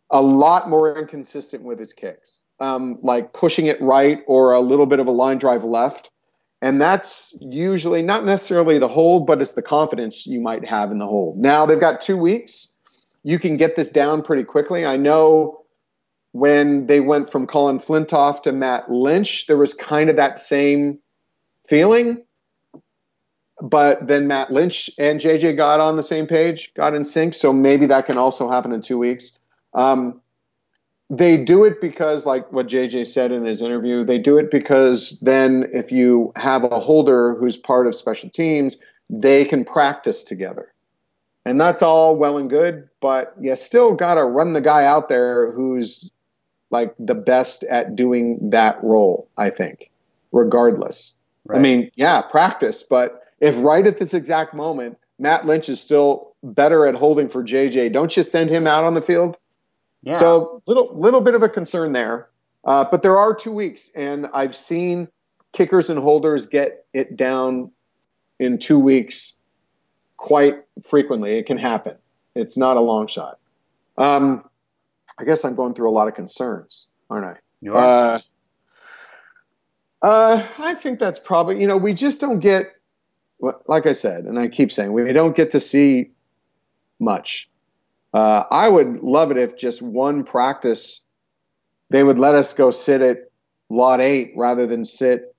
a 0.09 0.21
lot 0.21 0.69
more 0.69 0.97
inconsistent 0.97 1.63
with 1.63 1.79
his 1.79 1.93
kicks, 1.93 2.43
um, 2.61 2.99
like 3.01 3.33
pushing 3.33 3.65
it 3.65 3.81
right 3.81 4.21
or 4.27 4.53
a 4.53 4.61
little 4.61 4.85
bit 4.85 4.99
of 4.99 5.07
a 5.07 5.11
line 5.11 5.39
drive 5.39 5.63
left. 5.63 6.11
And 6.61 6.79
that's 6.79 7.35
usually 7.41 8.03
not 8.03 8.23
necessarily 8.23 8.77
the 8.77 8.87
hold, 8.87 9.25
but 9.25 9.41
it's 9.41 9.53
the 9.53 9.63
confidence 9.63 10.27
you 10.27 10.39
might 10.39 10.63
have 10.65 10.91
in 10.91 10.99
the 10.99 11.07
hold. 11.07 11.37
Now 11.37 11.65
they've 11.65 11.79
got 11.79 12.01
two 12.01 12.17
weeks. 12.17 12.71
You 13.23 13.39
can 13.39 13.57
get 13.57 13.75
this 13.75 13.89
down 13.89 14.21
pretty 14.21 14.43
quickly. 14.43 14.85
I 14.85 14.95
know 14.95 15.65
when 16.33 16.85
they 16.85 16.99
went 16.99 17.31
from 17.31 17.47
Colin 17.47 17.79
Flintoff 17.79 18.43
to 18.43 18.51
Matt 18.51 18.91
Lynch, 18.91 19.47
there 19.47 19.57
was 19.57 19.73
kind 19.73 20.09
of 20.11 20.17
that 20.17 20.39
same 20.39 20.99
feeling. 21.67 22.23
But 23.59 24.07
then 24.07 24.27
Matt 24.27 24.51
Lynch 24.51 24.89
and 24.97 25.19
JJ 25.19 25.57
got 25.57 25.79
on 25.79 25.95
the 25.95 26.03
same 26.03 26.27
page, 26.27 26.73
got 26.75 26.93
in 26.93 27.05
sync. 27.05 27.33
So 27.33 27.51
maybe 27.51 27.87
that 27.87 28.05
can 28.05 28.17
also 28.17 28.49
happen 28.49 28.71
in 28.71 28.81
two 28.81 28.97
weeks. 28.99 29.37
Um, 29.73 30.21
they 31.11 31.35
do 31.35 31.65
it 31.65 31.81
because, 31.81 32.25
like 32.25 32.51
what 32.53 32.67
JJ 32.67 33.05
said 33.05 33.33
in 33.33 33.43
his 33.43 33.61
interview, 33.61 34.05
they 34.05 34.17
do 34.17 34.37
it 34.37 34.49
because 34.49 35.19
then 35.19 35.69
if 35.73 35.91
you 35.91 36.31
have 36.37 36.63
a 36.63 36.79
holder 36.79 37.35
who's 37.35 37.57
part 37.57 37.85
of 37.85 37.95
special 37.95 38.29
teams, 38.29 38.77
they 39.09 39.43
can 39.43 39.65
practice 39.65 40.23
together. 40.23 40.71
And 41.43 41.59
that's 41.59 41.81
all 41.81 42.15
well 42.15 42.37
and 42.37 42.49
good, 42.49 42.87
but 43.01 43.35
you 43.41 43.53
still 43.57 43.93
got 43.93 44.15
to 44.15 44.23
run 44.23 44.53
the 44.53 44.61
guy 44.61 44.85
out 44.85 45.09
there 45.09 45.51
who's 45.51 46.09
like 46.69 46.95
the 46.97 47.15
best 47.15 47.65
at 47.65 47.97
doing 47.97 48.51
that 48.51 48.81
role, 48.81 49.27
I 49.37 49.49
think, 49.49 49.91
regardless. 50.31 51.17
Right. 51.45 51.57
I 51.57 51.61
mean, 51.61 51.91
yeah, 51.95 52.21
practice, 52.21 52.83
but 52.83 53.25
if 53.41 53.61
right 53.61 53.85
at 53.85 53.97
this 53.97 54.13
exact 54.13 54.53
moment, 54.53 54.97
Matt 55.19 55.45
Lynch 55.45 55.67
is 55.67 55.81
still 55.81 56.35
better 56.41 56.85
at 56.85 56.95
holding 56.95 57.27
for 57.27 57.43
JJ, 57.43 57.91
don't 57.91 58.15
you 58.15 58.23
send 58.23 58.49
him 58.49 58.65
out 58.65 58.85
on 58.85 58.93
the 58.93 59.01
field? 59.01 59.35
Yeah. 60.03 60.13
So 60.13 60.61
little 60.65 60.89
little 60.93 61.21
bit 61.21 61.35
of 61.35 61.43
a 61.43 61.49
concern 61.49 61.93
there, 61.93 62.29
uh, 62.65 62.85
but 62.89 63.01
there 63.01 63.17
are 63.17 63.33
two 63.35 63.51
weeks, 63.51 63.91
and 63.95 64.27
I've 64.33 64.55
seen 64.55 65.07
kickers 65.51 65.89
and 65.89 65.99
holders 65.99 66.47
get 66.47 66.85
it 66.93 67.15
down 67.15 67.71
in 68.39 68.57
two 68.57 68.79
weeks 68.79 69.39
quite 70.17 70.63
frequently. 70.83 71.37
It 71.37 71.45
can 71.45 71.57
happen. 71.57 71.97
It's 72.35 72.57
not 72.57 72.77
a 72.77 72.79
long 72.79 73.07
shot. 73.07 73.39
Um, 73.97 74.43
I 75.17 75.25
guess 75.25 75.45
I'm 75.45 75.55
going 75.55 75.73
through 75.73 75.89
a 75.89 75.91
lot 75.91 76.07
of 76.07 76.15
concerns, 76.15 76.87
aren't 77.09 77.25
I? 77.25 77.39
You 77.61 77.75
are. 77.75 78.15
Uh, 78.15 78.21
uh, 80.01 80.47
I 80.57 80.73
think 80.73 80.99
that's 80.99 81.19
probably, 81.19 81.61
you 81.61 81.67
know, 81.67 81.77
we 81.77 81.93
just 81.93 82.21
don't 82.21 82.39
get, 82.39 82.67
like 83.67 83.85
I 83.85 83.91
said, 83.91 84.25
and 84.25 84.39
I 84.39 84.47
keep 84.47 84.71
saying, 84.71 84.91
we 84.93 85.11
don't 85.13 85.35
get 85.35 85.51
to 85.51 85.59
see 85.59 86.11
much. 86.99 87.49
Uh, 88.13 88.43
I 88.51 88.67
would 88.67 88.97
love 88.97 89.31
it 89.31 89.37
if 89.37 89.57
just 89.57 89.81
one 89.81 90.23
practice, 90.23 91.03
they 91.89 92.03
would 92.03 92.19
let 92.19 92.35
us 92.35 92.53
go 92.53 92.71
sit 92.71 93.01
at 93.01 93.29
lot 93.69 94.01
eight 94.01 94.33
rather 94.35 94.67
than 94.67 94.83
sit 94.83 95.33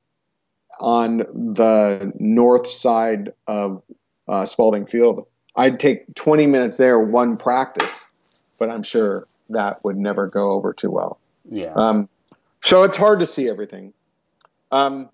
on 0.81 1.19
the 1.19 2.13
north 2.19 2.67
side 2.69 3.33
of 3.47 3.83
uh, 4.27 4.47
Spaulding 4.47 4.87
Field. 4.87 5.27
I'd 5.55 5.79
take 5.79 6.15
20 6.15 6.47
minutes 6.47 6.79
there, 6.79 6.99
one 6.99 7.37
practice, 7.37 8.11
but 8.59 8.71
I'm 8.71 8.83
sure 8.83 9.25
that 9.51 9.81
would 9.85 9.97
never 9.97 10.29
go 10.29 10.53
over 10.53 10.73
too 10.73 10.91
well. 10.91 11.19
Yeah. 11.51 11.75
Um, 11.75 12.09
so 12.63 12.85
it's 12.85 12.97
hard 12.97 13.21
to 13.21 13.27
see 13.27 13.49
everything. 13.49 13.93
Um, 14.71 15.11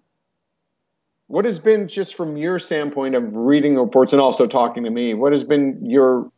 what 1.26 1.44
has 1.44 1.58
been 1.58 1.88
just 1.88 2.14
from 2.14 2.36
your 2.36 2.58
standpoint 2.58 3.14
of 3.14 3.36
reading 3.36 3.74
the 3.74 3.82
reports 3.82 4.12
and 4.12 4.22
also 4.22 4.46
talking 4.46 4.84
to 4.84 4.90
me? 4.90 5.14
What 5.14 5.32
has 5.32 5.44
been 5.44 5.84
your? 5.84 6.30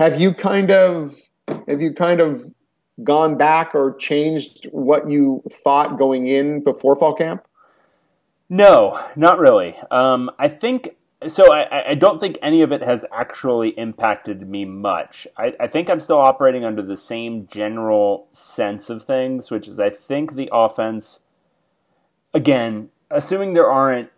Have 0.00 0.18
you 0.18 0.32
kind 0.32 0.70
of 0.70 1.14
have 1.68 1.82
you 1.82 1.92
kind 1.92 2.22
of 2.22 2.42
gone 3.04 3.36
back 3.36 3.74
or 3.74 3.94
changed 3.96 4.66
what 4.72 5.10
you 5.10 5.42
thought 5.62 5.98
going 5.98 6.26
in 6.26 6.64
before 6.64 6.96
fall 6.96 7.14
camp? 7.14 7.46
No, 8.48 8.98
not 9.14 9.38
really. 9.38 9.76
Um, 9.90 10.30
I 10.38 10.48
think 10.48 10.96
so. 11.28 11.52
I, 11.52 11.90
I, 11.90 11.94
don't 11.96 12.18
think 12.18 12.38
any 12.40 12.62
of 12.62 12.72
it 12.72 12.80
has 12.80 13.04
actually 13.12 13.78
impacted 13.78 14.48
me 14.48 14.64
much. 14.64 15.28
I, 15.36 15.52
I 15.60 15.66
think 15.66 15.90
I'm 15.90 16.00
still 16.00 16.18
operating 16.18 16.64
under 16.64 16.80
the 16.80 16.96
same 16.96 17.46
general 17.46 18.26
sense 18.32 18.88
of 18.88 19.04
things, 19.04 19.50
which 19.50 19.68
is 19.68 19.78
I 19.78 19.90
think 19.90 20.34
the 20.34 20.48
offense 20.50 21.20
again, 22.32 22.88
assuming 23.10 23.52
there 23.52 23.70
aren't 23.70 24.08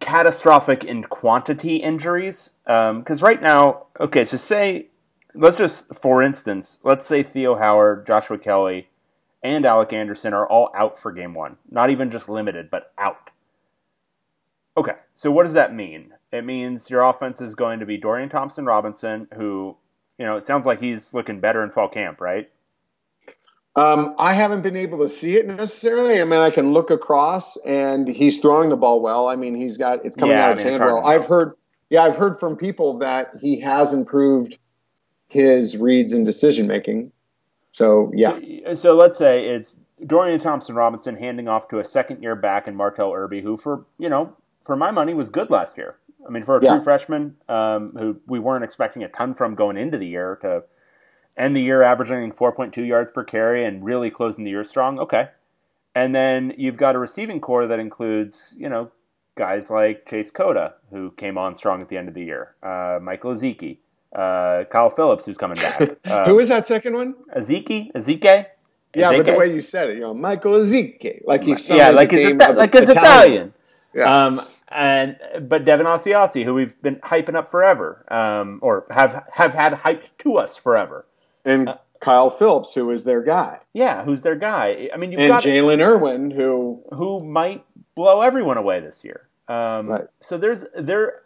catastrophic 0.00 0.84
in 0.84 1.04
quantity 1.04 1.76
injuries, 1.76 2.52
because 2.64 3.22
um, 3.22 3.26
right 3.26 3.40
now, 3.40 3.86
okay, 4.00 4.24
so 4.24 4.36
say, 4.36 4.88
let's 5.34 5.56
just, 5.56 5.94
for 5.94 6.22
instance, 6.22 6.78
let's 6.82 7.06
say 7.06 7.22
Theo 7.22 7.56
Howard, 7.56 8.06
Joshua 8.06 8.38
Kelley, 8.38 8.88
and 9.42 9.66
Alec 9.66 9.92
Anderson 9.92 10.32
are 10.32 10.46
all 10.48 10.70
out 10.74 10.98
for 10.98 11.12
game 11.12 11.34
one. 11.34 11.58
Not 11.70 11.90
even 11.90 12.10
just 12.10 12.28
limited, 12.28 12.70
but 12.70 12.92
out. 12.96 13.30
Okay, 14.76 14.94
so 15.14 15.30
what 15.30 15.42
does 15.44 15.52
that 15.52 15.74
mean? 15.74 16.14
It 16.32 16.44
means 16.44 16.90
your 16.90 17.02
offense 17.02 17.40
is 17.40 17.54
going 17.54 17.78
to 17.78 17.86
be 17.86 17.96
Dorian 17.96 18.28
Thompson 18.28 18.64
Robinson, 18.64 19.28
who, 19.34 19.76
you 20.18 20.24
know, 20.24 20.36
it 20.36 20.44
sounds 20.44 20.66
like 20.66 20.80
he's 20.80 21.14
looking 21.14 21.40
better 21.40 21.62
in 21.62 21.70
fall 21.70 21.88
camp, 21.88 22.20
right? 22.20 22.50
Um, 23.76 24.14
I 24.18 24.34
haven't 24.34 24.62
been 24.62 24.76
able 24.76 24.98
to 24.98 25.08
see 25.08 25.36
it 25.36 25.46
necessarily. 25.46 26.20
I 26.20 26.24
mean, 26.24 26.38
I 26.38 26.50
can 26.50 26.72
look 26.72 26.90
across, 26.90 27.56
and 27.58 28.06
he's 28.06 28.38
throwing 28.38 28.68
the 28.68 28.76
ball 28.76 29.00
well. 29.00 29.28
I 29.28 29.34
mean, 29.34 29.56
he's 29.56 29.76
got 29.76 30.04
it's 30.04 30.14
coming 30.14 30.36
yeah, 30.36 30.44
out 30.44 30.52
of 30.52 30.58
his 30.58 30.64
hand 30.64 30.80
well. 30.80 31.04
I've 31.04 31.26
heard, 31.26 31.54
yeah, 31.90 32.02
I've 32.02 32.14
heard 32.14 32.38
from 32.38 32.56
people 32.56 32.98
that 32.98 33.32
he 33.40 33.58
has 33.60 33.92
improved 33.92 34.58
his 35.26 35.76
reads 35.76 36.12
and 36.12 36.24
decision 36.24 36.68
making. 36.68 37.10
So 37.72 38.12
yeah. 38.14 38.38
So, 38.66 38.74
so, 38.74 38.94
let's 38.94 39.18
say 39.18 39.46
it's 39.46 39.76
Dorian 40.06 40.38
Thompson 40.38 40.76
Robinson 40.76 41.16
handing 41.16 41.48
off 41.48 41.66
to 41.68 41.80
a 41.80 41.84
second 41.84 42.22
year 42.22 42.36
back 42.36 42.68
in 42.68 42.76
Martell 42.76 43.12
Irby, 43.12 43.42
who 43.42 43.56
for 43.56 43.84
you 43.98 44.08
know 44.08 44.36
for 44.62 44.76
my 44.76 44.92
money 44.92 45.14
was 45.14 45.30
good 45.30 45.50
last 45.50 45.76
year. 45.76 45.98
I 46.24 46.30
mean, 46.30 46.44
for 46.44 46.56
a 46.58 46.62
yeah. 46.62 46.74
true 46.74 46.82
freshman 46.84 47.36
um, 47.48 47.92
who 47.98 48.20
we 48.26 48.38
weren't 48.38 48.62
expecting 48.62 49.02
a 49.02 49.08
ton 49.08 49.34
from 49.34 49.56
going 49.56 49.76
into 49.76 49.98
the 49.98 50.06
year 50.06 50.38
to 50.42 50.62
end 51.36 51.56
the 51.56 51.62
year 51.62 51.82
averaging 51.82 52.32
4.2 52.32 52.86
yards 52.86 53.10
per 53.10 53.24
carry 53.24 53.64
and 53.64 53.84
really 53.84 54.10
closing 54.10 54.44
the 54.44 54.50
year 54.50 54.64
strong, 54.64 54.98
okay. 54.98 55.30
And 55.94 56.14
then 56.14 56.54
you've 56.56 56.76
got 56.76 56.94
a 56.94 56.98
receiving 56.98 57.40
core 57.40 57.66
that 57.66 57.78
includes, 57.78 58.54
you 58.58 58.68
know, 58.68 58.90
guys 59.36 59.70
like 59.70 60.06
Chase 60.06 60.30
Cota, 60.30 60.74
who 60.90 61.12
came 61.12 61.38
on 61.38 61.54
strong 61.54 61.80
at 61.80 61.88
the 61.88 61.96
end 61.96 62.08
of 62.08 62.14
the 62.14 62.24
year, 62.24 62.54
uh, 62.62 62.98
Michael 63.00 63.32
Ezeike, 63.32 63.78
uh, 64.14 64.64
Kyle 64.70 64.90
Phillips, 64.90 65.26
who's 65.26 65.38
coming 65.38 65.58
back. 65.58 65.96
Uh, 66.04 66.26
who 66.26 66.38
is 66.38 66.48
that 66.48 66.66
second 66.66 66.94
one? 66.94 67.14
Ezeike? 67.36 67.92
Ezeike? 67.92 68.46
Yeah, 68.94 69.10
but 69.16 69.26
the 69.26 69.34
way 69.34 69.52
you 69.52 69.60
said 69.60 69.88
it, 69.88 69.94
you 69.94 70.00
know, 70.00 70.14
Michael 70.14 70.52
Ezeike, 70.52 71.22
like 71.24 71.44
you 71.44 71.56
yeah, 71.70 71.90
like 71.90 72.12
Ita- 72.12 72.52
like 72.52 72.74
it's 72.74 72.90
Italian. 72.90 72.92
Italian. 72.92 73.54
Yeah. 73.94 74.26
Um, 74.26 74.40
and 74.68 75.16
but 75.40 75.64
Devin 75.64 75.86
Asiasi, 75.86 76.44
who 76.44 76.54
we've 76.54 76.80
been 76.82 76.96
hyping 76.96 77.34
up 77.34 77.48
forever, 77.48 78.04
um, 78.08 78.58
or 78.62 78.86
have 78.90 79.24
have 79.32 79.54
had 79.54 79.72
hyped 79.72 80.10
to 80.18 80.36
us 80.36 80.56
forever, 80.56 81.06
and 81.44 81.68
uh, 81.68 81.76
Kyle 82.00 82.30
Phillips, 82.30 82.74
who 82.74 82.90
is 82.90 83.04
their 83.04 83.22
guy. 83.22 83.60
Yeah, 83.72 84.04
who's 84.04 84.22
their 84.22 84.36
guy? 84.36 84.90
I 84.92 84.96
mean, 84.96 85.12
you've 85.12 85.20
and 85.20 85.28
got 85.28 85.42
Jaylen 85.42 85.80
Erwin, 85.80 86.30
who 86.30 86.82
who 86.92 87.24
might 87.24 87.64
blow 87.94 88.20
everyone 88.20 88.58
away 88.58 88.80
this 88.80 89.04
year. 89.04 89.28
Um, 89.48 89.88
right. 89.88 90.06
So 90.20 90.38
there's 90.38 90.64
there. 90.76 91.22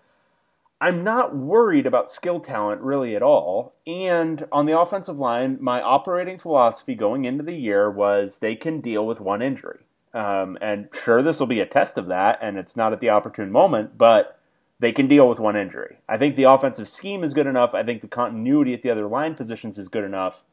I'm 0.80 1.02
not 1.02 1.34
worried 1.34 1.86
about 1.86 2.08
skill 2.08 2.38
talent 2.38 2.82
really 2.82 3.16
at 3.16 3.22
all. 3.22 3.74
And 3.84 4.46
on 4.52 4.66
the 4.66 4.78
offensive 4.78 5.18
line, 5.18 5.58
my 5.60 5.82
operating 5.82 6.38
philosophy 6.38 6.94
going 6.94 7.24
into 7.24 7.42
the 7.42 7.56
year 7.56 7.90
was 7.90 8.38
they 8.38 8.54
can 8.54 8.80
deal 8.80 9.04
with 9.04 9.20
one 9.20 9.42
injury. 9.42 9.80
Um, 10.14 10.56
and 10.60 10.88
sure, 11.04 11.20
this 11.20 11.40
will 11.40 11.48
be 11.48 11.60
a 11.60 11.66
test 11.66 11.98
of 11.98 12.06
that, 12.06 12.38
and 12.40 12.56
it's 12.56 12.76
not 12.76 12.92
at 12.92 13.00
the 13.00 13.10
opportune 13.10 13.50
moment, 13.50 13.98
but 13.98 14.37
they 14.80 14.92
can 14.92 15.08
deal 15.08 15.28
with 15.28 15.40
one 15.40 15.56
injury. 15.56 15.98
I 16.08 16.18
think 16.18 16.36
the 16.36 16.44
offensive 16.44 16.88
scheme 16.88 17.24
is 17.24 17.34
good 17.34 17.46
enough. 17.46 17.74
I 17.74 17.82
think 17.82 18.00
the 18.00 18.08
continuity 18.08 18.74
at 18.74 18.82
the 18.82 18.90
other 18.90 19.08
line 19.08 19.34
positions 19.34 19.78
is 19.78 19.88
good 19.88 20.04
enough 20.04 20.44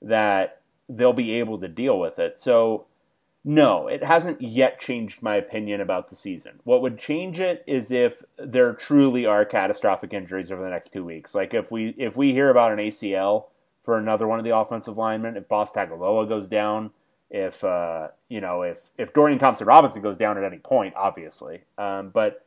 that 0.00 0.60
they'll 0.88 1.12
be 1.12 1.32
able 1.32 1.58
to 1.58 1.68
deal 1.68 1.98
with 1.98 2.18
it. 2.18 2.38
So, 2.38 2.86
no, 3.44 3.88
it 3.88 4.04
hasn't 4.04 4.40
yet 4.40 4.80
changed 4.80 5.22
my 5.22 5.34
opinion 5.36 5.80
about 5.80 6.08
the 6.08 6.16
season. 6.16 6.60
What 6.64 6.82
would 6.82 6.98
change 6.98 7.40
it 7.40 7.64
is 7.66 7.90
if 7.90 8.22
there 8.38 8.72
truly 8.72 9.26
are 9.26 9.44
catastrophic 9.44 10.12
injuries 10.12 10.52
over 10.52 10.62
the 10.62 10.70
next 10.70 10.92
two 10.92 11.04
weeks. 11.04 11.34
Like 11.34 11.52
if 11.52 11.70
we 11.70 11.94
if 11.98 12.16
we 12.16 12.32
hear 12.32 12.50
about 12.50 12.72
an 12.72 12.78
ACL 12.78 13.46
for 13.82 13.98
another 13.98 14.26
one 14.26 14.38
of 14.38 14.44
the 14.44 14.56
offensive 14.56 14.96
linemen, 14.96 15.36
if 15.36 15.48
Boss 15.48 15.72
Tagaloa 15.72 16.26
goes 16.28 16.48
down, 16.48 16.90
if 17.30 17.64
uh, 17.64 18.08
you 18.28 18.40
know 18.40 18.62
if 18.62 18.90
if 18.96 19.12
Dorian 19.12 19.38
Thompson 19.38 19.66
Robinson 19.66 20.00
goes 20.00 20.16
down 20.16 20.38
at 20.38 20.44
any 20.44 20.58
point, 20.58 20.94
obviously. 20.96 21.64
Um, 21.76 22.10
but 22.10 22.43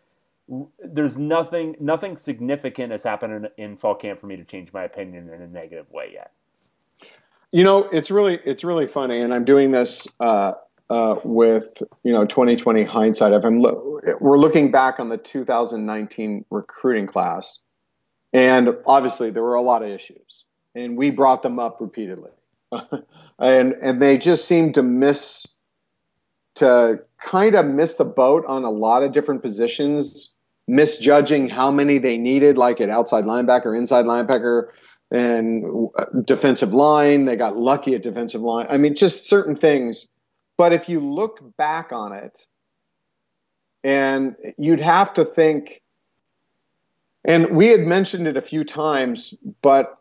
there's 0.79 1.17
nothing 1.17 1.75
nothing 1.79 2.15
significant 2.15 2.91
has 2.91 3.03
happened 3.03 3.49
in, 3.57 3.63
in 3.63 3.77
fall 3.77 3.95
camp 3.95 4.19
for 4.19 4.27
me 4.27 4.37
to 4.37 4.43
change 4.43 4.71
my 4.71 4.83
opinion 4.83 5.29
in 5.29 5.41
a 5.41 5.47
negative 5.47 5.89
way 5.91 6.11
yet. 6.13 6.31
You 7.51 7.63
know, 7.63 7.83
it's 7.83 8.11
really 8.11 8.39
it's 8.45 8.63
really 8.63 8.87
funny, 8.87 9.19
and 9.19 9.33
I'm 9.33 9.45
doing 9.45 9.71
this 9.71 10.07
uh, 10.19 10.53
uh, 10.89 11.15
with 11.23 11.81
you 12.03 12.13
know 12.13 12.25
2020 12.25 12.83
hindsight. 12.83 13.33
I'm 13.33 13.59
lo- 13.59 13.99
we're 14.19 14.37
looking 14.37 14.71
back 14.71 14.99
on 14.99 15.09
the 15.09 15.17
2019 15.17 16.45
recruiting 16.49 17.07
class, 17.07 17.61
and 18.33 18.75
obviously 18.85 19.31
there 19.31 19.43
were 19.43 19.55
a 19.55 19.61
lot 19.61 19.83
of 19.83 19.89
issues, 19.89 20.45
and 20.75 20.97
we 20.97 21.11
brought 21.11 21.43
them 21.43 21.59
up 21.59 21.81
repeatedly. 21.81 22.31
and 23.39 23.73
and 23.73 24.01
they 24.01 24.17
just 24.17 24.47
seemed 24.47 24.75
to 24.75 24.83
miss 24.83 25.47
to 26.55 27.01
kind 27.19 27.55
of 27.55 27.65
miss 27.65 27.95
the 27.95 28.05
boat 28.05 28.43
on 28.47 28.63
a 28.63 28.69
lot 28.69 29.03
of 29.03 29.11
different 29.11 29.41
positions, 29.41 30.35
misjudging 30.67 31.49
how 31.49 31.71
many 31.71 31.97
they 31.97 32.17
needed, 32.17 32.57
like 32.57 32.81
at 32.81 32.89
outside 32.89 33.23
linebacker, 33.23 33.77
inside 33.77 34.05
linebacker, 34.05 34.67
and 35.11 35.89
defensive 36.25 36.73
line. 36.73 37.25
They 37.25 37.35
got 37.35 37.57
lucky 37.57 37.95
at 37.95 38.03
defensive 38.03 38.41
line. 38.41 38.67
I 38.69 38.77
mean, 38.77 38.95
just 38.95 39.27
certain 39.27 39.55
things. 39.55 40.07
But 40.57 40.73
if 40.73 40.89
you 40.89 40.99
look 40.99 41.39
back 41.57 41.91
on 41.91 42.11
it, 42.11 42.45
and 43.83 44.35
you'd 44.57 44.81
have 44.81 45.13
to 45.13 45.23
think, 45.23 45.81
and 47.23 47.55
we 47.55 47.67
had 47.67 47.81
mentioned 47.81 48.27
it 48.27 48.35
a 48.35 48.41
few 48.41 48.63
times, 48.63 49.33
but 49.61 49.97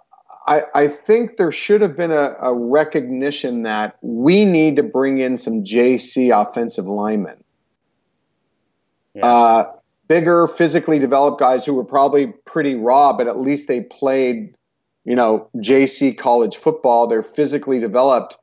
I, 0.47 0.63
I 0.75 0.89
think 0.89 1.37
there 1.37 1.53
should 1.53 1.81
have 1.83 1.97
been 1.97 2.11
a, 2.11 2.35
a, 2.41 2.55
recognition 2.55 3.63
that 3.63 3.97
we 4.01 4.45
need 4.45 4.77
to 4.77 4.83
bring 4.83 5.19
in 5.19 5.37
some 5.37 5.65
JC 5.65 6.31
offensive 6.31 6.87
linemen. 6.87 7.43
Yeah. 9.15 9.27
Uh, 9.27 9.73
bigger, 10.09 10.47
physically 10.47 10.99
developed 10.99 11.41
guys 11.41 11.65
who 11.65 11.75
were 11.75 11.85
probably 11.85 12.29
pretty 12.45 12.75
raw, 12.75 13.17
but 13.17 13.27
at 13.27 13.39
least 13.39 13.69
they 13.69 13.81
played, 13.83 14.55
you 15.05 15.15
know, 15.15 15.49
JC 15.57 16.17
college 16.17 16.57
football. 16.57 17.07
They're 17.07 17.23
physically 17.23 17.81
developed, 17.81 18.37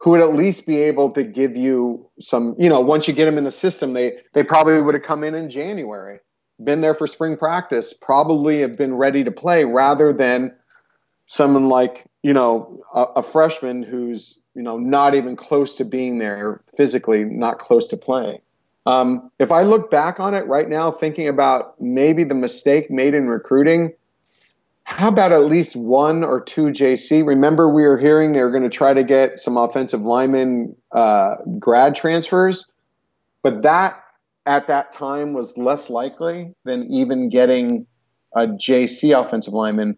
who 0.00 0.10
would 0.10 0.20
at 0.20 0.34
least 0.34 0.66
be 0.66 0.78
able 0.78 1.10
to 1.10 1.24
give 1.24 1.56
you 1.56 2.08
some, 2.20 2.54
you 2.58 2.68
know, 2.68 2.80
once 2.80 3.08
you 3.08 3.14
get 3.14 3.26
them 3.26 3.38
in 3.38 3.44
the 3.44 3.50
system, 3.50 3.92
they 3.92 4.18
they 4.32 4.42
probably 4.42 4.80
would 4.80 4.94
have 4.94 5.04
come 5.04 5.24
in 5.24 5.34
in 5.34 5.50
January, 5.50 6.18
been 6.62 6.80
there 6.80 6.94
for 6.94 7.06
spring 7.06 7.36
practice, 7.36 7.94
probably 7.94 8.60
have 8.60 8.74
been 8.74 8.94
ready 8.94 9.24
to 9.24 9.30
play, 9.30 9.64
rather 9.64 10.12
than 10.12 10.54
someone 11.26 11.68
like 11.68 12.04
you 12.22 12.32
know 12.32 12.80
a, 12.94 13.02
a, 13.16 13.22
freshman 13.22 13.82
who's 13.82 14.38
you 14.54 14.62
know 14.62 14.78
not 14.78 15.14
even 15.14 15.36
close 15.36 15.76
to 15.76 15.84
being 15.84 16.18
there 16.18 16.62
physically, 16.76 17.24
not 17.24 17.58
close 17.58 17.88
to 17.88 17.96
playing. 17.96 18.40
Um, 18.86 19.30
if 19.38 19.50
I 19.50 19.62
look 19.62 19.90
back 19.90 20.20
on 20.20 20.34
it 20.34 20.46
right 20.46 20.68
now, 20.68 20.90
thinking 20.90 21.28
about 21.28 21.80
maybe 21.80 22.24
the 22.24 22.34
mistake 22.34 22.90
made 22.90 23.14
in 23.14 23.28
recruiting, 23.28 23.94
how 24.84 25.08
about 25.08 25.32
at 25.32 25.44
least 25.44 25.74
one 25.74 26.22
or 26.22 26.40
two 26.40 26.66
JC? 26.66 27.26
Remember, 27.26 27.68
we 27.68 27.82
were 27.82 27.98
hearing 27.98 28.32
they 28.32 28.42
were 28.42 28.50
going 28.50 28.64
to 28.64 28.70
try 28.70 28.92
to 28.92 29.02
get 29.02 29.38
some 29.38 29.56
offensive 29.56 30.02
lineman 30.02 30.76
uh, 30.92 31.36
grad 31.58 31.96
transfers, 31.96 32.66
but 33.42 33.62
that 33.62 34.02
at 34.44 34.66
that 34.66 34.92
time 34.92 35.32
was 35.32 35.56
less 35.56 35.88
likely 35.88 36.54
than 36.64 36.92
even 36.92 37.30
getting 37.30 37.86
a 38.34 38.46
JC 38.46 39.18
offensive 39.18 39.54
lineman. 39.54 39.96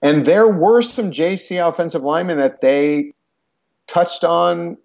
And 0.00 0.24
there 0.24 0.46
were 0.46 0.80
some 0.82 1.10
JC 1.10 1.66
offensive 1.66 2.02
linemen 2.02 2.38
that 2.38 2.60
they 2.60 3.12
touched 3.88 4.22
on 4.22 4.78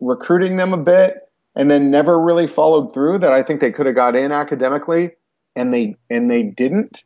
recruiting 0.00 0.56
them 0.56 0.72
a 0.72 0.78
bit 0.78 1.27
and 1.58 1.68
then 1.68 1.90
never 1.90 2.18
really 2.18 2.46
followed 2.46 2.94
through 2.94 3.18
that 3.18 3.32
I 3.32 3.42
think 3.42 3.60
they 3.60 3.72
could 3.72 3.86
have 3.86 3.96
got 3.96 4.14
in 4.14 4.30
academically 4.30 5.10
and 5.56 5.74
they 5.74 5.96
and 6.08 6.30
they 6.30 6.44
didn't. 6.44 7.04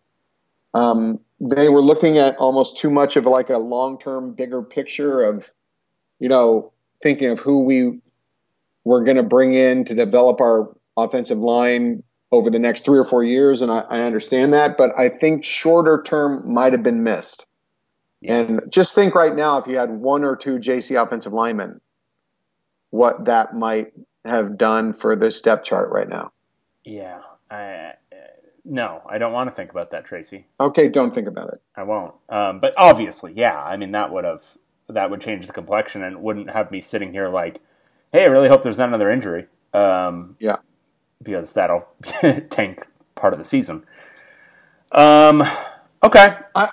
Um, 0.74 1.18
they 1.40 1.68
were 1.68 1.82
looking 1.82 2.18
at 2.18 2.36
almost 2.36 2.76
too 2.76 2.90
much 2.90 3.16
of 3.16 3.24
like 3.24 3.50
a 3.50 3.58
long-term 3.58 4.34
bigger 4.34 4.62
picture 4.62 5.24
of 5.24 5.50
you 6.20 6.28
know 6.28 6.72
thinking 7.02 7.30
of 7.30 7.40
who 7.40 7.64
we 7.64 8.00
were 8.84 9.02
going 9.02 9.16
to 9.16 9.22
bring 9.22 9.54
in 9.54 9.84
to 9.86 9.94
develop 9.94 10.40
our 10.40 10.76
offensive 10.96 11.38
line 11.38 12.02
over 12.30 12.50
the 12.50 12.58
next 12.58 12.84
three 12.84 12.98
or 12.98 13.04
four 13.04 13.24
years, 13.24 13.62
and 13.62 13.70
I, 13.70 13.80
I 13.80 14.00
understand 14.02 14.54
that, 14.54 14.76
but 14.76 14.90
I 14.98 15.08
think 15.08 15.44
shorter 15.44 16.02
term 16.04 16.52
might 16.52 16.72
have 16.72 16.82
been 16.82 17.02
missed. 17.02 17.46
Yeah. 18.20 18.38
And 18.38 18.62
just 18.70 18.94
think 18.94 19.14
right 19.14 19.34
now, 19.34 19.58
if 19.58 19.66
you 19.66 19.76
had 19.76 19.90
one 19.90 20.24
or 20.24 20.36
two 20.36 20.58
JC 20.58 21.02
offensive 21.02 21.32
linemen, 21.32 21.80
what 22.90 23.24
that 23.26 23.54
might 23.54 23.92
have 24.24 24.56
done 24.56 24.92
for 24.92 25.16
this 25.16 25.40
depth 25.40 25.64
chart 25.64 25.90
right 25.90 26.08
now. 26.08 26.32
Yeah. 26.84 27.20
I, 27.50 27.92
no, 28.64 29.02
I 29.08 29.18
don't 29.18 29.32
want 29.32 29.50
to 29.50 29.54
think 29.54 29.70
about 29.70 29.90
that, 29.90 30.04
Tracy. 30.04 30.46
Okay, 30.60 30.88
don't 30.88 31.14
think 31.14 31.28
about 31.28 31.48
it. 31.48 31.58
I 31.76 31.82
won't. 31.82 32.14
Um, 32.28 32.60
but 32.60 32.74
obviously, 32.76 33.32
yeah. 33.36 33.60
I 33.60 33.76
mean, 33.76 33.92
that 33.92 34.12
would 34.12 34.24
have 34.24 34.44
that 34.88 35.10
would 35.10 35.20
change 35.20 35.46
the 35.46 35.52
complexion 35.52 36.02
and 36.02 36.22
wouldn't 36.22 36.50
have 36.50 36.70
me 36.70 36.80
sitting 36.80 37.12
here 37.12 37.28
like, 37.28 37.60
"Hey, 38.12 38.22
I 38.22 38.26
really 38.26 38.48
hope 38.48 38.62
there's 38.62 38.78
not 38.78 38.88
another 38.88 39.10
injury." 39.10 39.46
Um, 39.72 40.36
yeah 40.38 40.56
because 41.22 41.52
that'll 41.52 41.86
tank 42.50 42.86
part 43.14 43.32
of 43.32 43.38
the 43.38 43.44
season. 43.44 43.84
Um, 44.90 45.42
okay. 46.02 46.36
I, 46.54 46.70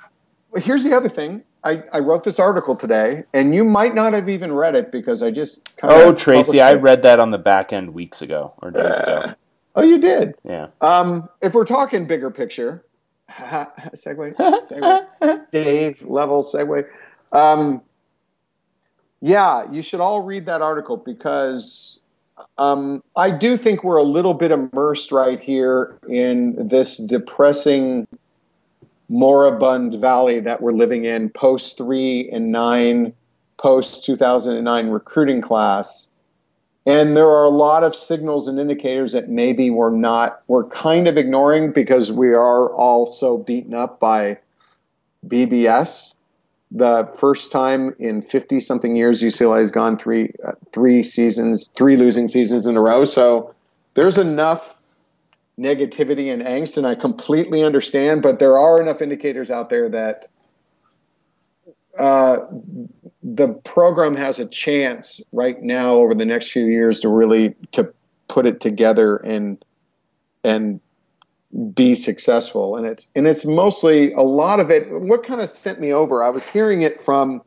here's 0.57 0.83
the 0.83 0.95
other 0.95 1.09
thing. 1.09 1.43
I, 1.64 1.84
I 1.91 1.99
wrote 1.99 2.24
this 2.24 2.39
article 2.39 2.76
today, 2.76 3.24
and 3.34 3.53
you 3.53 3.64
might 3.64 3.93
not 3.93 4.14
have 4.14 4.30
even 4.30 4.53
read 4.53 4.76
it 4.76 4.91
because 4.91 5.22
I 5.22 5.32
just. 5.32 5.78
oh, 5.84 6.14
Tracy, 6.14 6.62
I 6.62 6.74
read 6.74 7.01
that 7.01 7.20
on 7.20 7.32
the 7.32 7.38
back 7.38 7.74
end 7.74 7.93
weeks 7.93 8.22
ago 8.22 8.53
or 8.62 8.72
days 8.72 8.84
uh, 8.84 9.03
ago. 9.03 9.36
Oh, 9.76 9.84
you 9.84 9.99
did. 9.99 10.36
Yeah. 10.43 10.68
Um, 10.82 11.30
if 11.41 11.53
we're 11.53 11.66
talking 11.66 12.05
bigger 12.05 12.32
picture, 12.32 12.86
segue, 13.30 14.36
segue, 14.36 15.41
Dave 15.51 16.01
level 16.03 16.43
segue. 16.43 16.86
Um, 17.32 17.82
yeah, 19.22 19.70
you 19.72 19.82
should 19.82 19.99
all 19.99 20.22
read 20.22 20.45
that 20.45 20.62
article 20.62 20.97
because 20.97 21.99
um, 22.57 23.03
I 23.16 23.32
do 23.32 23.57
think 23.57 23.84
we're 23.84 23.97
a 23.97 24.03
little 24.03 24.34
bit 24.34 24.51
immersed 24.51 25.12
right 25.12 25.39
here 25.39 25.99
in 26.07 26.68
this 26.68 26.97
depressing, 26.97 28.07
moribund 29.10 29.95
valley 29.95 30.41
that 30.41 30.62
we're 30.62 30.72
living 30.72 31.05
in 31.05 31.30
post 31.30 31.78
three 31.78 32.30
and 32.30 32.51
nine, 32.51 33.14
post 33.57 34.05
2009 34.05 34.89
recruiting 34.89 35.41
class. 35.41 36.10
And 36.86 37.16
there 37.16 37.28
are 37.28 37.43
a 37.43 37.49
lot 37.49 37.84
of 37.84 37.93
signals 37.93 38.47
and 38.47 38.60
indicators 38.60 39.14
that 39.14 39.30
maybe 39.30 39.70
we're 39.70 39.95
not, 39.95 40.41
we're 40.47 40.64
kind 40.66 41.07
of 41.07 41.18
ignoring 41.18 41.72
because 41.72 42.12
we 42.12 42.30
are 42.30 42.74
all 42.74 43.12
so 43.12 43.38
beaten 43.38 43.74
up 43.74 43.99
by 43.99 44.39
BBS 45.28 46.16
the 46.72 47.12
first 47.20 47.51
time 47.51 47.95
in 47.99 48.22
50 48.22 48.60
something 48.60 48.95
years 48.95 49.22
UCLA 49.22 49.60
has 49.60 49.72
gone 49.72 49.97
three 49.97 50.34
uh, 50.45 50.51
three 50.72 51.03
seasons, 51.03 51.72
three 51.76 51.97
losing 51.97 52.28
seasons 52.28 52.68
in 52.68 52.78
a 52.78 52.82
row. 52.82 53.05
So 53.05 53.55
there's 53.95 54.18
enough 54.18 54.76
negativity 55.60 56.32
and 56.32 56.41
angst, 56.41 56.78
and 56.78 56.88
I 56.88 56.95
completely 56.95 57.64
understand. 57.64 58.22
But 58.22 58.39
there 58.39 58.57
are 58.57 58.82
enough 58.82 59.01
indicators 59.01 59.51
out 59.51 59.70
there 59.70 59.89
that 59.89 60.30
uh, 61.99 62.38
the 63.22 63.49
program 63.49 64.16
has 64.16 64.39
a 64.39 64.47
chance 64.47 65.22
right 65.32 65.62
now 65.62 65.95
over 65.95 66.16
the 66.16 66.26
next 66.26 66.51
few 66.51 66.66
years 66.66 67.01
to 67.01 67.10
really 67.10 67.55
to 67.72 67.93
put 68.28 68.45
it 68.45 68.62
together 68.62 69.18
and 69.18 69.64
and 70.43 70.80
be 71.74 71.95
successful. 71.95 72.78
And 72.78 72.86
it's 72.88 73.12
and 73.16 73.28
it's 73.28 73.45
mostly 73.45 74.14
a 74.14 74.22
lot 74.22 74.60
of 74.60 74.72
it. 74.72 74.89
What 74.89 75.24
kind 75.24 75.41
of 75.41 75.49
sent 75.49 75.82
me 75.82 75.91
over? 75.91 76.24
I 76.24 76.30
was 76.30 76.45
hearing 76.47 76.84
it 76.84 77.01
from 77.01 77.41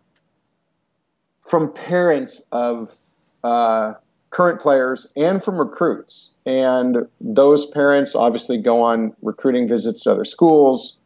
from 1.43 1.73
parents 1.73 2.43
of 2.53 2.95
uh, 3.43 3.95
current 4.33 4.61
players 4.61 5.13
and 5.17 5.43
from 5.43 5.59
recruits. 5.59 6.35
And 6.45 7.07
those 7.21 7.67
parents 7.67 8.17
obviously 8.17 8.59
go 8.59 8.83
on 8.83 9.15
recruiting 9.23 9.69
visits 9.69 10.03
to 10.05 10.13
other 10.13 10.25
schools. 10.25 10.99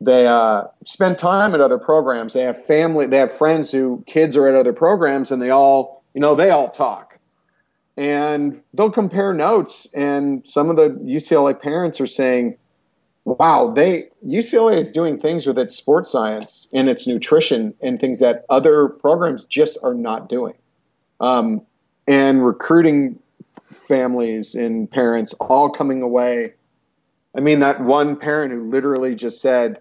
They 0.00 0.26
uh, 0.26 0.64
spend 0.84 1.18
time 1.18 1.54
at 1.54 1.60
other 1.60 1.78
programs. 1.78 2.32
They 2.32 2.42
have 2.42 2.62
family. 2.62 3.06
They 3.06 3.18
have 3.18 3.30
friends 3.30 3.70
who 3.70 4.02
kids 4.06 4.36
are 4.36 4.48
at 4.48 4.54
other 4.54 4.72
programs, 4.72 5.30
and 5.30 5.40
they 5.40 5.50
all 5.50 6.02
you 6.14 6.20
know 6.20 6.34
they 6.34 6.50
all 6.50 6.70
talk 6.70 7.18
and 7.96 8.62
they'll 8.74 8.90
compare 8.90 9.34
notes 9.34 9.86
and 9.94 10.46
some 10.48 10.70
of 10.70 10.76
the 10.76 10.88
UCLA 10.88 11.60
parents 11.60 12.00
are 12.00 12.06
saying 12.06 12.56
wow 13.24 13.70
they 13.70 14.08
UCLA 14.26 14.78
is 14.78 14.90
doing 14.90 15.18
things 15.18 15.46
with 15.46 15.58
its 15.58 15.76
sports 15.76 16.10
science 16.10 16.68
and 16.72 16.88
its 16.88 17.06
nutrition 17.06 17.74
and 17.80 18.00
things 18.00 18.20
that 18.20 18.44
other 18.48 18.88
programs 18.88 19.44
just 19.44 19.76
are 19.82 19.94
not 19.94 20.28
doing 20.28 20.54
um, 21.20 21.60
and 22.10 22.44
recruiting 22.44 23.18
families 23.62 24.54
and 24.54 24.90
parents 24.90 25.32
all 25.34 25.70
coming 25.70 26.02
away 26.02 26.54
I 27.36 27.40
mean 27.40 27.60
that 27.60 27.80
one 27.80 28.16
parent 28.16 28.52
who 28.52 28.68
literally 28.68 29.14
just 29.14 29.40
said 29.40 29.80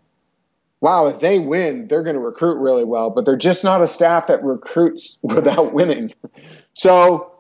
wow, 0.82 1.08
if 1.08 1.20
they 1.20 1.40
win, 1.40 1.90
they're 1.90 2.04
going 2.04 2.16
to 2.16 2.22
recruit 2.22 2.58
really 2.58 2.86
well, 2.86 3.10
but 3.10 3.26
they're 3.26 3.36
just 3.36 3.66
not 3.66 3.82
a 3.82 3.88
staff 3.88 4.28
that 4.28 4.42
recruits 4.44 5.20
without 5.24 5.74
winning. 5.74 6.14
So 6.74 7.40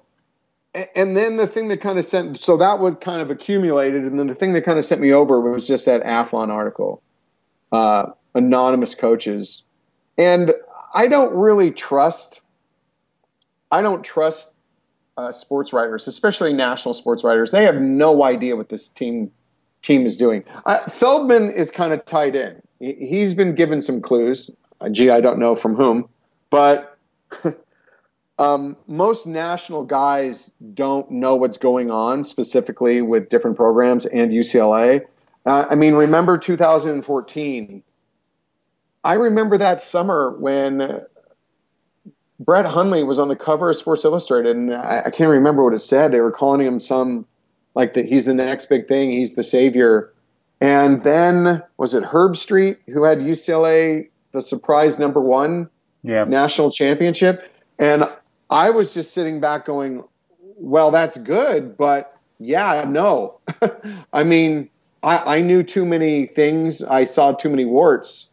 and 0.73 1.17
then 1.17 1.37
the 1.37 1.47
thing 1.47 1.67
that 1.69 1.81
kind 1.81 1.97
of 1.97 2.05
sent 2.05 2.39
so 2.39 2.57
that 2.57 2.79
was 2.79 2.95
kind 3.01 3.21
of 3.21 3.31
accumulated 3.31 4.03
and 4.03 4.19
then 4.19 4.27
the 4.27 4.35
thing 4.35 4.53
that 4.53 4.63
kind 4.63 4.77
of 4.77 4.85
sent 4.85 5.01
me 5.01 5.11
over 5.11 5.41
was 5.41 5.65
just 5.67 5.85
that 5.85 6.03
athlon 6.03 6.49
article 6.49 7.01
uh, 7.71 8.11
anonymous 8.35 8.93
coaches 8.93 9.63
and 10.17 10.53
i 10.93 11.07
don't 11.07 11.33
really 11.33 11.71
trust 11.71 12.41
i 13.71 13.81
don't 13.81 14.03
trust 14.03 14.55
uh, 15.19 15.31
sports 15.31 15.73
writers 15.73 16.07
especially 16.07 16.53
national 16.53 16.93
sports 16.93 17.23
writers 17.23 17.51
they 17.51 17.63
have 17.63 17.81
no 17.81 18.23
idea 18.23 18.55
what 18.55 18.69
this 18.69 18.89
team 18.89 19.31
team 19.81 20.05
is 20.05 20.15
doing 20.15 20.43
uh, 20.65 20.77
feldman 20.89 21.51
is 21.51 21.71
kind 21.71 21.93
of 21.93 22.03
tied 22.05 22.35
in 22.35 22.61
he's 22.79 23.33
been 23.33 23.55
given 23.55 23.81
some 23.81 24.01
clues 24.01 24.49
uh, 24.81 24.89
gee 24.89 25.09
i 25.09 25.19
don't 25.19 25.39
know 25.39 25.55
from 25.55 25.75
whom 25.75 26.07
but 26.49 26.97
Um, 28.39 28.77
most 28.87 29.27
national 29.27 29.83
guys 29.83 30.53
don't 30.73 31.11
know 31.11 31.35
what's 31.35 31.57
going 31.57 31.91
on 31.91 32.23
specifically 32.23 33.01
with 33.01 33.27
different 33.27 33.57
programs 33.57 34.05
and 34.05 34.31
UCLA. 34.31 35.05
Uh, 35.45 35.65
I 35.69 35.75
mean, 35.75 35.93
remember 35.93 36.37
2014? 36.37 37.83
I 39.03 39.13
remember 39.13 39.57
that 39.57 39.81
summer 39.81 40.31
when 40.39 41.05
Brett 42.39 42.65
Hundley 42.65 43.03
was 43.03 43.19
on 43.19 43.27
the 43.27 43.35
cover 43.35 43.69
of 43.69 43.75
Sports 43.75 44.05
Illustrated, 44.05 44.55
and 44.55 44.73
I, 44.73 45.03
I 45.07 45.09
can't 45.11 45.29
remember 45.29 45.63
what 45.63 45.73
it 45.73 45.79
said. 45.79 46.11
They 46.11 46.21
were 46.21 46.31
calling 46.31 46.65
him 46.65 46.79
some 46.79 47.25
like 47.75 47.93
that 47.93 48.05
he's 48.05 48.25
the 48.25 48.33
next 48.33 48.67
big 48.67 48.87
thing, 48.87 49.11
he's 49.11 49.35
the 49.35 49.43
savior. 49.43 50.13
And 50.61 51.01
then 51.01 51.63
was 51.77 51.93
it 51.93 52.03
Herbstreit 52.03 52.77
who 52.87 53.03
had 53.03 53.19
UCLA 53.19 54.09
the 54.31 54.41
surprise 54.41 54.99
number 54.99 55.21
one 55.21 55.69
yeah. 56.03 56.25
national 56.25 56.71
championship? 56.71 57.49
And 57.77 58.03
I 58.49 58.71
was 58.71 58.93
just 58.93 59.13
sitting 59.13 59.39
back 59.39 59.65
going, 59.65 60.03
well, 60.57 60.91
that's 60.91 61.17
good, 61.17 61.77
but 61.77 62.11
yeah, 62.39 62.85
no. 62.87 63.39
I 64.13 64.23
mean, 64.23 64.69
I, 65.03 65.37
I 65.37 65.41
knew 65.41 65.63
too 65.63 65.85
many 65.85 66.25
things. 66.25 66.83
I 66.83 67.05
saw 67.05 67.33
too 67.33 67.49
many 67.49 67.65
warts. 67.65 68.29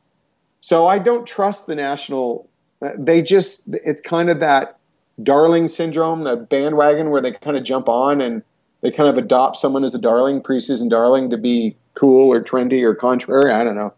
So 0.60 0.86
I 0.86 0.98
don't 0.98 1.26
trust 1.26 1.66
the 1.66 1.76
national. 1.76 2.48
They 2.80 3.22
just, 3.22 3.62
it's 3.68 4.00
kind 4.00 4.30
of 4.30 4.40
that 4.40 4.78
darling 5.22 5.68
syndrome, 5.68 6.24
the 6.24 6.36
bandwagon 6.36 7.10
where 7.10 7.20
they 7.20 7.32
kind 7.32 7.56
of 7.56 7.64
jump 7.64 7.88
on 7.88 8.20
and 8.20 8.42
they 8.82 8.90
kind 8.90 9.08
of 9.08 9.16
adopt 9.16 9.56
someone 9.56 9.84
as 9.84 9.94
a 9.94 9.98
darling, 9.98 10.42
preseason 10.42 10.90
darling 10.90 11.30
to 11.30 11.38
be 11.38 11.76
cool 11.94 12.30
or 12.32 12.42
trendy 12.42 12.82
or 12.82 12.94
contrary. 12.94 13.52
I 13.52 13.64
don't 13.64 13.76
know. 13.76 13.94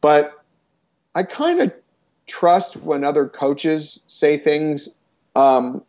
But 0.00 0.44
I 1.14 1.22
kind 1.22 1.60
of 1.60 1.72
trust 2.26 2.76
when 2.76 3.04
other 3.04 3.26
coaches 3.26 4.00
say 4.06 4.38
things 4.38 4.94
um, 5.34 5.82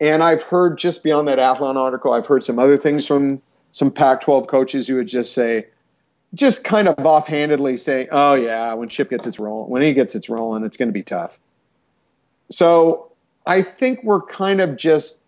and 0.00 0.22
I've 0.22 0.42
heard 0.42 0.78
just 0.78 1.02
beyond 1.02 1.28
that 1.28 1.38
Athlon 1.38 1.76
article, 1.76 2.12
I've 2.12 2.26
heard 2.26 2.44
some 2.44 2.58
other 2.58 2.76
things 2.76 3.06
from 3.06 3.40
some 3.70 3.90
Pac-12 3.90 4.48
coaches 4.48 4.88
who 4.88 4.96
would 4.96 5.06
just 5.06 5.32
say, 5.32 5.66
just 6.34 6.64
kind 6.64 6.88
of 6.88 7.06
offhandedly 7.06 7.76
say, 7.76 8.08
"Oh 8.10 8.34
yeah, 8.34 8.72
when 8.74 8.88
Chip 8.88 9.10
gets 9.10 9.26
its 9.26 9.38
rolling, 9.38 9.70
when 9.70 9.82
he 9.82 9.92
gets 9.92 10.14
its 10.14 10.30
rolling, 10.30 10.64
it's 10.64 10.78
going 10.78 10.88
to 10.88 10.92
be 10.92 11.02
tough." 11.02 11.38
So 12.52 13.10
I 13.46 13.62
think 13.62 14.02
we're 14.04 14.22
kind 14.22 14.60
of 14.60 14.76
just, 14.76 15.22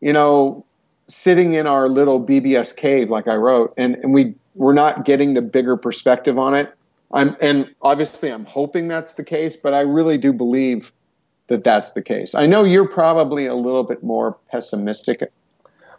you 0.00 0.12
know, 0.12 0.64
sitting 1.08 1.54
in 1.54 1.66
our 1.66 1.88
little 1.88 2.24
BBS 2.24 2.76
cave, 2.76 3.10
like 3.10 3.28
I 3.28 3.36
wrote, 3.36 3.72
and, 3.76 3.96
and 3.96 4.12
we 4.12 4.34
we're 4.54 4.72
not 4.72 5.04
getting 5.04 5.34
the 5.34 5.42
bigger 5.42 5.76
perspective 5.76 6.38
on 6.38 6.54
it. 6.54 6.72
I'm 7.12 7.36
and 7.40 7.72
obviously 7.82 8.32
I'm 8.32 8.44
hoping 8.44 8.88
that's 8.88 9.12
the 9.12 9.24
case, 9.24 9.56
but 9.56 9.74
I 9.74 9.80
really 9.80 10.18
do 10.18 10.32
believe 10.32 10.92
that 11.46 11.62
that's 11.62 11.92
the 11.92 12.02
case. 12.02 12.34
I 12.34 12.46
know 12.46 12.64
you're 12.64 12.88
probably 12.88 13.46
a 13.46 13.54
little 13.54 13.84
bit 13.84 14.02
more 14.02 14.36
pessimistic. 14.50 15.30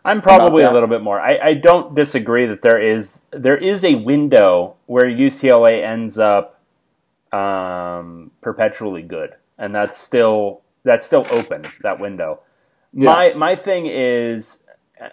I'm 0.03 0.21
probably 0.21 0.63
a 0.63 0.71
little 0.71 0.87
bit 0.87 1.01
more. 1.01 1.19
I, 1.19 1.37
I 1.37 1.53
don't 1.53 1.93
disagree 1.93 2.45
that 2.45 2.61
there 2.61 2.81
is 2.81 3.21
there 3.31 3.57
is 3.57 3.83
a 3.83 3.95
window 3.95 4.75
where 4.85 5.05
UCLA 5.05 5.83
ends 5.83 6.17
up 6.17 6.56
um, 7.37 8.31
perpetually 8.41 9.01
good, 9.01 9.35
and 9.57 9.73
that's 9.73 9.97
still 9.97 10.61
that's 10.83 11.05
still 11.05 11.25
open 11.29 11.65
that 11.81 11.99
window. 11.99 12.41
Yeah. 12.93 13.05
My 13.05 13.33
my 13.33 13.55
thing 13.55 13.85
is, 13.85 14.63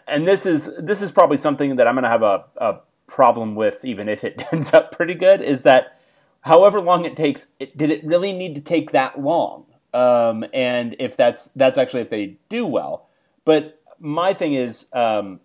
and 0.07 0.27
this 0.27 0.47
is 0.47 0.77
this 0.79 1.03
is 1.03 1.12
probably 1.12 1.37
something 1.37 1.77
that 1.77 1.87
I'm 1.87 1.95
going 1.95 2.05
to 2.05 2.09
have 2.09 2.22
a, 2.22 2.45
a 2.57 2.81
problem 3.07 3.55
with, 3.55 3.85
even 3.85 4.09
if 4.09 4.25
it 4.25 4.43
ends 4.53 4.72
up 4.72 4.93
pretty 4.93 5.14
good, 5.14 5.43
is 5.43 5.62
that 5.64 5.99
however 6.43 6.81
long 6.81 7.05
it 7.05 7.16
takes, 7.16 7.49
it, 7.59 7.77
did 7.77 7.91
it 7.91 8.05
really 8.05 8.33
need 8.33 8.55
to 8.55 8.61
take 8.61 8.93
that 8.93 9.20
long? 9.20 9.66
um, 9.95 10.45
and 10.53 10.97
if 10.99 11.16
that's 11.16 11.47
that's 11.55 11.79
actually 11.79 12.03
if 12.03 12.11
they 12.11 12.37
do 12.51 12.66
well. 12.66 13.09
But 13.45 13.81
my 14.01 14.35
thing 14.35 14.53
is 14.53 14.87
um, 14.93 15.41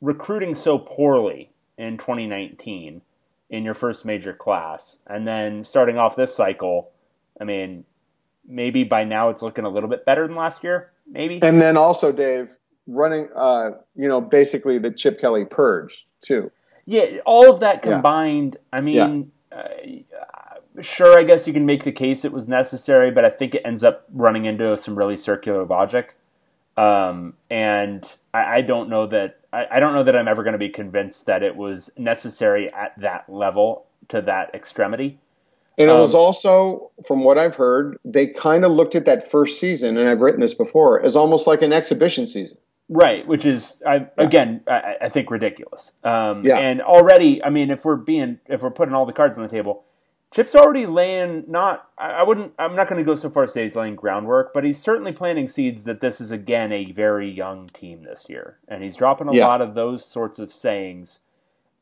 recruiting 0.00 0.54
so 0.54 0.78
poorly 0.78 1.52
in 1.78 1.96
2019 1.96 3.00
in 3.52 3.64
your 3.64 3.74
first 3.74 4.04
major 4.04 4.32
class, 4.32 4.96
and 5.06 5.28
then 5.28 5.62
starting 5.62 5.98
off 5.98 6.16
this 6.16 6.34
cycle. 6.34 6.90
I 7.40 7.44
mean, 7.44 7.84
maybe 8.48 8.82
by 8.82 9.04
now 9.04 9.28
it's 9.28 9.42
looking 9.42 9.64
a 9.64 9.68
little 9.68 9.88
bit 9.88 10.04
better 10.04 10.26
than 10.26 10.34
last 10.34 10.64
year. 10.64 10.90
Maybe. 11.06 11.38
And 11.42 11.60
then 11.60 11.76
also, 11.76 12.10
Dave, 12.12 12.54
running, 12.86 13.28
uh, 13.36 13.70
you 13.94 14.08
know, 14.08 14.20
basically 14.20 14.78
the 14.78 14.90
Chip 14.90 15.20
Kelly 15.20 15.44
purge 15.44 16.06
too. 16.22 16.50
Yeah, 16.86 17.18
all 17.26 17.52
of 17.52 17.60
that 17.60 17.82
combined. 17.82 18.56
Yeah. 18.56 18.78
I 18.78 18.80
mean, 18.80 19.32
yeah. 19.52 19.58
uh, 19.58 20.80
sure, 20.80 21.18
I 21.18 21.22
guess 21.22 21.46
you 21.46 21.52
can 21.52 21.66
make 21.66 21.84
the 21.84 21.92
case 21.92 22.24
it 22.24 22.32
was 22.32 22.48
necessary, 22.48 23.10
but 23.10 23.24
I 23.24 23.30
think 23.30 23.54
it 23.54 23.62
ends 23.64 23.84
up 23.84 24.04
running 24.12 24.46
into 24.46 24.76
some 24.78 24.96
really 24.96 25.16
circular 25.16 25.64
logic. 25.64 26.16
Um, 26.76 27.34
and 27.50 28.04
I, 28.32 28.56
I, 28.56 28.60
don't 28.62 28.88
know 28.88 29.06
that 29.08 29.40
I, 29.52 29.66
I 29.72 29.80
don't 29.80 29.92
know 29.92 30.02
that 30.02 30.16
I'm 30.16 30.28
ever 30.28 30.42
going 30.42 30.52
to 30.52 30.58
be 30.58 30.68
convinced 30.68 31.26
that 31.26 31.42
it 31.42 31.56
was 31.56 31.90
necessary 31.96 32.72
at 32.72 32.98
that 33.00 33.28
level 33.28 33.86
to 34.08 34.20
that 34.22 34.54
extremity. 34.54 35.18
And 35.78 35.90
it 35.90 35.94
was 35.94 36.14
um, 36.14 36.20
also, 36.20 36.90
from 37.06 37.24
what 37.24 37.38
I've 37.38 37.54
heard, 37.54 37.96
they 38.04 38.26
kind 38.26 38.64
of 38.64 38.72
looked 38.72 38.94
at 38.94 39.06
that 39.06 39.28
first 39.28 39.58
season, 39.58 39.96
and 39.96 40.06
I've 40.06 40.20
written 40.20 40.40
this 40.40 40.52
before, 40.52 41.00
as 41.00 41.16
almost 41.16 41.46
like 41.46 41.62
an 41.62 41.72
exhibition 41.72 42.26
season. 42.26 42.58
Right, 42.88 43.26
which 43.26 43.46
is 43.46 43.82
I, 43.86 43.96
yeah. 43.96 44.06
again 44.18 44.60
I, 44.66 44.96
I, 45.02 45.08
think 45.08 45.30
ridiculous. 45.30 45.92
Um, 46.04 46.44
yeah. 46.44 46.58
And 46.58 46.82
already, 46.82 47.42
I 47.42 47.48
mean, 47.48 47.70
if 47.70 47.86
we're 47.86 47.96
being 47.96 48.38
if 48.48 48.60
we're 48.60 48.70
putting 48.70 48.92
all 48.92 49.06
the 49.06 49.14
cards 49.14 49.38
on 49.38 49.44
the 49.44 49.48
table, 49.48 49.84
Chip's 50.32 50.54
already 50.54 50.86
laying 50.86 51.44
not 51.46 51.90
I 51.98 52.22
wouldn't 52.22 52.54
I'm 52.58 52.74
not 52.74 52.88
going 52.88 52.98
to 52.98 53.04
go 53.04 53.14
so 53.14 53.28
far 53.28 53.44
as 53.44 53.52
say 53.52 53.64
he's 53.64 53.76
laying 53.76 53.96
groundwork, 53.96 54.54
but 54.54 54.64
he's 54.64 54.80
certainly 54.80 55.12
planting 55.12 55.46
seeds 55.46 55.84
that 55.84 56.00
this 56.00 56.20
is 56.20 56.30
again 56.30 56.72
a 56.72 56.90
very 56.90 57.30
young 57.30 57.68
team 57.68 58.02
this 58.02 58.26
year, 58.28 58.58
and 58.66 58.82
he's 58.82 58.96
dropping 58.96 59.28
a 59.28 59.34
yeah. 59.34 59.46
lot 59.46 59.60
of 59.60 59.74
those 59.74 60.04
sorts 60.04 60.38
of 60.38 60.52
sayings 60.52 61.18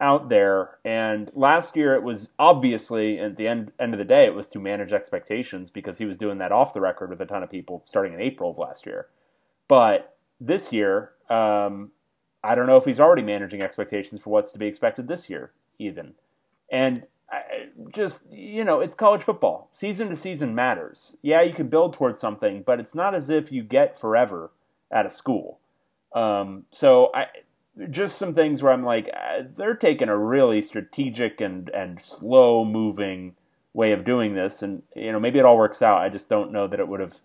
out 0.01 0.30
there. 0.30 0.78
And 0.84 1.30
last 1.34 1.76
year 1.76 1.94
it 1.94 2.03
was 2.03 2.30
obviously 2.38 3.20
at 3.20 3.36
the 3.36 3.46
end 3.46 3.70
end 3.78 3.94
of 3.94 3.98
the 3.98 4.05
day 4.05 4.24
it 4.26 4.34
was 4.34 4.48
to 4.48 4.59
manage 4.59 4.92
expectations 4.92 5.70
because 5.70 5.98
he 5.98 6.05
was 6.05 6.16
doing 6.16 6.38
that 6.38 6.53
off 6.53 6.74
the 6.74 6.80
record 6.80 7.11
with 7.11 7.20
a 7.20 7.26
ton 7.26 7.44
of 7.44 7.51
people 7.51 7.82
starting 7.84 8.14
in 8.14 8.20
April 8.20 8.51
of 8.51 8.59
last 8.59 8.84
year. 8.84 9.07
But 9.68 10.16
this 10.40 10.72
year, 10.72 11.12
um, 11.28 11.92
I 12.42 12.57
don't 12.57 12.66
know 12.66 12.78
if 12.78 12.84
he's 12.84 12.98
already 12.98 13.22
managing 13.22 13.62
expectations 13.62 14.22
for 14.22 14.30
what's 14.30 14.51
to 14.53 14.59
be 14.59 14.66
expected 14.66 15.07
this 15.07 15.30
year, 15.30 15.53
even. 15.78 16.14
And 16.70 17.07
just 17.95 18.20
you 18.31 18.64
know 18.64 18.81
it's 18.81 18.95
college 18.95 19.22
football 19.22 19.68
season 19.70 20.09
to 20.09 20.16
season 20.16 20.55
matters 20.55 21.16
yeah 21.22 21.41
you 21.41 21.53
can 21.53 21.68
build 21.68 21.95
towards 21.95 22.20
something 22.20 22.62
but 22.64 22.78
it's 22.78 22.95
not 22.95 23.14
as 23.14 23.31
if 23.31 23.51
you 23.51 23.62
get 23.62 23.99
forever 23.99 24.51
at 24.91 25.07
a 25.07 25.11
school 25.11 25.61
um, 26.12 26.64
so 26.70 27.11
I, 27.14 27.26
just 27.89 28.18
some 28.18 28.35
things 28.35 28.62
where 28.62 28.72
I'm 28.72 28.85
like, 28.85 29.09
uh, 29.14 29.43
they're 29.57 29.74
taking 29.74 30.09
a 30.09 30.18
really 30.18 30.62
strategic 30.62 31.41
and 31.41 31.68
and 31.70 32.01
slow 32.01 32.64
moving 32.64 33.37
way 33.72 33.93
of 33.93 34.05
doing 34.05 34.35
this, 34.35 34.62
and 34.62 34.83
you 34.95 35.12
know 35.12 35.20
maybe 35.20 35.39
it 35.39 35.45
all 35.45 35.57
works 35.57 35.83
out. 35.83 36.01
I 36.01 36.09
just 36.09 36.28
don't 36.28 36.53
know 36.53 36.66
that 36.66 36.81
it 36.81 36.89
would 36.89 37.01
have. 37.01 37.18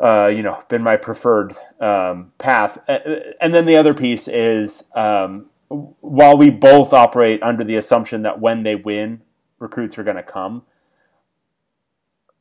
Uh, 0.00 0.28
you 0.32 0.44
know, 0.44 0.62
been 0.68 0.80
my 0.80 0.96
preferred 0.96 1.56
um, 1.80 2.30
path. 2.38 2.78
And 2.86 3.52
then 3.52 3.66
the 3.66 3.76
other 3.76 3.92
piece 3.92 4.28
is 4.28 4.84
um, 4.94 5.46
while 5.66 6.38
we 6.38 6.50
both 6.50 6.92
operate 6.92 7.42
under 7.42 7.64
the 7.64 7.74
assumption 7.74 8.22
that 8.22 8.40
when 8.40 8.62
they 8.62 8.76
win, 8.76 9.22
recruits 9.58 9.98
are 9.98 10.04
going 10.04 10.16
to 10.16 10.22
come. 10.22 10.62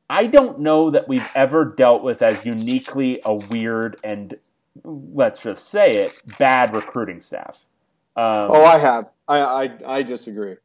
I 0.09 0.27
don't 0.27 0.59
know 0.59 0.89
that 0.91 1.07
we've 1.07 1.29
ever 1.35 1.65
dealt 1.65 2.03
with 2.03 2.21
as 2.21 2.45
uniquely 2.45 3.19
a 3.25 3.35
weird 3.35 3.99
and 4.03 4.37
let's 4.83 5.39
just 5.39 5.67
say 5.69 5.91
it 5.91 6.21
bad 6.37 6.75
recruiting 6.75 7.19
staff. 7.19 7.65
Um, 8.15 8.49
oh, 8.51 8.65
I 8.65 8.79
have. 8.79 9.13
I, 9.27 9.39
I, 9.39 9.69
I 9.85 10.03
disagree. 10.03 10.55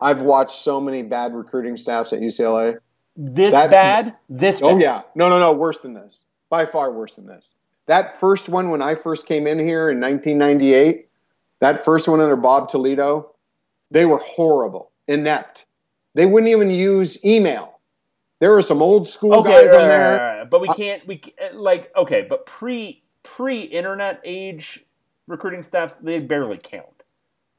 I've 0.00 0.22
watched 0.22 0.52
so 0.62 0.80
many 0.80 1.02
bad 1.02 1.34
recruiting 1.34 1.76
staffs 1.76 2.12
at 2.12 2.20
UCLA. 2.20 2.78
This 3.16 3.54
that, 3.54 3.70
bad? 3.70 4.16
This? 4.28 4.62
Oh 4.62 4.78
yeah. 4.78 5.02
No, 5.14 5.28
no, 5.28 5.38
no. 5.38 5.52
Worse 5.52 5.80
than 5.80 5.94
this. 5.94 6.22
By 6.48 6.66
far 6.66 6.92
worse 6.92 7.14
than 7.14 7.26
this. 7.26 7.54
That 7.86 8.14
first 8.14 8.48
one 8.48 8.70
when 8.70 8.82
I 8.82 8.94
first 8.94 9.26
came 9.26 9.46
in 9.46 9.58
here 9.58 9.90
in 9.90 10.00
1998. 10.00 11.08
That 11.58 11.84
first 11.84 12.08
one 12.08 12.20
under 12.20 12.36
Bob 12.36 12.68
Toledo. 12.68 13.34
They 13.90 14.06
were 14.06 14.18
horrible, 14.18 14.90
inept. 15.08 15.66
They 16.14 16.26
wouldn't 16.26 16.50
even 16.50 16.70
use 16.70 17.24
email. 17.24 17.80
There 18.40 18.52
were 18.52 18.62
some 18.62 18.82
old 18.82 19.08
school 19.08 19.34
okay, 19.40 19.50
guys 19.50 19.70
right, 19.70 19.82
in 19.82 19.88
there. 19.88 20.16
Right, 20.16 20.38
right, 20.38 20.50
but 20.50 20.60
we 20.60 20.68
uh, 20.68 20.74
can't. 20.74 21.06
We 21.06 21.22
like 21.52 21.94
okay, 21.96 22.26
but 22.28 22.46
pre 22.46 23.02
pre 23.22 23.60
internet 23.62 24.20
age 24.24 24.84
recruiting 25.26 25.62
staffs 25.62 25.96
they 25.96 26.20
barely 26.20 26.58
count. 26.58 26.86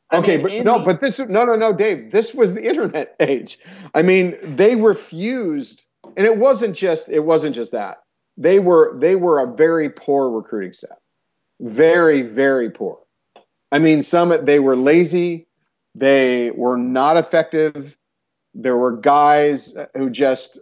I 0.10 0.18
okay, 0.18 0.38
mean, 0.38 0.43
but 0.43 0.66
no, 0.66 0.80
the, 0.80 0.86
but 0.86 0.99
this 0.99 1.20
no 1.20 1.45
no 1.45 1.56
no, 1.56 1.72
Dave. 1.72 2.12
This 2.12 2.34
was 2.34 2.54
the 2.54 2.64
internet 2.70 3.16
age. 3.20 3.60
I 3.93 4.02
mean, 4.02 4.38
they 4.41 4.76
refused, 4.76 5.86
and 6.18 6.26
it 6.26 6.38
wasn't 6.38 6.76
just 6.76 7.10
it 7.10 7.24
wasn't 7.24 7.56
just 7.56 7.72
that. 7.72 8.04
They 8.38 8.60
were 8.60 8.97
they 8.97 9.16
were 9.16 9.39
a 9.39 9.56
very 9.56 9.89
poor 9.89 10.30
recruiting 10.30 10.74
staff, 10.74 10.97
very 11.60 12.24
very 12.24 12.72
poor. 12.72 12.99
I 13.72 13.80
mean, 13.80 14.02
some 14.02 14.45
they 14.45 14.60
were 14.60 14.76
lazy, 14.76 15.47
they 15.95 16.52
were 16.52 16.78
not 16.78 17.18
effective. 17.18 17.95
There 18.54 18.76
were 18.78 18.97
guys 18.97 19.76
who 19.95 20.10
just, 20.10 20.60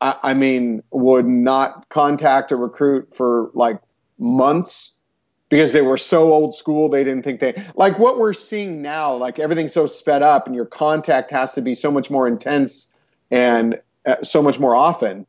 I, 0.00 0.16
I 0.22 0.34
mean, 0.34 0.82
would 0.90 1.26
not 1.26 1.88
contact 1.88 2.52
a 2.52 2.56
recruit 2.56 3.14
for 3.14 3.50
like 3.54 3.80
months 4.18 4.98
because 5.48 5.72
they 5.72 5.82
were 5.82 5.96
so 5.96 6.32
old 6.32 6.54
school 6.54 6.90
they 6.90 7.02
didn't 7.02 7.22
think 7.22 7.40
they 7.40 7.60
like 7.74 7.98
what 7.98 8.18
we're 8.18 8.34
seeing 8.34 8.82
now 8.82 9.14
like 9.14 9.38
everything's 9.38 9.72
so 9.72 9.86
sped 9.86 10.22
up 10.22 10.46
and 10.46 10.54
your 10.54 10.66
contact 10.66 11.30
has 11.30 11.54
to 11.54 11.62
be 11.62 11.74
so 11.74 11.90
much 11.90 12.10
more 12.10 12.28
intense 12.28 12.94
and 13.30 13.80
uh, 14.06 14.22
so 14.22 14.42
much 14.42 14.58
more 14.58 14.74
often. 14.74 15.26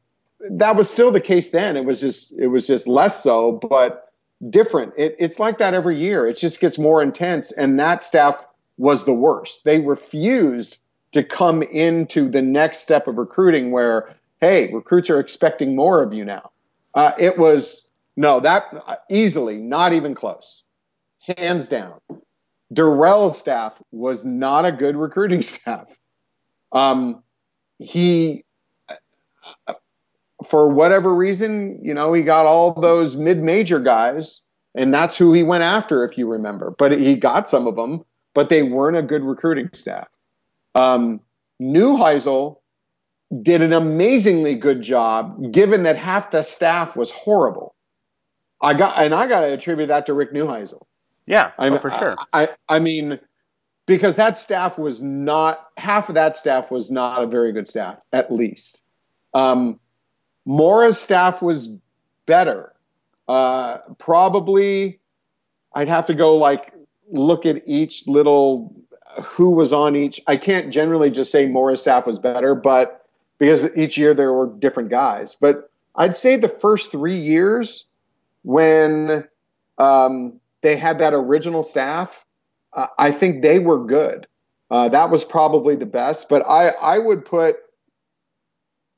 That 0.50 0.76
was 0.76 0.90
still 0.90 1.12
the 1.12 1.22
case 1.22 1.50
then. 1.50 1.78
It 1.78 1.86
was 1.86 2.02
just 2.02 2.32
it 2.38 2.48
was 2.48 2.68
just 2.68 2.88
less 2.88 3.22
so 3.22 3.52
but 3.52 4.12
different. 4.50 4.94
It, 4.98 5.18
it's 5.20 5.40
like 5.40 5.60
that 5.60 5.74
every 5.74 6.00
year. 6.00 6.26
It 6.26 6.38
just 6.38 6.60
gets 6.60 6.80
more 6.80 7.02
intense 7.04 7.52
and 7.52 7.80
that 7.80 8.02
staff 8.02 8.46
was 8.78 9.06
the 9.06 9.14
worst. 9.14 9.64
They 9.64 9.80
refused 9.80 10.80
to 11.12 11.24
come 11.24 11.62
into 11.62 12.30
the 12.30 12.42
next 12.42 12.80
step 12.80 13.08
of 13.08 13.18
recruiting 13.18 13.72
where 13.72 14.16
hey 14.40 14.72
recruits 14.74 15.10
are 15.10 15.20
expecting 15.20 15.76
more 15.76 16.02
of 16.02 16.14
you 16.14 16.26
now 16.26 16.52
uh, 16.94 17.12
it 17.18 17.38
was 17.38 17.90
no, 18.18 18.40
that 18.42 18.74
easily, 19.10 19.58
not 19.58 19.94
even 19.94 20.16
close. 20.16 20.64
Hands 21.38 21.68
down. 21.68 22.00
Dorrell's 22.74 23.38
staff 23.38 23.82
was 23.92 24.26
not 24.26 24.66
a 24.66 24.72
good 24.72 24.96
recruiting 24.96 25.42
staff. 25.54 25.98
Um, 26.72 27.24
he, 27.80 28.46
for 30.46 30.70
whatever 30.70 31.14
reason, 31.14 31.80
you 31.84 31.94
know, 31.94 32.14
he 32.14 32.24
got 32.24 32.46
all 32.46 32.74
those 32.74 33.18
mid-major 33.18 33.80
guys, 33.80 34.44
and 34.76 34.94
that's 34.94 35.18
who 35.18 35.34
he 35.34 35.44
went 35.44 35.64
after, 35.64 36.06
if 36.06 36.18
you 36.18 36.28
remember. 36.28 36.74
But 36.78 37.00
he 37.00 37.16
got 37.16 37.50
some 37.50 37.68
of 37.68 37.76
them, 37.76 38.04
but 38.34 38.50
they 38.50 38.64
weren't 38.64 38.98
a 38.98 39.02
good 39.02 39.24
recruiting 39.24 39.70
staff. 39.74 40.08
Um, 40.76 41.20
Neuheisel 41.62 42.58
did 43.42 43.62
an 43.62 43.74
amazingly 43.74 44.56
good 44.56 44.82
job, 44.82 45.52
given 45.52 45.84
that 45.84 45.98
half 45.98 46.32
the 46.32 46.42
staff 46.42 46.98
was 46.98 47.12
horrible. 47.12 47.76
I 48.62 48.74
got 48.74 48.98
and 48.98 49.14
I 49.14 49.28
got 49.28 49.42
to 49.42 49.54
attribute 49.54 49.88
that 49.88 50.06
to 50.08 50.14
Rick 50.14 50.34
Neuheisel. 50.34 50.82
Yeah, 51.26 51.52
I, 51.58 51.70
oh, 51.70 51.78
for 51.78 51.92
sure. 51.92 52.16
I, 52.34 52.44
I, 52.44 52.50
I 52.68 52.80
mean, 52.80 53.20
because 53.86 54.16
that 54.18 54.38
staff 54.38 54.78
was 54.78 55.02
not 55.02 55.68
half 55.78 56.10
of 56.10 56.16
that 56.16 56.36
staff 56.36 56.72
was 56.72 56.92
not 56.92 57.24
a 57.24 57.28
very 57.28 57.52
good 57.52 57.68
staff, 57.68 58.02
at 58.12 58.32
least. 58.32 58.84
Um, 59.34 59.80
Mora's 60.46 61.00
staff 61.00 61.42
was 61.42 61.70
better. 62.26 62.74
Uh, 63.28 63.78
probably, 63.98 65.00
I'd 65.74 65.88
have 65.88 66.08
to 66.08 66.14
go 66.14 66.36
like 66.36 66.74
look 67.10 67.46
at 67.46 67.64
each 67.66 68.08
little 68.08 68.76
who 69.22 69.52
was 69.52 69.74
on 69.74 69.96
each. 69.96 70.22
I 70.28 70.38
can't 70.38 70.72
generally 70.72 71.12
just 71.12 71.32
say 71.32 71.48
Mora's 71.48 71.82
staff 71.82 72.08
was 72.08 72.20
better, 72.20 72.56
but 72.56 73.06
because 73.38 73.76
each 73.76 73.98
year 73.98 74.14
there 74.14 74.32
were 74.32 74.48
different 74.48 74.90
guys. 74.90 75.36
But 75.36 75.70
I'd 75.96 76.16
say 76.16 76.36
the 76.36 76.48
first 76.48 76.92
three 76.92 77.20
years 77.20 77.86
when 78.44 79.28
um, 79.78 80.40
they 80.62 80.78
had 80.78 81.00
that 81.00 81.14
original 81.14 81.64
staff, 81.64 82.26
uh, 82.74 82.88
I 82.98 83.12
think 83.12 83.42
they 83.42 83.60
were 83.60 83.86
good. 83.86 84.28
Uh, 84.70 84.90
that 84.90 85.10
was 85.10 85.26
probably 85.26 85.76
the 85.76 85.86
best, 85.86 86.30
but 86.30 86.48
I, 86.48 86.70
I 86.70 86.98
would 86.98 87.26
put 87.26 87.58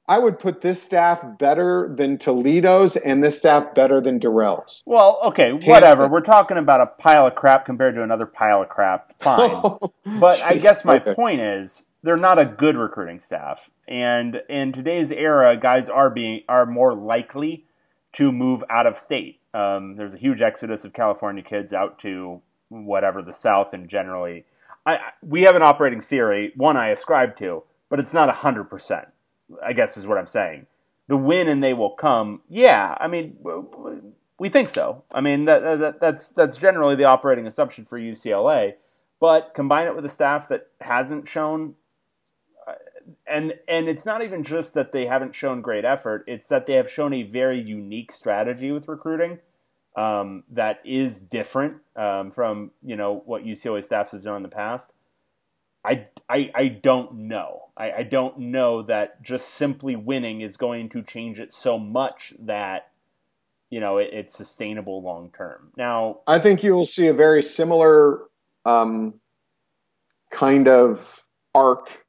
I 0.07 0.19
would 0.19 0.37
put 0.37 0.61
this 0.61 0.83
staff 0.83 1.23
better 1.37 1.89
than 1.95 2.17
Toledo's 2.17 2.97
and 2.97 3.23
this 3.23 3.39
staff 3.39 3.73
better 3.73 4.01
than 4.01 4.19
Dorrell's. 4.19 4.83
Well, 4.85 5.19
okay, 5.25 5.53
whatever. 5.53 6.09
We're 6.09 6.21
talking 6.21 6.57
about 6.57 6.81
a 6.81 6.87
pile 6.87 7.27
of 7.27 7.35
crap 7.35 7.65
compared 7.65 7.95
to 7.95 8.03
another 8.03 8.25
pile 8.25 8.61
of 8.61 8.69
crap. 8.69 9.13
Fine. 9.19 9.77
but 10.19 10.41
I 10.41 10.57
guess 10.57 10.83
my 10.83 10.97
okay. 10.97 11.13
point 11.13 11.39
is 11.39 11.85
they're 12.03 12.17
not 12.17 12.37
a 12.37 12.45
good 12.45 12.75
recruiting 12.75 13.19
staff. 13.19 13.69
And 13.87 14.41
in 14.49 14.73
today's 14.73 15.11
era, 15.11 15.55
guys 15.55 15.87
are 15.89 16.09
being 16.09 16.41
are 16.49 16.65
more 16.65 16.93
likely 16.93 17.65
to 18.13 18.31
move 18.31 18.63
out 18.69 18.85
of 18.85 18.99
state. 18.99 19.39
Um, 19.53 19.95
there's 19.95 20.13
a 20.13 20.17
huge 20.17 20.41
exodus 20.41 20.83
of 20.83 20.93
California 20.93 21.43
kids 21.43 21.73
out 21.73 21.97
to 21.99 22.41
whatever 22.69 23.21
the 23.21 23.33
South 23.33 23.73
and 23.73 23.87
generally. 23.87 24.45
I, 24.85 24.99
we 25.21 25.43
have 25.43 25.55
an 25.55 25.61
operating 25.61 26.01
theory, 26.01 26.51
one 26.55 26.75
I 26.75 26.89
ascribe 26.89 27.37
to, 27.37 27.63
but 27.89 27.99
it's 27.99 28.13
not 28.13 28.33
100%, 28.33 29.05
I 29.63 29.73
guess 29.73 29.97
is 29.97 30.07
what 30.07 30.17
I'm 30.17 30.27
saying. 30.27 30.67
The 31.07 31.17
win 31.17 31.47
and 31.47 31.63
they 31.63 31.73
will 31.73 31.91
come. 31.91 32.41
Yeah, 32.49 32.97
I 32.99 33.07
mean, 33.07 33.37
we 34.39 34.49
think 34.49 34.69
so. 34.69 35.03
I 35.11 35.21
mean, 35.21 35.45
that, 35.45 35.79
that, 35.79 35.99
that's, 35.99 36.29
that's 36.29 36.57
generally 36.57 36.95
the 36.95 37.03
operating 37.03 37.45
assumption 37.45 37.85
for 37.85 37.99
UCLA. 37.99 38.75
But 39.19 39.53
combine 39.53 39.87
it 39.87 39.95
with 39.95 40.05
a 40.05 40.09
staff 40.09 40.47
that 40.49 40.67
hasn't 40.81 41.27
shown 41.27 41.75
and 43.27 43.53
and 43.67 43.87
it's 43.87 44.05
not 44.05 44.23
even 44.23 44.43
just 44.43 44.73
that 44.73 44.91
they 44.91 45.05
haven't 45.05 45.35
shown 45.35 45.61
great 45.61 45.85
effort; 45.85 46.23
it's 46.27 46.47
that 46.47 46.65
they 46.65 46.73
have 46.73 46.89
shown 46.89 47.13
a 47.13 47.23
very 47.23 47.59
unique 47.59 48.11
strategy 48.11 48.71
with 48.71 48.87
recruiting 48.87 49.39
um, 49.95 50.43
that 50.51 50.79
is 50.85 51.19
different 51.19 51.77
um, 51.95 52.31
from 52.31 52.71
you 52.83 52.95
know 52.95 53.21
what 53.25 53.43
UCLA 53.43 53.83
staffs 53.83 54.11
have 54.11 54.23
done 54.23 54.37
in 54.37 54.43
the 54.43 54.49
past. 54.49 54.93
I, 55.85 56.07
I, 56.29 56.51
I 56.55 56.67
don't 56.67 57.13
know. 57.13 57.69
I, 57.75 57.91
I 57.91 58.03
don't 58.03 58.37
know 58.39 58.83
that 58.83 59.21
just 59.21 59.49
simply 59.49 59.95
winning 59.95 60.41
is 60.41 60.57
going 60.57 60.89
to 60.89 61.01
change 61.01 61.39
it 61.39 61.53
so 61.53 61.77
much 61.77 62.33
that 62.39 62.91
you 63.69 63.79
know 63.79 63.97
it, 63.97 64.09
it's 64.13 64.35
sustainable 64.35 65.01
long 65.01 65.31
term. 65.35 65.71
Now, 65.75 66.19
I 66.27 66.39
think 66.39 66.63
you 66.63 66.73
will 66.73 66.85
see 66.85 67.07
a 67.07 67.13
very 67.13 67.43
similar 67.43 68.21
um, 68.65 69.15
kind 70.29 70.67
of 70.67 71.23
arc 71.55 72.05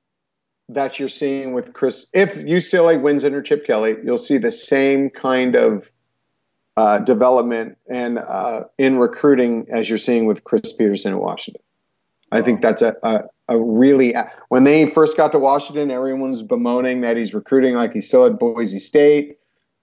that 0.68 0.98
you're 0.98 1.08
seeing 1.08 1.52
with 1.52 1.72
Chris. 1.72 2.06
If 2.12 2.36
UCLA 2.36 3.00
wins 3.00 3.24
under 3.24 3.42
Chip 3.42 3.66
Kelly, 3.66 3.96
you'll 4.04 4.18
see 4.18 4.38
the 4.38 4.52
same 4.52 5.10
kind 5.10 5.54
of 5.54 5.90
uh, 6.76 6.98
development 6.98 7.78
and 7.88 8.18
uh, 8.18 8.64
in 8.78 8.98
recruiting 8.98 9.66
as 9.70 9.88
you're 9.88 9.98
seeing 9.98 10.26
with 10.26 10.44
Chris 10.44 10.72
Petersen 10.72 11.12
in 11.12 11.18
Washington. 11.18 11.62
I 12.32 12.42
think 12.42 12.60
that's 12.60 12.82
a, 12.82 12.96
a, 13.02 13.24
a, 13.48 13.62
really 13.62 14.14
when 14.48 14.64
they 14.64 14.86
first 14.86 15.16
got 15.16 15.32
to 15.32 15.38
Washington, 15.38 15.90
everyone 15.90 16.30
was 16.30 16.42
bemoaning 16.42 17.02
that 17.02 17.16
he's 17.16 17.34
recruiting 17.34 17.74
like 17.74 17.92
he's 17.92 18.08
still 18.08 18.26
at 18.26 18.38
Boise 18.38 18.78
State. 18.78 19.38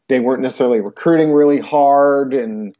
They 0.09 0.19
weren't 0.19 0.41
necessarily 0.41 0.81
recruiting 0.81 1.31
really 1.31 1.59
hard 1.59 2.33
and 2.33 2.75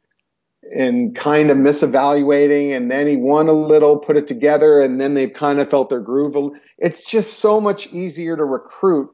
and 0.74 1.14
kind 1.14 1.50
of 1.50 1.56
misevaluating. 1.56 2.74
And 2.76 2.90
then 2.90 3.06
he 3.06 3.16
won 3.16 3.48
a 3.48 3.52
little 3.52 3.98
put 3.98 4.16
it 4.16 4.26
together 4.26 4.80
and 4.80 5.00
then 5.00 5.14
they've 5.14 5.32
kind 5.32 5.60
of 5.60 5.68
felt 5.68 5.90
their 5.90 6.00
groove. 6.00 6.36
It's 6.78 7.10
just 7.10 7.40
so 7.40 7.60
much 7.60 7.92
easier 7.92 8.36
to 8.36 8.44
recruit 8.44 9.10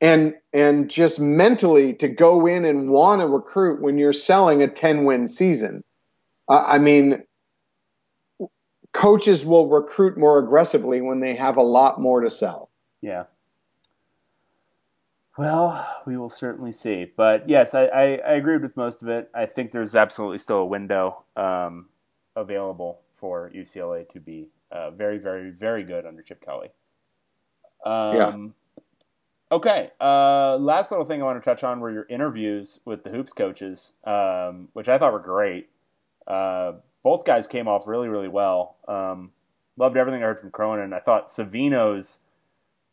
and 0.00 0.34
and 0.52 0.90
just 0.90 1.18
mentally 1.18 1.94
to 1.94 2.08
go 2.08 2.46
in 2.46 2.64
and 2.64 2.90
want 2.90 3.20
to 3.20 3.28
recruit 3.28 3.82
when 3.82 3.98
you're 3.98 4.12
selling 4.12 4.62
a 4.62 4.68
10 4.68 5.04
win 5.04 5.26
season. 5.26 5.82
I 6.48 6.78
mean 6.78 7.25
coaches 8.96 9.44
will 9.44 9.68
recruit 9.68 10.16
more 10.16 10.38
aggressively 10.38 11.02
when 11.02 11.20
they 11.20 11.34
have 11.34 11.58
a 11.58 11.62
lot 11.62 12.00
more 12.00 12.22
to 12.22 12.30
sell. 12.30 12.70
Yeah. 13.02 13.24
Well, 15.36 16.02
we 16.06 16.16
will 16.16 16.30
certainly 16.30 16.72
see. 16.72 17.12
But 17.14 17.46
yes, 17.46 17.74
I, 17.74 17.84
I, 17.84 18.02
I 18.16 18.32
agreed 18.32 18.62
with 18.62 18.74
most 18.74 19.02
of 19.02 19.08
it. 19.08 19.28
I 19.34 19.44
think 19.44 19.70
there's 19.70 19.94
absolutely 19.94 20.38
still 20.38 20.58
a 20.58 20.64
window 20.64 21.24
um, 21.36 21.90
available 22.34 23.02
for 23.14 23.52
UCLA 23.54 24.08
to 24.12 24.18
be 24.18 24.48
uh, 24.72 24.90
very, 24.92 25.18
very, 25.18 25.50
very 25.50 25.84
good 25.84 26.06
under 26.06 26.22
Chip 26.22 26.42
Kelly. 26.42 26.70
Um, 27.84 28.16
yeah. 28.16 28.36
Okay. 29.52 29.90
Uh, 30.00 30.56
last 30.56 30.90
little 30.90 31.04
thing 31.04 31.20
I 31.20 31.26
want 31.26 31.38
to 31.38 31.44
touch 31.44 31.62
on 31.62 31.80
were 31.80 31.92
your 31.92 32.06
interviews 32.08 32.80
with 32.86 33.04
the 33.04 33.10
hoops 33.10 33.34
coaches, 33.34 33.92
um, 34.04 34.68
which 34.72 34.88
I 34.88 34.96
thought 34.96 35.12
were 35.12 35.18
great. 35.18 35.68
Uh, 36.26 36.72
both 37.06 37.24
guys 37.24 37.46
came 37.46 37.68
off 37.68 37.86
really, 37.86 38.08
really 38.08 38.26
well. 38.26 38.74
Um, 38.88 39.30
loved 39.76 39.96
everything 39.96 40.24
I 40.24 40.26
heard 40.26 40.40
from 40.40 40.50
Cronin. 40.50 40.92
I 40.92 40.98
thought 40.98 41.28
Savino's 41.28 42.18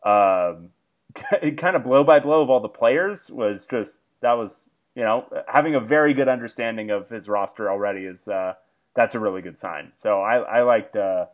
um, 0.06 0.70
kind 1.58 1.76
of 1.76 1.84
blow 1.84 2.04
by 2.04 2.20
blow 2.20 2.44
of 2.44 2.50
all 2.52 2.60
the 2.60 2.70
players 2.70 3.32
was 3.32 3.66
just 3.66 4.02
that 4.22 4.34
was 4.34 4.70
you 4.94 5.02
know 5.02 5.26
having 5.48 5.74
a 5.74 5.80
very 5.80 6.14
good 6.14 6.28
understanding 6.28 6.92
of 6.92 7.10
his 7.10 7.28
roster 7.28 7.72
already 7.72 8.02
is 8.02 8.28
uh, 8.28 8.54
that's 8.94 9.16
a 9.16 9.20
really 9.20 9.42
good 9.42 9.58
sign. 9.58 9.94
So 9.96 10.22
I, 10.22 10.38
I 10.42 10.62
liked. 10.62 10.96
Uh, 10.96 11.26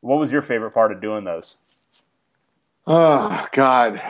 what 0.00 0.18
was 0.18 0.32
your 0.32 0.40
favorite 0.40 0.70
part 0.70 0.92
of 0.92 1.02
doing 1.02 1.24
those? 1.24 1.56
Oh 2.86 3.46
God, 3.52 4.00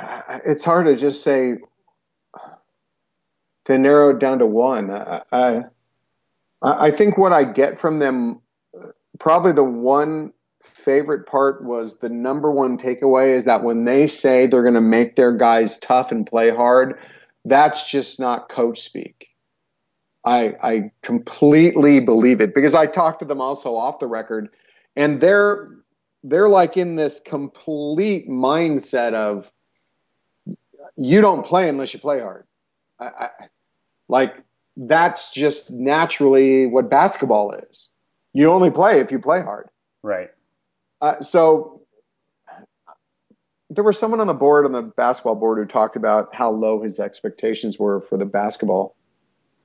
it's 0.45 0.65
hard 0.65 0.87
to 0.87 0.95
just 0.95 1.25
say 1.25 1.57
to 3.65 3.77
narrow 3.77 4.11
it 4.11 4.21
down 4.21 4.39
to 4.39 4.47
one. 4.47 4.93
I, 4.93 5.23
I, 5.33 5.65
I 6.65 6.91
think 6.91 7.19
what 7.19 7.33
I 7.33 7.45
get 7.45 7.79
from 7.79 7.99
them, 7.99 8.41
probably 9.19 9.53
the 9.53 9.63
one 9.65 10.33
favorite 10.63 11.27
part 11.27 11.63
was 11.63 11.99
the 11.99 12.09
number 12.09 12.51
one 12.51 12.79
takeaway 12.79 13.31
is 13.31 13.45
that 13.45 13.63
when 13.63 13.85
they 13.85 14.07
say 14.07 14.47
they're 14.47 14.63
going 14.63 14.75
to 14.75 14.81
make 14.81 15.15
their 15.15 15.37
guys 15.37 15.79
tough 15.79 16.11
and 16.11 16.27
play 16.27 16.51
hard, 16.51 16.99
that's 17.45 17.91
just 17.91 18.19
not 18.19 18.49
coach 18.49 18.81
speak. 18.81 19.29
I, 20.25 20.55
I 20.63 20.91
completely 21.03 22.01
believe 22.01 22.41
it 22.41 22.55
because 22.55 22.75
I 22.75 22.87
talked 22.87 23.19
to 23.19 23.27
them 23.27 23.43
also 23.43 23.77
off 23.77 23.99
the 23.99 24.07
record, 24.07 24.49
and 24.97 25.21
they're 25.21 25.69
they're 26.23 26.49
like 26.49 26.79
in 26.79 26.97
this 26.97 27.21
complete 27.21 28.27
mindset 28.27 29.13
of 29.13 29.53
you 30.97 31.21
don't 31.21 31.45
play 31.45 31.69
unless 31.69 31.93
you 31.93 32.01
play 32.01 32.21
hard. 32.21 32.47
I, 32.99 33.05
I, 33.05 33.29
like 34.09 34.35
that's 34.77 35.33
just 35.33 35.71
naturally 35.71 36.67
what 36.67 36.91
basketball 36.91 37.53
is. 37.53 37.91
You 38.33 38.51
only 38.51 38.71
play 38.71 39.01
if 39.01 39.13
you 39.13 39.19
play 39.19 39.43
hard. 39.43 39.69
Right. 40.03 40.31
Uh, 41.01 41.21
so 41.21 41.83
there 43.71 43.85
was 43.85 43.99
someone 43.99 44.21
on 44.21 44.27
the 44.27 44.35
board 44.35 44.65
on 44.65 44.73
the 44.73 44.83
basketball 44.83 45.35
board 45.35 45.59
who 45.59 45.67
talked 45.67 45.97
about 45.97 46.35
how 46.35 46.51
low 46.51 46.83
his 46.83 47.01
expectations 47.01 47.79
were 47.79 48.01
for 48.01 48.17
the 48.17 48.27
basketball 48.27 48.97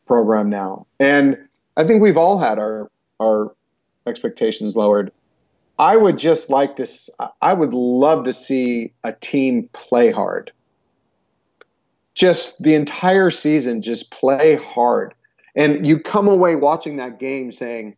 program 0.08 0.50
now, 0.50 0.88
and 1.00 1.38
I 1.78 1.86
think 1.86 2.02
we've 2.02 2.18
all 2.18 2.40
had 2.40 2.60
our 2.60 2.90
our 3.20 3.54
expectations 4.08 4.76
lowered. 4.76 5.12
I 5.78 5.96
would 5.96 6.18
just 6.18 6.50
like 6.50 6.78
to. 6.78 6.88
I 7.42 7.54
would 7.54 7.74
love 7.74 8.26
to 8.26 8.34
see 8.34 8.94
a 9.04 9.14
team 9.14 9.70
play 9.72 10.12
hard. 10.12 10.52
Just 12.20 12.62
the 12.62 12.74
entire 12.76 13.32
season, 13.32 13.82
just 13.82 14.12
play 14.12 14.58
hard, 14.58 15.14
and 15.56 15.88
you 15.88 16.02
come 16.02 16.28
away 16.28 16.58
watching 16.58 16.98
that 16.98 17.18
game 17.18 17.50
saying, 17.50 17.96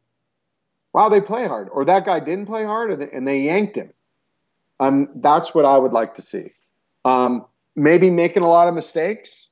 wow, 0.93 1.09
they 1.09 1.21
play 1.21 1.47
hard, 1.47 1.69
or 1.71 1.85
that 1.85 2.05
guy 2.05 2.19
didn't 2.19 2.45
play 2.45 2.63
hard, 2.63 2.91
and 2.91 3.01
they, 3.01 3.09
and 3.09 3.27
they 3.27 3.39
yanked 3.39 3.75
him. 3.75 3.91
Um, 4.79 5.09
that's 5.15 5.55
what 5.55 5.65
I 5.65 5.75
would 5.75 5.91
like 5.91 6.15
to 6.15 6.21
see. 6.21 6.51
Um, 7.03 7.45
maybe 7.75 8.11
making 8.11 8.43
a 8.43 8.47
lot 8.47 8.67
of 8.67 8.75
mistakes, 8.75 9.49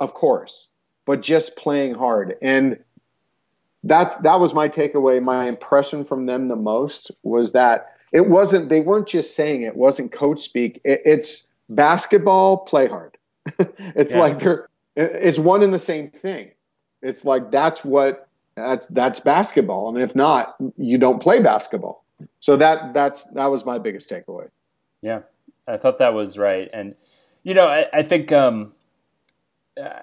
of 0.00 0.12
course, 0.12 0.66
but 1.06 1.22
just 1.22 1.56
playing 1.56 1.94
hard. 1.94 2.34
And 2.42 2.78
that's 3.84 4.16
that 4.16 4.40
was 4.40 4.54
my 4.54 4.68
takeaway. 4.68 5.22
My 5.22 5.46
impression 5.46 6.04
from 6.04 6.26
them 6.26 6.48
the 6.48 6.56
most 6.56 7.12
was 7.22 7.52
that 7.52 7.94
it 8.12 8.28
wasn't. 8.28 8.70
They 8.70 8.80
weren't 8.80 9.06
just 9.06 9.36
saying 9.36 9.62
it. 9.62 9.76
wasn't 9.76 10.10
coach 10.10 10.40
speak. 10.40 10.80
It, 10.84 11.02
it's 11.04 11.48
basketball. 11.68 12.58
Play 12.58 12.88
hard. 12.88 13.17
it's 13.94 14.14
yeah. 14.14 14.20
like 14.20 14.38
they're. 14.38 14.68
It's 14.96 15.38
one 15.38 15.62
and 15.62 15.72
the 15.72 15.78
same 15.78 16.10
thing. 16.10 16.50
It's 17.02 17.24
like 17.24 17.50
that's 17.50 17.84
what 17.84 18.28
that's 18.56 18.86
that's 18.88 19.20
basketball, 19.20 19.88
and 19.88 20.02
if 20.02 20.16
not, 20.16 20.56
you 20.76 20.98
don't 20.98 21.20
play 21.20 21.40
basketball. 21.40 22.04
So 22.40 22.56
that 22.56 22.94
that's 22.94 23.24
that 23.34 23.46
was 23.46 23.64
my 23.64 23.78
biggest 23.78 24.10
takeaway. 24.10 24.48
Yeah, 25.02 25.20
I 25.66 25.76
thought 25.76 25.98
that 25.98 26.14
was 26.14 26.36
right, 26.36 26.68
and 26.72 26.94
you 27.44 27.54
know, 27.54 27.68
I, 27.68 27.86
I 27.92 28.02
think 28.02 28.32
um, 28.32 28.72
uh, 29.80 30.00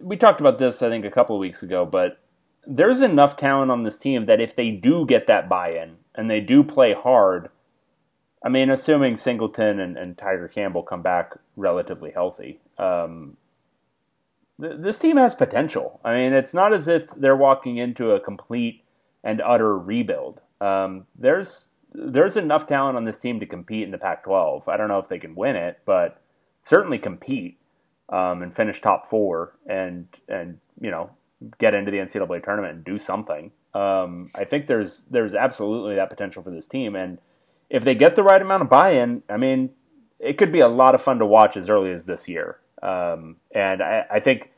we 0.00 0.16
talked 0.16 0.40
about 0.40 0.58
this 0.58 0.82
I 0.82 0.88
think 0.88 1.04
a 1.04 1.10
couple 1.10 1.36
of 1.36 1.40
weeks 1.40 1.62
ago, 1.62 1.84
but 1.84 2.20
there's 2.66 3.00
enough 3.00 3.36
talent 3.36 3.70
on 3.70 3.82
this 3.82 3.98
team 3.98 4.26
that 4.26 4.40
if 4.40 4.54
they 4.54 4.70
do 4.70 5.06
get 5.06 5.26
that 5.26 5.48
buy-in 5.48 5.96
and 6.14 6.30
they 6.30 6.40
do 6.40 6.62
play 6.62 6.92
hard, 6.94 7.48
I 8.42 8.48
mean, 8.48 8.70
assuming 8.70 9.16
Singleton 9.16 9.80
and, 9.80 9.96
and 9.96 10.16
Tyger 10.16 10.50
Campbell 10.50 10.82
come 10.82 11.02
back 11.02 11.36
relatively 11.56 12.12
healthy, 12.12 12.60
um, 12.78 13.36
this 14.58 14.98
team 14.98 15.16
has 15.16 15.34
potential. 15.34 16.00
I 16.04 16.14
mean, 16.14 16.32
it's 16.32 16.54
not 16.54 16.72
as 16.72 16.88
if 16.88 17.10
they're 17.16 17.36
walking 17.36 17.76
into 17.76 18.10
a 18.12 18.20
complete 18.20 18.82
and 19.22 19.40
utter 19.40 19.76
rebuild. 19.78 20.40
Um, 20.60 21.06
there's 21.16 21.68
there's 21.92 22.36
enough 22.36 22.66
talent 22.66 22.96
on 22.96 23.04
this 23.04 23.18
team 23.18 23.40
to 23.40 23.46
compete 23.46 23.84
in 23.84 23.92
the 23.92 23.98
Pac-12. 23.98 24.68
I 24.68 24.76
don't 24.76 24.88
know 24.88 24.98
if 24.98 25.08
they 25.08 25.18
can 25.18 25.34
win 25.34 25.56
it, 25.56 25.80
but 25.86 26.20
certainly 26.62 26.98
compete 26.98 27.58
um, 28.10 28.42
and 28.42 28.54
finish 28.54 28.80
top 28.80 29.06
four 29.06 29.56
and 29.66 30.06
and 30.28 30.58
you 30.80 30.90
know 30.90 31.10
get 31.58 31.74
into 31.74 31.90
the 31.90 31.98
NCAA 31.98 32.42
tournament 32.42 32.74
and 32.74 32.84
do 32.84 32.98
something. 32.98 33.52
Um, 33.74 34.30
I 34.34 34.44
think 34.44 34.66
there's 34.66 35.04
there's 35.10 35.34
absolutely 35.34 35.94
that 35.96 36.10
potential 36.10 36.42
for 36.42 36.50
this 36.50 36.66
team, 36.66 36.96
and 36.96 37.18
if 37.70 37.84
they 37.84 37.94
get 37.94 38.16
the 38.16 38.22
right 38.22 38.40
amount 38.40 38.62
of 38.62 38.68
buy-in, 38.68 39.22
I 39.28 39.36
mean, 39.36 39.70
it 40.18 40.38
could 40.38 40.52
be 40.52 40.60
a 40.60 40.68
lot 40.68 40.94
of 40.94 41.02
fun 41.02 41.18
to 41.18 41.26
watch 41.26 41.56
as 41.56 41.68
early 41.68 41.92
as 41.92 42.04
this 42.04 42.28
year. 42.28 42.58
Um, 42.82 43.36
and 43.52 43.82
I, 43.82 44.06
I, 44.10 44.20
think 44.20 44.52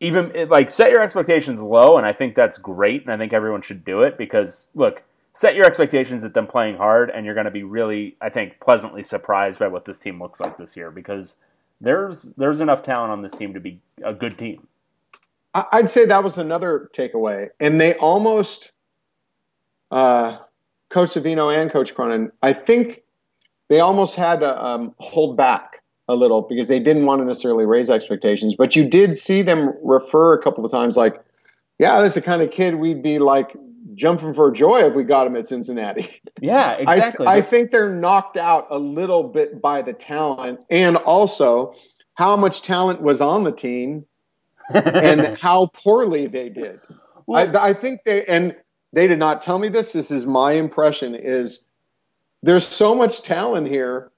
even 0.00 0.48
like 0.48 0.70
set 0.70 0.90
your 0.92 1.02
expectations 1.02 1.60
low, 1.60 1.96
and 1.96 2.06
I 2.06 2.12
think 2.12 2.34
that's 2.34 2.58
great, 2.58 3.02
and 3.02 3.12
I 3.12 3.16
think 3.16 3.32
everyone 3.32 3.62
should 3.62 3.84
do 3.84 4.02
it 4.02 4.16
because 4.16 4.68
look, 4.74 5.02
set 5.32 5.56
your 5.56 5.66
expectations 5.66 6.22
at 6.22 6.32
them 6.32 6.46
playing 6.46 6.76
hard, 6.76 7.10
and 7.10 7.26
you're 7.26 7.34
going 7.34 7.46
to 7.46 7.50
be 7.50 7.64
really, 7.64 8.16
I 8.20 8.30
think, 8.30 8.60
pleasantly 8.60 9.02
surprised 9.02 9.58
by 9.58 9.68
what 9.68 9.84
this 9.84 9.98
team 9.98 10.22
looks 10.22 10.38
like 10.38 10.56
this 10.56 10.76
year 10.76 10.90
because 10.90 11.36
there's 11.80 12.22
there's 12.36 12.60
enough 12.60 12.82
talent 12.82 13.12
on 13.12 13.22
this 13.22 13.32
team 13.32 13.52
to 13.54 13.60
be 13.60 13.80
a 14.02 14.14
good 14.14 14.38
team. 14.38 14.68
I'd 15.54 15.88
say 15.88 16.04
that 16.04 16.22
was 16.22 16.36
another 16.36 16.90
takeaway, 16.92 17.48
and 17.58 17.80
they 17.80 17.94
almost, 17.94 18.72
uh, 19.90 20.38
Coach 20.96 21.10
Savino 21.10 21.54
and 21.54 21.70
Coach 21.70 21.94
Cronin, 21.94 22.32
I 22.42 22.54
think 22.54 23.02
they 23.68 23.80
almost 23.80 24.16
had 24.16 24.40
to 24.40 24.64
um, 24.64 24.94
hold 24.98 25.36
back 25.36 25.82
a 26.08 26.16
little 26.16 26.40
because 26.40 26.68
they 26.68 26.80
didn't 26.80 27.04
want 27.04 27.20
to 27.20 27.26
necessarily 27.26 27.66
raise 27.66 27.90
expectations. 27.90 28.56
But 28.56 28.76
you 28.76 28.88
did 28.88 29.14
see 29.14 29.42
them 29.42 29.74
refer 29.82 30.32
a 30.32 30.42
couple 30.42 30.64
of 30.64 30.70
times, 30.70 30.96
like, 30.96 31.22
yeah, 31.78 32.00
that's 32.00 32.14
the 32.14 32.22
kind 32.22 32.40
of 32.40 32.50
kid 32.50 32.76
we'd 32.76 33.02
be 33.02 33.18
like 33.18 33.54
jumping 33.92 34.32
for 34.32 34.50
joy 34.50 34.84
if 34.84 34.94
we 34.94 35.04
got 35.04 35.26
him 35.26 35.36
at 35.36 35.46
Cincinnati. 35.46 36.08
Yeah, 36.42 36.72
exactly. 36.72 37.26
I, 37.26 37.40
th- 37.40 37.44
I 37.44 37.48
think 37.48 37.70
they're 37.70 37.94
knocked 37.94 38.36
out 38.36 38.66
a 38.68 38.78
little 38.78 39.22
bit 39.22 39.62
by 39.62 39.80
the 39.80 39.94
talent 39.94 40.60
and 40.68 40.96
also 40.98 41.74
how 42.14 42.36
much 42.36 42.60
talent 42.60 43.00
was 43.00 43.22
on 43.22 43.44
the 43.44 43.52
team 43.52 44.04
and 44.74 45.38
how 45.38 45.70
poorly 45.72 46.26
they 46.26 46.50
did. 46.50 46.80
Well, 47.26 47.56
I, 47.56 47.68
I 47.68 47.72
think 47.72 48.00
they, 48.04 48.26
and 48.26 48.54
they 48.96 49.06
did 49.06 49.18
not 49.18 49.42
tell 49.42 49.58
me 49.58 49.68
this. 49.68 49.92
This 49.92 50.10
is 50.10 50.24
my 50.24 50.52
impression 50.52 51.14
is 51.14 51.66
there's 52.42 52.66
so 52.66 52.94
much 52.94 53.20
talent 53.20 53.68
here. 53.68 54.10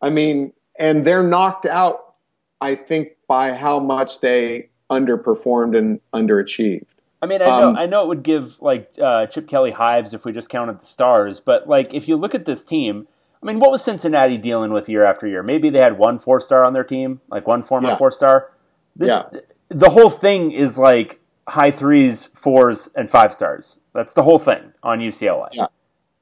I 0.00 0.10
mean, 0.10 0.52
and 0.78 1.04
they're 1.04 1.24
knocked 1.24 1.66
out, 1.66 2.14
I 2.60 2.76
think, 2.76 3.16
by 3.26 3.52
how 3.52 3.80
much 3.80 4.20
they 4.20 4.68
underperformed 4.88 5.76
and 5.76 6.00
underachieved. 6.14 6.86
I 7.20 7.26
mean, 7.26 7.42
I 7.42 7.46
know, 7.46 7.68
um, 7.70 7.76
I 7.76 7.86
know 7.86 8.04
it 8.04 8.08
would 8.08 8.22
give 8.22 8.62
like 8.62 8.92
uh, 9.02 9.26
Chip 9.26 9.48
Kelly 9.48 9.72
hives 9.72 10.14
if 10.14 10.24
we 10.24 10.30
just 10.30 10.48
counted 10.48 10.80
the 10.80 10.86
stars, 10.86 11.40
but 11.40 11.68
like 11.68 11.92
if 11.92 12.06
you 12.06 12.14
look 12.14 12.32
at 12.36 12.44
this 12.44 12.62
team, 12.62 13.08
I 13.42 13.46
mean, 13.46 13.58
what 13.58 13.72
was 13.72 13.82
Cincinnati 13.82 14.38
dealing 14.38 14.72
with 14.72 14.88
year 14.88 15.02
after 15.02 15.26
year? 15.26 15.42
Maybe 15.42 15.68
they 15.68 15.80
had 15.80 15.98
one 15.98 16.20
four 16.20 16.40
star 16.40 16.64
on 16.64 16.74
their 16.74 16.84
team, 16.84 17.20
like 17.28 17.48
one 17.48 17.64
former 17.64 17.88
yeah. 17.88 17.96
four 17.96 18.12
star. 18.12 18.52
This, 18.94 19.08
yeah. 19.08 19.40
the 19.68 19.90
whole 19.90 20.10
thing 20.10 20.52
is 20.52 20.78
like 20.78 21.18
high 21.48 21.72
threes, 21.72 22.26
fours, 22.26 22.88
and 22.94 23.10
five 23.10 23.32
stars. 23.32 23.80
That's 23.94 24.14
the 24.14 24.22
whole 24.22 24.38
thing 24.38 24.72
on 24.82 25.00
UCLA. 25.00 25.48
Yeah, 25.52 25.66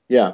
yeah. 0.09 0.33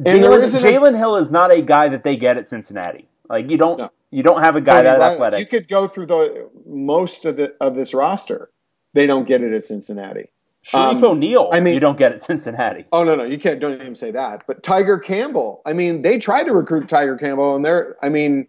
Jalen 0.00 0.96
Hill 0.96 1.16
is 1.16 1.32
not 1.32 1.50
a 1.50 1.60
guy 1.60 1.88
that 1.88 2.04
they 2.04 2.16
get 2.16 2.36
at 2.36 2.48
Cincinnati. 2.48 3.08
Like 3.28 3.50
you 3.50 3.58
don't 3.58 3.78
no. 3.78 3.90
you 4.10 4.22
don't 4.22 4.42
have 4.42 4.56
a 4.56 4.60
guy 4.60 4.82
that 4.82 4.98
right. 4.98 5.12
athletic. 5.12 5.40
You 5.40 5.46
could 5.46 5.68
go 5.68 5.88
through 5.88 6.06
the 6.06 6.50
most 6.66 7.24
of 7.24 7.36
the 7.36 7.54
of 7.60 7.74
this 7.74 7.94
roster. 7.94 8.50
They 8.94 9.06
don't 9.06 9.26
get 9.26 9.42
it 9.42 9.52
at 9.52 9.64
Cincinnati. 9.64 10.30
Shareef 10.64 10.96
um, 10.96 11.04
O'Neal, 11.04 11.48
I 11.52 11.60
mean, 11.60 11.74
you 11.74 11.80
don't 11.80 11.96
get 11.96 12.12
it 12.12 12.16
at 12.16 12.24
Cincinnati. 12.24 12.84
Oh 12.92 13.04
no, 13.04 13.14
no, 13.14 13.24
you 13.24 13.38
can't. 13.38 13.60
Don't 13.60 13.74
even 13.74 13.94
say 13.94 14.10
that. 14.10 14.44
But 14.46 14.62
Tyger 14.62 15.02
Campbell, 15.02 15.62
I 15.64 15.72
mean, 15.72 16.02
they 16.02 16.18
tried 16.18 16.44
to 16.44 16.52
recruit 16.52 16.86
Tyger 16.88 17.18
Campbell, 17.18 17.56
and 17.56 17.64
they're, 17.64 17.96
I 18.02 18.08
mean, 18.08 18.48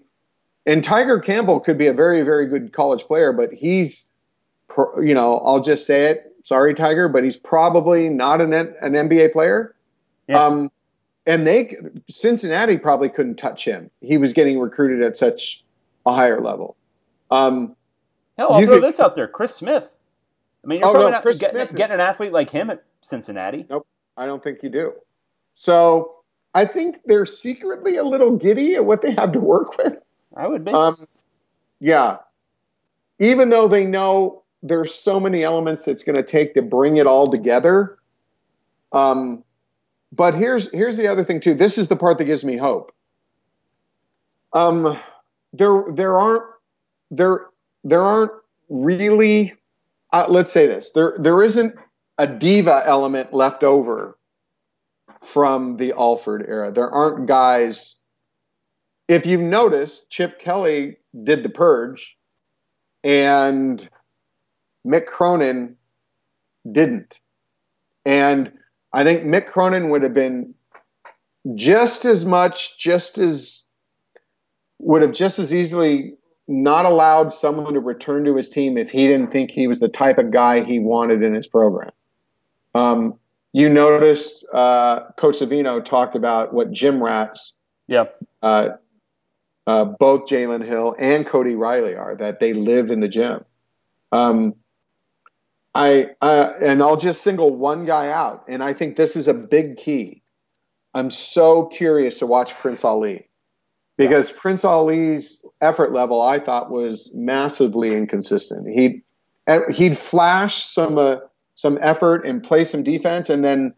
and 0.66 0.84
Tyger 0.84 1.24
Campbell 1.24 1.60
could 1.60 1.78
be 1.78 1.88
a 1.88 1.94
very, 1.94 2.22
very 2.24 2.48
good 2.48 2.74
college 2.74 3.04
player, 3.04 3.32
but 3.32 3.54
he's, 3.54 4.10
you 4.98 5.14
know, 5.14 5.40
I'll 5.40 5.62
just 5.62 5.86
say 5.86 6.06
it. 6.06 6.29
Sorry, 6.50 6.74
Tyger, 6.74 7.14
but 7.14 7.24
he's 7.24 7.38
probably 7.38 8.10
not 8.10 8.42
an 8.42 8.54
an 8.54 8.94
NBA 8.94 9.34
player. 9.34 9.76
Yeah. 10.28 10.44
Um, 10.44 10.72
and 11.28 11.46
they 11.46 11.76
Cincinnati 12.10 12.80
probably 12.80 13.10
couldn't 13.10 13.36
touch 13.36 13.64
him. 13.64 13.92
He 14.02 14.18
was 14.18 14.34
getting 14.34 14.60
recruited 14.60 15.04
at 15.04 15.16
such 15.16 15.64
a 16.08 16.14
higher 16.16 16.40
level. 16.40 16.76
Um, 17.30 17.76
Hell, 18.36 18.54
I'll 18.54 18.64
throw 18.64 18.80
could, 18.80 18.84
this 18.84 19.00
out 19.00 19.16
there: 19.16 19.28
Chris 19.28 19.54
Smith. 19.54 19.96
I 20.64 20.68
mean, 20.68 20.80
you're 20.80 20.88
oh, 20.88 20.94
probably 20.94 21.12
no, 21.12 21.22
not 21.24 21.40
getting, 21.40 21.76
getting 21.76 21.94
an 21.94 22.00
athlete 22.00 22.34
like 22.34 22.50
him 22.50 22.72
at 22.72 22.84
Cincinnati. 23.02 23.68
Nope, 23.70 23.86
I 24.18 24.26
don't 24.26 24.44
think 24.44 24.64
you 24.64 24.70
do. 24.70 24.94
So 25.54 26.16
I 26.56 26.66
think 26.66 27.02
they're 27.06 27.26
secretly 27.26 27.98
a 27.98 28.04
little 28.04 28.38
giddy 28.38 28.74
at 28.74 28.84
what 28.84 29.04
they 29.04 29.12
have 29.12 29.34
to 29.34 29.40
work 29.40 29.78
with. 29.78 30.00
I 30.36 30.48
would 30.48 30.66
be. 30.66 30.72
Um, 30.72 30.96
yeah, 31.80 32.18
even 33.20 33.52
though 33.52 33.68
they 33.68 33.86
know 33.86 34.42
there's 34.62 34.94
so 34.94 35.20
many 35.20 35.44
elements 35.44 35.88
it's 35.88 36.04
going 36.04 36.16
to 36.16 36.24
take 36.24 36.54
to 36.56 36.62
bring 36.62 36.98
it 36.98 37.08
all 37.08 37.32
together. 37.32 37.98
Um, 38.92 39.44
but 40.12 40.34
here's 40.34 40.72
here's 40.72 40.98
the 40.98 41.08
other 41.08 41.24
thing 41.24 41.40
too. 41.40 41.54
This 41.54 41.78
is 41.78 41.88
the 41.88 41.96
part 41.96 42.18
that 42.18 42.26
gives 42.26 42.44
me 42.44 42.58
hope. 42.58 42.92
Um, 44.54 44.98
there 45.54 45.84
there 45.94 46.18
aren't 46.18 46.44
there 47.12 47.46
there 47.84 48.02
aren't 48.02 48.32
really 48.70 49.54
uh, 50.12 50.26
let's 50.28 50.52
say 50.52 50.66
this 50.66 50.92
there 50.92 51.16
there 51.18 51.44
isn't 51.44 51.76
a 52.18 52.28
diva 52.28 52.82
element 52.86 53.34
left 53.34 53.64
over 53.64 54.18
from 55.22 55.78
the 55.78 55.94
Alford 55.94 56.46
era. 56.48 56.72
There 56.72 56.90
aren't 56.90 57.28
guys. 57.28 58.02
If 59.08 59.26
you've 59.26 59.42
noticed, 59.42 60.10
Chip 60.10 60.40
Kelly 60.40 60.98
did 61.24 61.44
the 61.44 61.50
purge, 61.50 62.18
and 63.04 63.88
Mick 64.86 65.06
Cronin 65.06 65.76
didn't. 66.70 67.20
And 68.06 68.52
I 68.92 69.04
think 69.04 69.24
Mick 69.24 69.48
Cronin 69.48 69.90
would 69.90 70.04
have 70.04 70.14
been 70.14 70.56
just 71.56 72.06
as 72.06 72.26
much, 72.26 72.78
just 72.78 73.18
as 73.18 73.68
would 74.80 75.02
have 75.02 75.12
just 75.12 75.40
as 75.40 75.54
easily 75.54 76.16
not 76.48 76.86
allowed 76.86 77.32
someone 77.32 77.74
to 77.74 77.80
return 77.80 78.26
to 78.26 78.36
his 78.36 78.50
team 78.50 78.78
if 78.78 78.90
he 78.90 79.06
didn't 79.08 79.32
think 79.32 79.52
he 79.52 79.68
was 79.68 79.80
the 79.80 79.90
type 79.90 80.18
of 80.18 80.32
guy 80.32 80.64
he 80.64 80.80
wanted 80.80 81.22
in 81.22 81.34
his 81.34 81.48
program. 81.48 81.92
Um, 82.74 83.20
you 83.54 83.70
noticed 83.70 84.46
uh, 84.52 85.12
Coach 85.12 85.40
Savino 85.40 85.84
talked 85.84 86.16
about 86.16 86.54
what 86.54 86.72
gym 86.72 87.04
rats, 87.04 87.58
yeah, 87.88 88.06
uh, 88.42 88.70
uh, 89.68 89.86
both 89.86 90.26
Jalen 90.26 90.66
Hill 90.66 90.96
and 90.98 91.26
Cody 91.26 91.56
Riley 91.56 91.96
are 91.96 92.16
that 92.16 92.40
they 92.40 92.54
live 92.54 92.90
in 92.90 93.00
the 93.00 93.08
gym. 93.08 93.44
Um, 94.12 94.56
I 95.76 96.10
uh, 96.22 96.54
and 96.62 96.82
I'll 96.82 96.98
just 96.98 97.22
single 97.22 97.56
one 97.56 97.86
guy 97.86 98.10
out, 98.10 98.46
and 98.48 98.64
I 98.64 98.74
think 98.74 98.96
this 98.96 99.16
is 99.16 99.28
a 99.28 99.34
big 99.34 99.78
key. 99.78 100.24
I'm 100.94 101.12
so 101.12 101.66
curious 101.68 102.20
to 102.20 102.26
watch 102.26 102.56
Prince 102.56 102.84
Ali 102.84 103.30
because 103.98 104.32
Prince 104.32 104.66
Ali's 104.66 105.46
effort 105.62 105.92
level 105.92 106.22
I 106.22 106.40
thought 106.40 106.72
was 106.72 107.12
massively 107.14 107.96
inconsistent. 107.96 108.68
He 108.68 109.04
he'd 109.72 109.98
flash 109.98 110.64
some 110.64 110.98
uh, 110.98 111.18
some 111.56 111.78
effort 111.82 112.26
and 112.26 112.44
play 112.44 112.64
some 112.64 112.84
defense, 112.84 113.30
and 113.30 113.44
then 113.44 113.74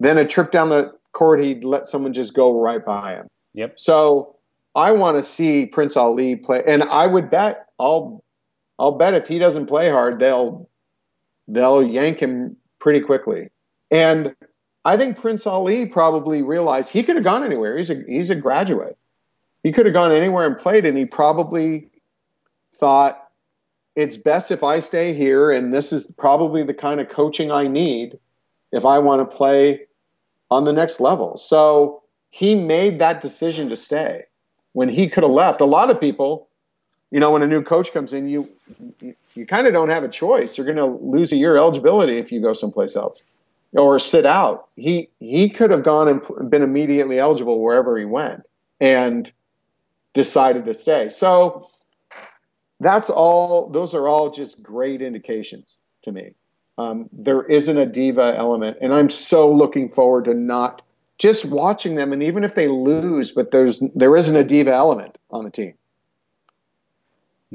then 0.00 0.18
a 0.18 0.26
trip 0.26 0.50
down 0.50 0.70
the 0.70 0.92
court 1.12 1.42
he'd 1.42 1.64
let 1.64 1.86
someone 1.86 2.12
just 2.12 2.34
go 2.34 2.60
right 2.60 2.84
by 2.84 3.14
him. 3.14 3.28
Yep. 3.54 3.78
So 3.78 4.36
I 4.74 4.92
want 4.92 5.16
to 5.16 5.22
see 5.22 5.66
Prince 5.66 5.96
Ali 5.96 6.36
play, 6.36 6.62
and 6.66 6.82
I 6.82 7.06
would 7.06 7.30
bet 7.30 7.66
I'll 7.78 8.24
I'll 8.78 8.92
bet 8.92 9.14
if 9.14 9.28
he 9.28 9.38
doesn't 9.38 9.66
play 9.66 9.90
hard, 9.90 10.18
they'll 10.18 10.68
they'll 11.48 11.82
yank 11.82 12.20
him 12.20 12.56
pretty 12.78 13.00
quickly. 13.00 13.50
And 13.90 14.34
I 14.84 14.96
think 14.96 15.18
Prince 15.18 15.46
Ali 15.46 15.86
probably 15.86 16.42
realized 16.42 16.90
he 16.90 17.02
could 17.02 17.16
have 17.16 17.24
gone 17.24 17.44
anywhere. 17.44 17.76
He's 17.76 17.90
a 17.90 18.02
he's 18.06 18.30
a 18.30 18.34
graduate 18.34 18.96
he 19.66 19.72
could 19.72 19.86
have 19.86 19.94
gone 19.94 20.12
anywhere 20.12 20.46
and 20.46 20.56
played, 20.56 20.86
and 20.86 20.96
he 20.96 21.06
probably 21.06 21.88
thought 22.78 23.20
it's 23.96 24.16
best 24.16 24.52
if 24.52 24.62
I 24.62 24.78
stay 24.78 25.12
here, 25.12 25.50
and 25.50 25.74
this 25.74 25.92
is 25.92 26.04
probably 26.04 26.62
the 26.62 26.72
kind 26.72 27.00
of 27.00 27.08
coaching 27.08 27.50
I 27.50 27.66
need 27.66 28.16
if 28.70 28.86
I 28.86 29.00
want 29.00 29.28
to 29.28 29.36
play 29.36 29.86
on 30.52 30.62
the 30.62 30.72
next 30.72 31.00
level. 31.00 31.36
So 31.36 32.04
he 32.30 32.54
made 32.54 33.00
that 33.00 33.20
decision 33.20 33.70
to 33.70 33.76
stay 33.76 34.26
when 34.72 34.88
he 34.88 35.08
could 35.08 35.24
have 35.24 35.32
left. 35.32 35.60
A 35.60 35.64
lot 35.64 35.90
of 35.90 35.98
people, 35.98 36.45
you 37.10 37.20
know, 37.20 37.32
when 37.32 37.42
a 37.42 37.46
new 37.46 37.62
coach 37.62 37.92
comes 37.92 38.12
in, 38.12 38.28
you 38.28 38.48
you, 39.00 39.14
you 39.34 39.46
kind 39.46 39.66
of 39.66 39.72
don't 39.72 39.90
have 39.90 40.04
a 40.04 40.08
choice. 40.08 40.58
You're 40.58 40.66
going 40.66 40.76
to 40.76 40.86
lose 40.86 41.32
a 41.32 41.36
year 41.36 41.56
eligibility 41.56 42.18
if 42.18 42.32
you 42.32 42.40
go 42.40 42.52
someplace 42.52 42.96
else 42.96 43.24
or 43.72 43.98
sit 43.98 44.26
out. 44.26 44.68
He 44.76 45.10
he 45.20 45.50
could 45.50 45.70
have 45.70 45.84
gone 45.84 46.08
and 46.08 46.50
been 46.50 46.62
immediately 46.62 47.18
eligible 47.18 47.60
wherever 47.60 47.96
he 47.98 48.04
went, 48.04 48.42
and 48.80 49.30
decided 50.14 50.64
to 50.64 50.74
stay. 50.74 51.10
So 51.10 51.70
that's 52.80 53.10
all. 53.10 53.70
Those 53.70 53.94
are 53.94 54.08
all 54.08 54.30
just 54.30 54.62
great 54.62 55.02
indications 55.02 55.78
to 56.02 56.12
me. 56.12 56.34
Um, 56.78 57.08
there 57.12 57.42
isn't 57.42 57.78
a 57.78 57.86
diva 57.86 58.34
element, 58.36 58.78
and 58.80 58.92
I'm 58.92 59.10
so 59.10 59.52
looking 59.52 59.90
forward 59.90 60.26
to 60.26 60.34
not 60.34 60.82
just 61.18 61.44
watching 61.44 61.94
them. 61.94 62.12
And 62.12 62.22
even 62.22 62.44
if 62.44 62.54
they 62.54 62.68
lose, 62.68 63.32
but 63.32 63.50
there's 63.50 63.80
there 63.94 64.16
isn't 64.16 64.36
a 64.36 64.44
diva 64.44 64.72
element 64.72 65.16
on 65.30 65.44
the 65.44 65.50
team. 65.50 65.74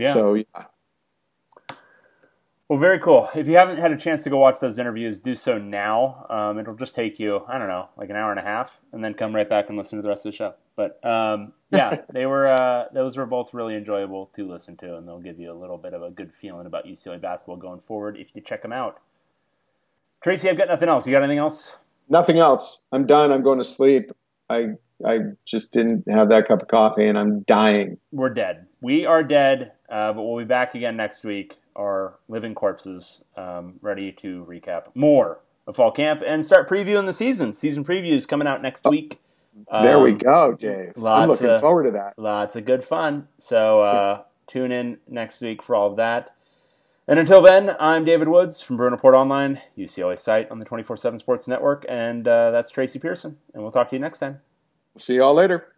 Yeah. 0.02 0.14
So 0.14 0.34
yeah. 0.34 0.66
Well, 2.68 2.80
very 2.80 3.00
cool. 3.00 3.30
If 3.36 3.48
you 3.48 3.58
haven't 3.58 3.80
had 3.80 3.92
a 3.92 3.98
chance 3.98 4.24
to 4.24 4.30
go 4.30 4.38
watch 4.38 4.62
those 4.62 4.80
interviews, 4.80 5.20
do 5.20 5.36
so 5.36 5.58
now. 5.58 6.26
Um, 6.30 6.58
it'll 6.58 6.74
just 6.74 6.96
take 6.96 7.20
you, 7.20 7.44
I 7.46 7.58
don't 7.58 7.68
know, 7.68 7.90
like 7.98 8.10
an 8.10 8.16
hour 8.16 8.32
and 8.32 8.40
a 8.40 8.44
half, 8.44 8.80
and 8.94 9.04
then 9.04 9.14
come 9.14 9.36
right 9.36 9.50
back 9.50 9.68
and 9.68 9.78
listen 9.78 10.00
to 10.00 10.02
the 10.02 10.08
rest 10.08 10.26
of 10.26 10.32
the 10.32 10.38
show. 10.38 10.54
But 10.78 11.06
um, 11.06 11.50
yeah, 11.70 12.02
they 12.14 12.26
were 12.26 12.48
uh, 12.48 12.86
those 12.94 13.18
were 13.18 13.26
both 13.26 13.54
really 13.54 13.76
enjoyable 13.76 14.28
to 14.36 14.50
listen 14.50 14.78
to, 14.78 14.96
and 14.96 15.08
they'll 15.08 15.20
give 15.20 15.38
you 15.38 15.52
a 15.52 15.54
little 15.54 15.78
bit 15.78 15.94
of 15.94 16.02
a 16.02 16.10
good 16.10 16.34
feeling 16.34 16.66
about 16.66 16.86
UCLA 16.86 17.20
basketball 17.20 17.58
going 17.58 17.82
forward 17.82 18.18
if 18.18 18.30
you 18.34 18.42
check 18.42 18.62
them 18.62 18.74
out. 18.74 19.02
Tracy, 20.24 20.50
I've 20.50 20.58
got 20.58 20.70
nothing 20.70 20.88
else. 20.88 21.06
You 21.06 21.12
got 21.12 21.24
anything 21.24 21.40
else? 21.40 21.76
Nothing 22.08 22.40
else. 22.40 22.86
I'm 22.92 23.06
done. 23.06 23.32
I'm 23.32 23.44
going 23.44 23.60
to 23.60 23.66
sleep. 23.66 24.12
I 24.50 24.70
I 25.06 25.20
just 25.46 25.74
didn't 25.74 26.10
have 26.10 26.30
that 26.30 26.48
cup 26.48 26.62
of 26.62 26.68
coffee, 26.68 27.08
and 27.08 27.18
I'm 27.18 27.42
dying. 27.42 27.98
We're 28.12 28.34
dead. 28.34 28.68
We 28.82 29.06
are 29.06 29.24
dead, 29.24 29.74
uh, 29.92 30.14
but 30.14 30.24
we'll 30.24 30.40
be 30.40 30.48
back 30.48 30.74
again 30.74 30.96
next 30.96 31.24
week 31.24 31.58
our 31.76 32.16
living 32.28 32.56
corpses, 32.56 33.24
um, 33.36 33.76
ready 33.82 34.12
to 34.12 34.46
recap 34.48 34.86
more 34.96 35.40
of 35.68 35.76
fall 35.76 35.92
camp 35.92 36.24
and 36.26 36.46
start 36.46 36.70
previewing 36.70 37.06
the 37.06 37.14
season. 37.14 37.56
Season 37.56 37.84
previews 37.84 38.28
coming 38.28 38.48
out 38.48 38.62
next 38.62 38.86
week. 38.86 39.20
there 39.72 40.00
we 40.00 40.12
um, 40.12 40.18
go, 40.18 40.56
Dave. 40.56 40.94
I'm 41.04 41.30
looking 41.30 41.48
of, 41.48 41.62
forward 41.62 41.84
to 41.84 41.92
that. 41.92 42.18
Lots 42.18 42.56
of 42.56 42.66
good 42.66 42.84
fun. 42.84 43.28
So 43.38 43.82
uh, 43.82 44.24
tune 44.48 44.72
in 44.72 44.98
next 45.08 45.42
week 45.42 45.62
for 45.62 45.76
all 45.76 45.92
of 45.92 45.98
that. 45.98 46.36
And 47.08 47.20
until 47.20 47.42
then, 47.42 47.76
I'm 47.80 48.06
David 48.06 48.28
Woods 48.28 48.62
from 48.62 48.78
Bruin 48.78 48.94
Report 48.94 49.16
Online, 49.16 49.60
UCLA 49.78 50.18
site 50.18 50.50
on 50.52 50.60
the 50.60 50.66
24 50.66 50.98
7 50.98 51.20
Sports 51.20 51.48
Network. 51.48 51.86
And 51.90 52.28
uh, 52.28 52.52
that's 52.52 52.72
Tracy 52.72 53.00
Pierson. 53.00 53.38
And 53.54 53.64
we'll 53.64 53.72
talk 53.72 53.90
to 53.90 53.96
you 53.96 54.00
next 54.00 54.20
time. 54.20 54.40
See 54.98 55.16
you 55.16 55.24
all 55.24 55.34
later. 55.34 55.74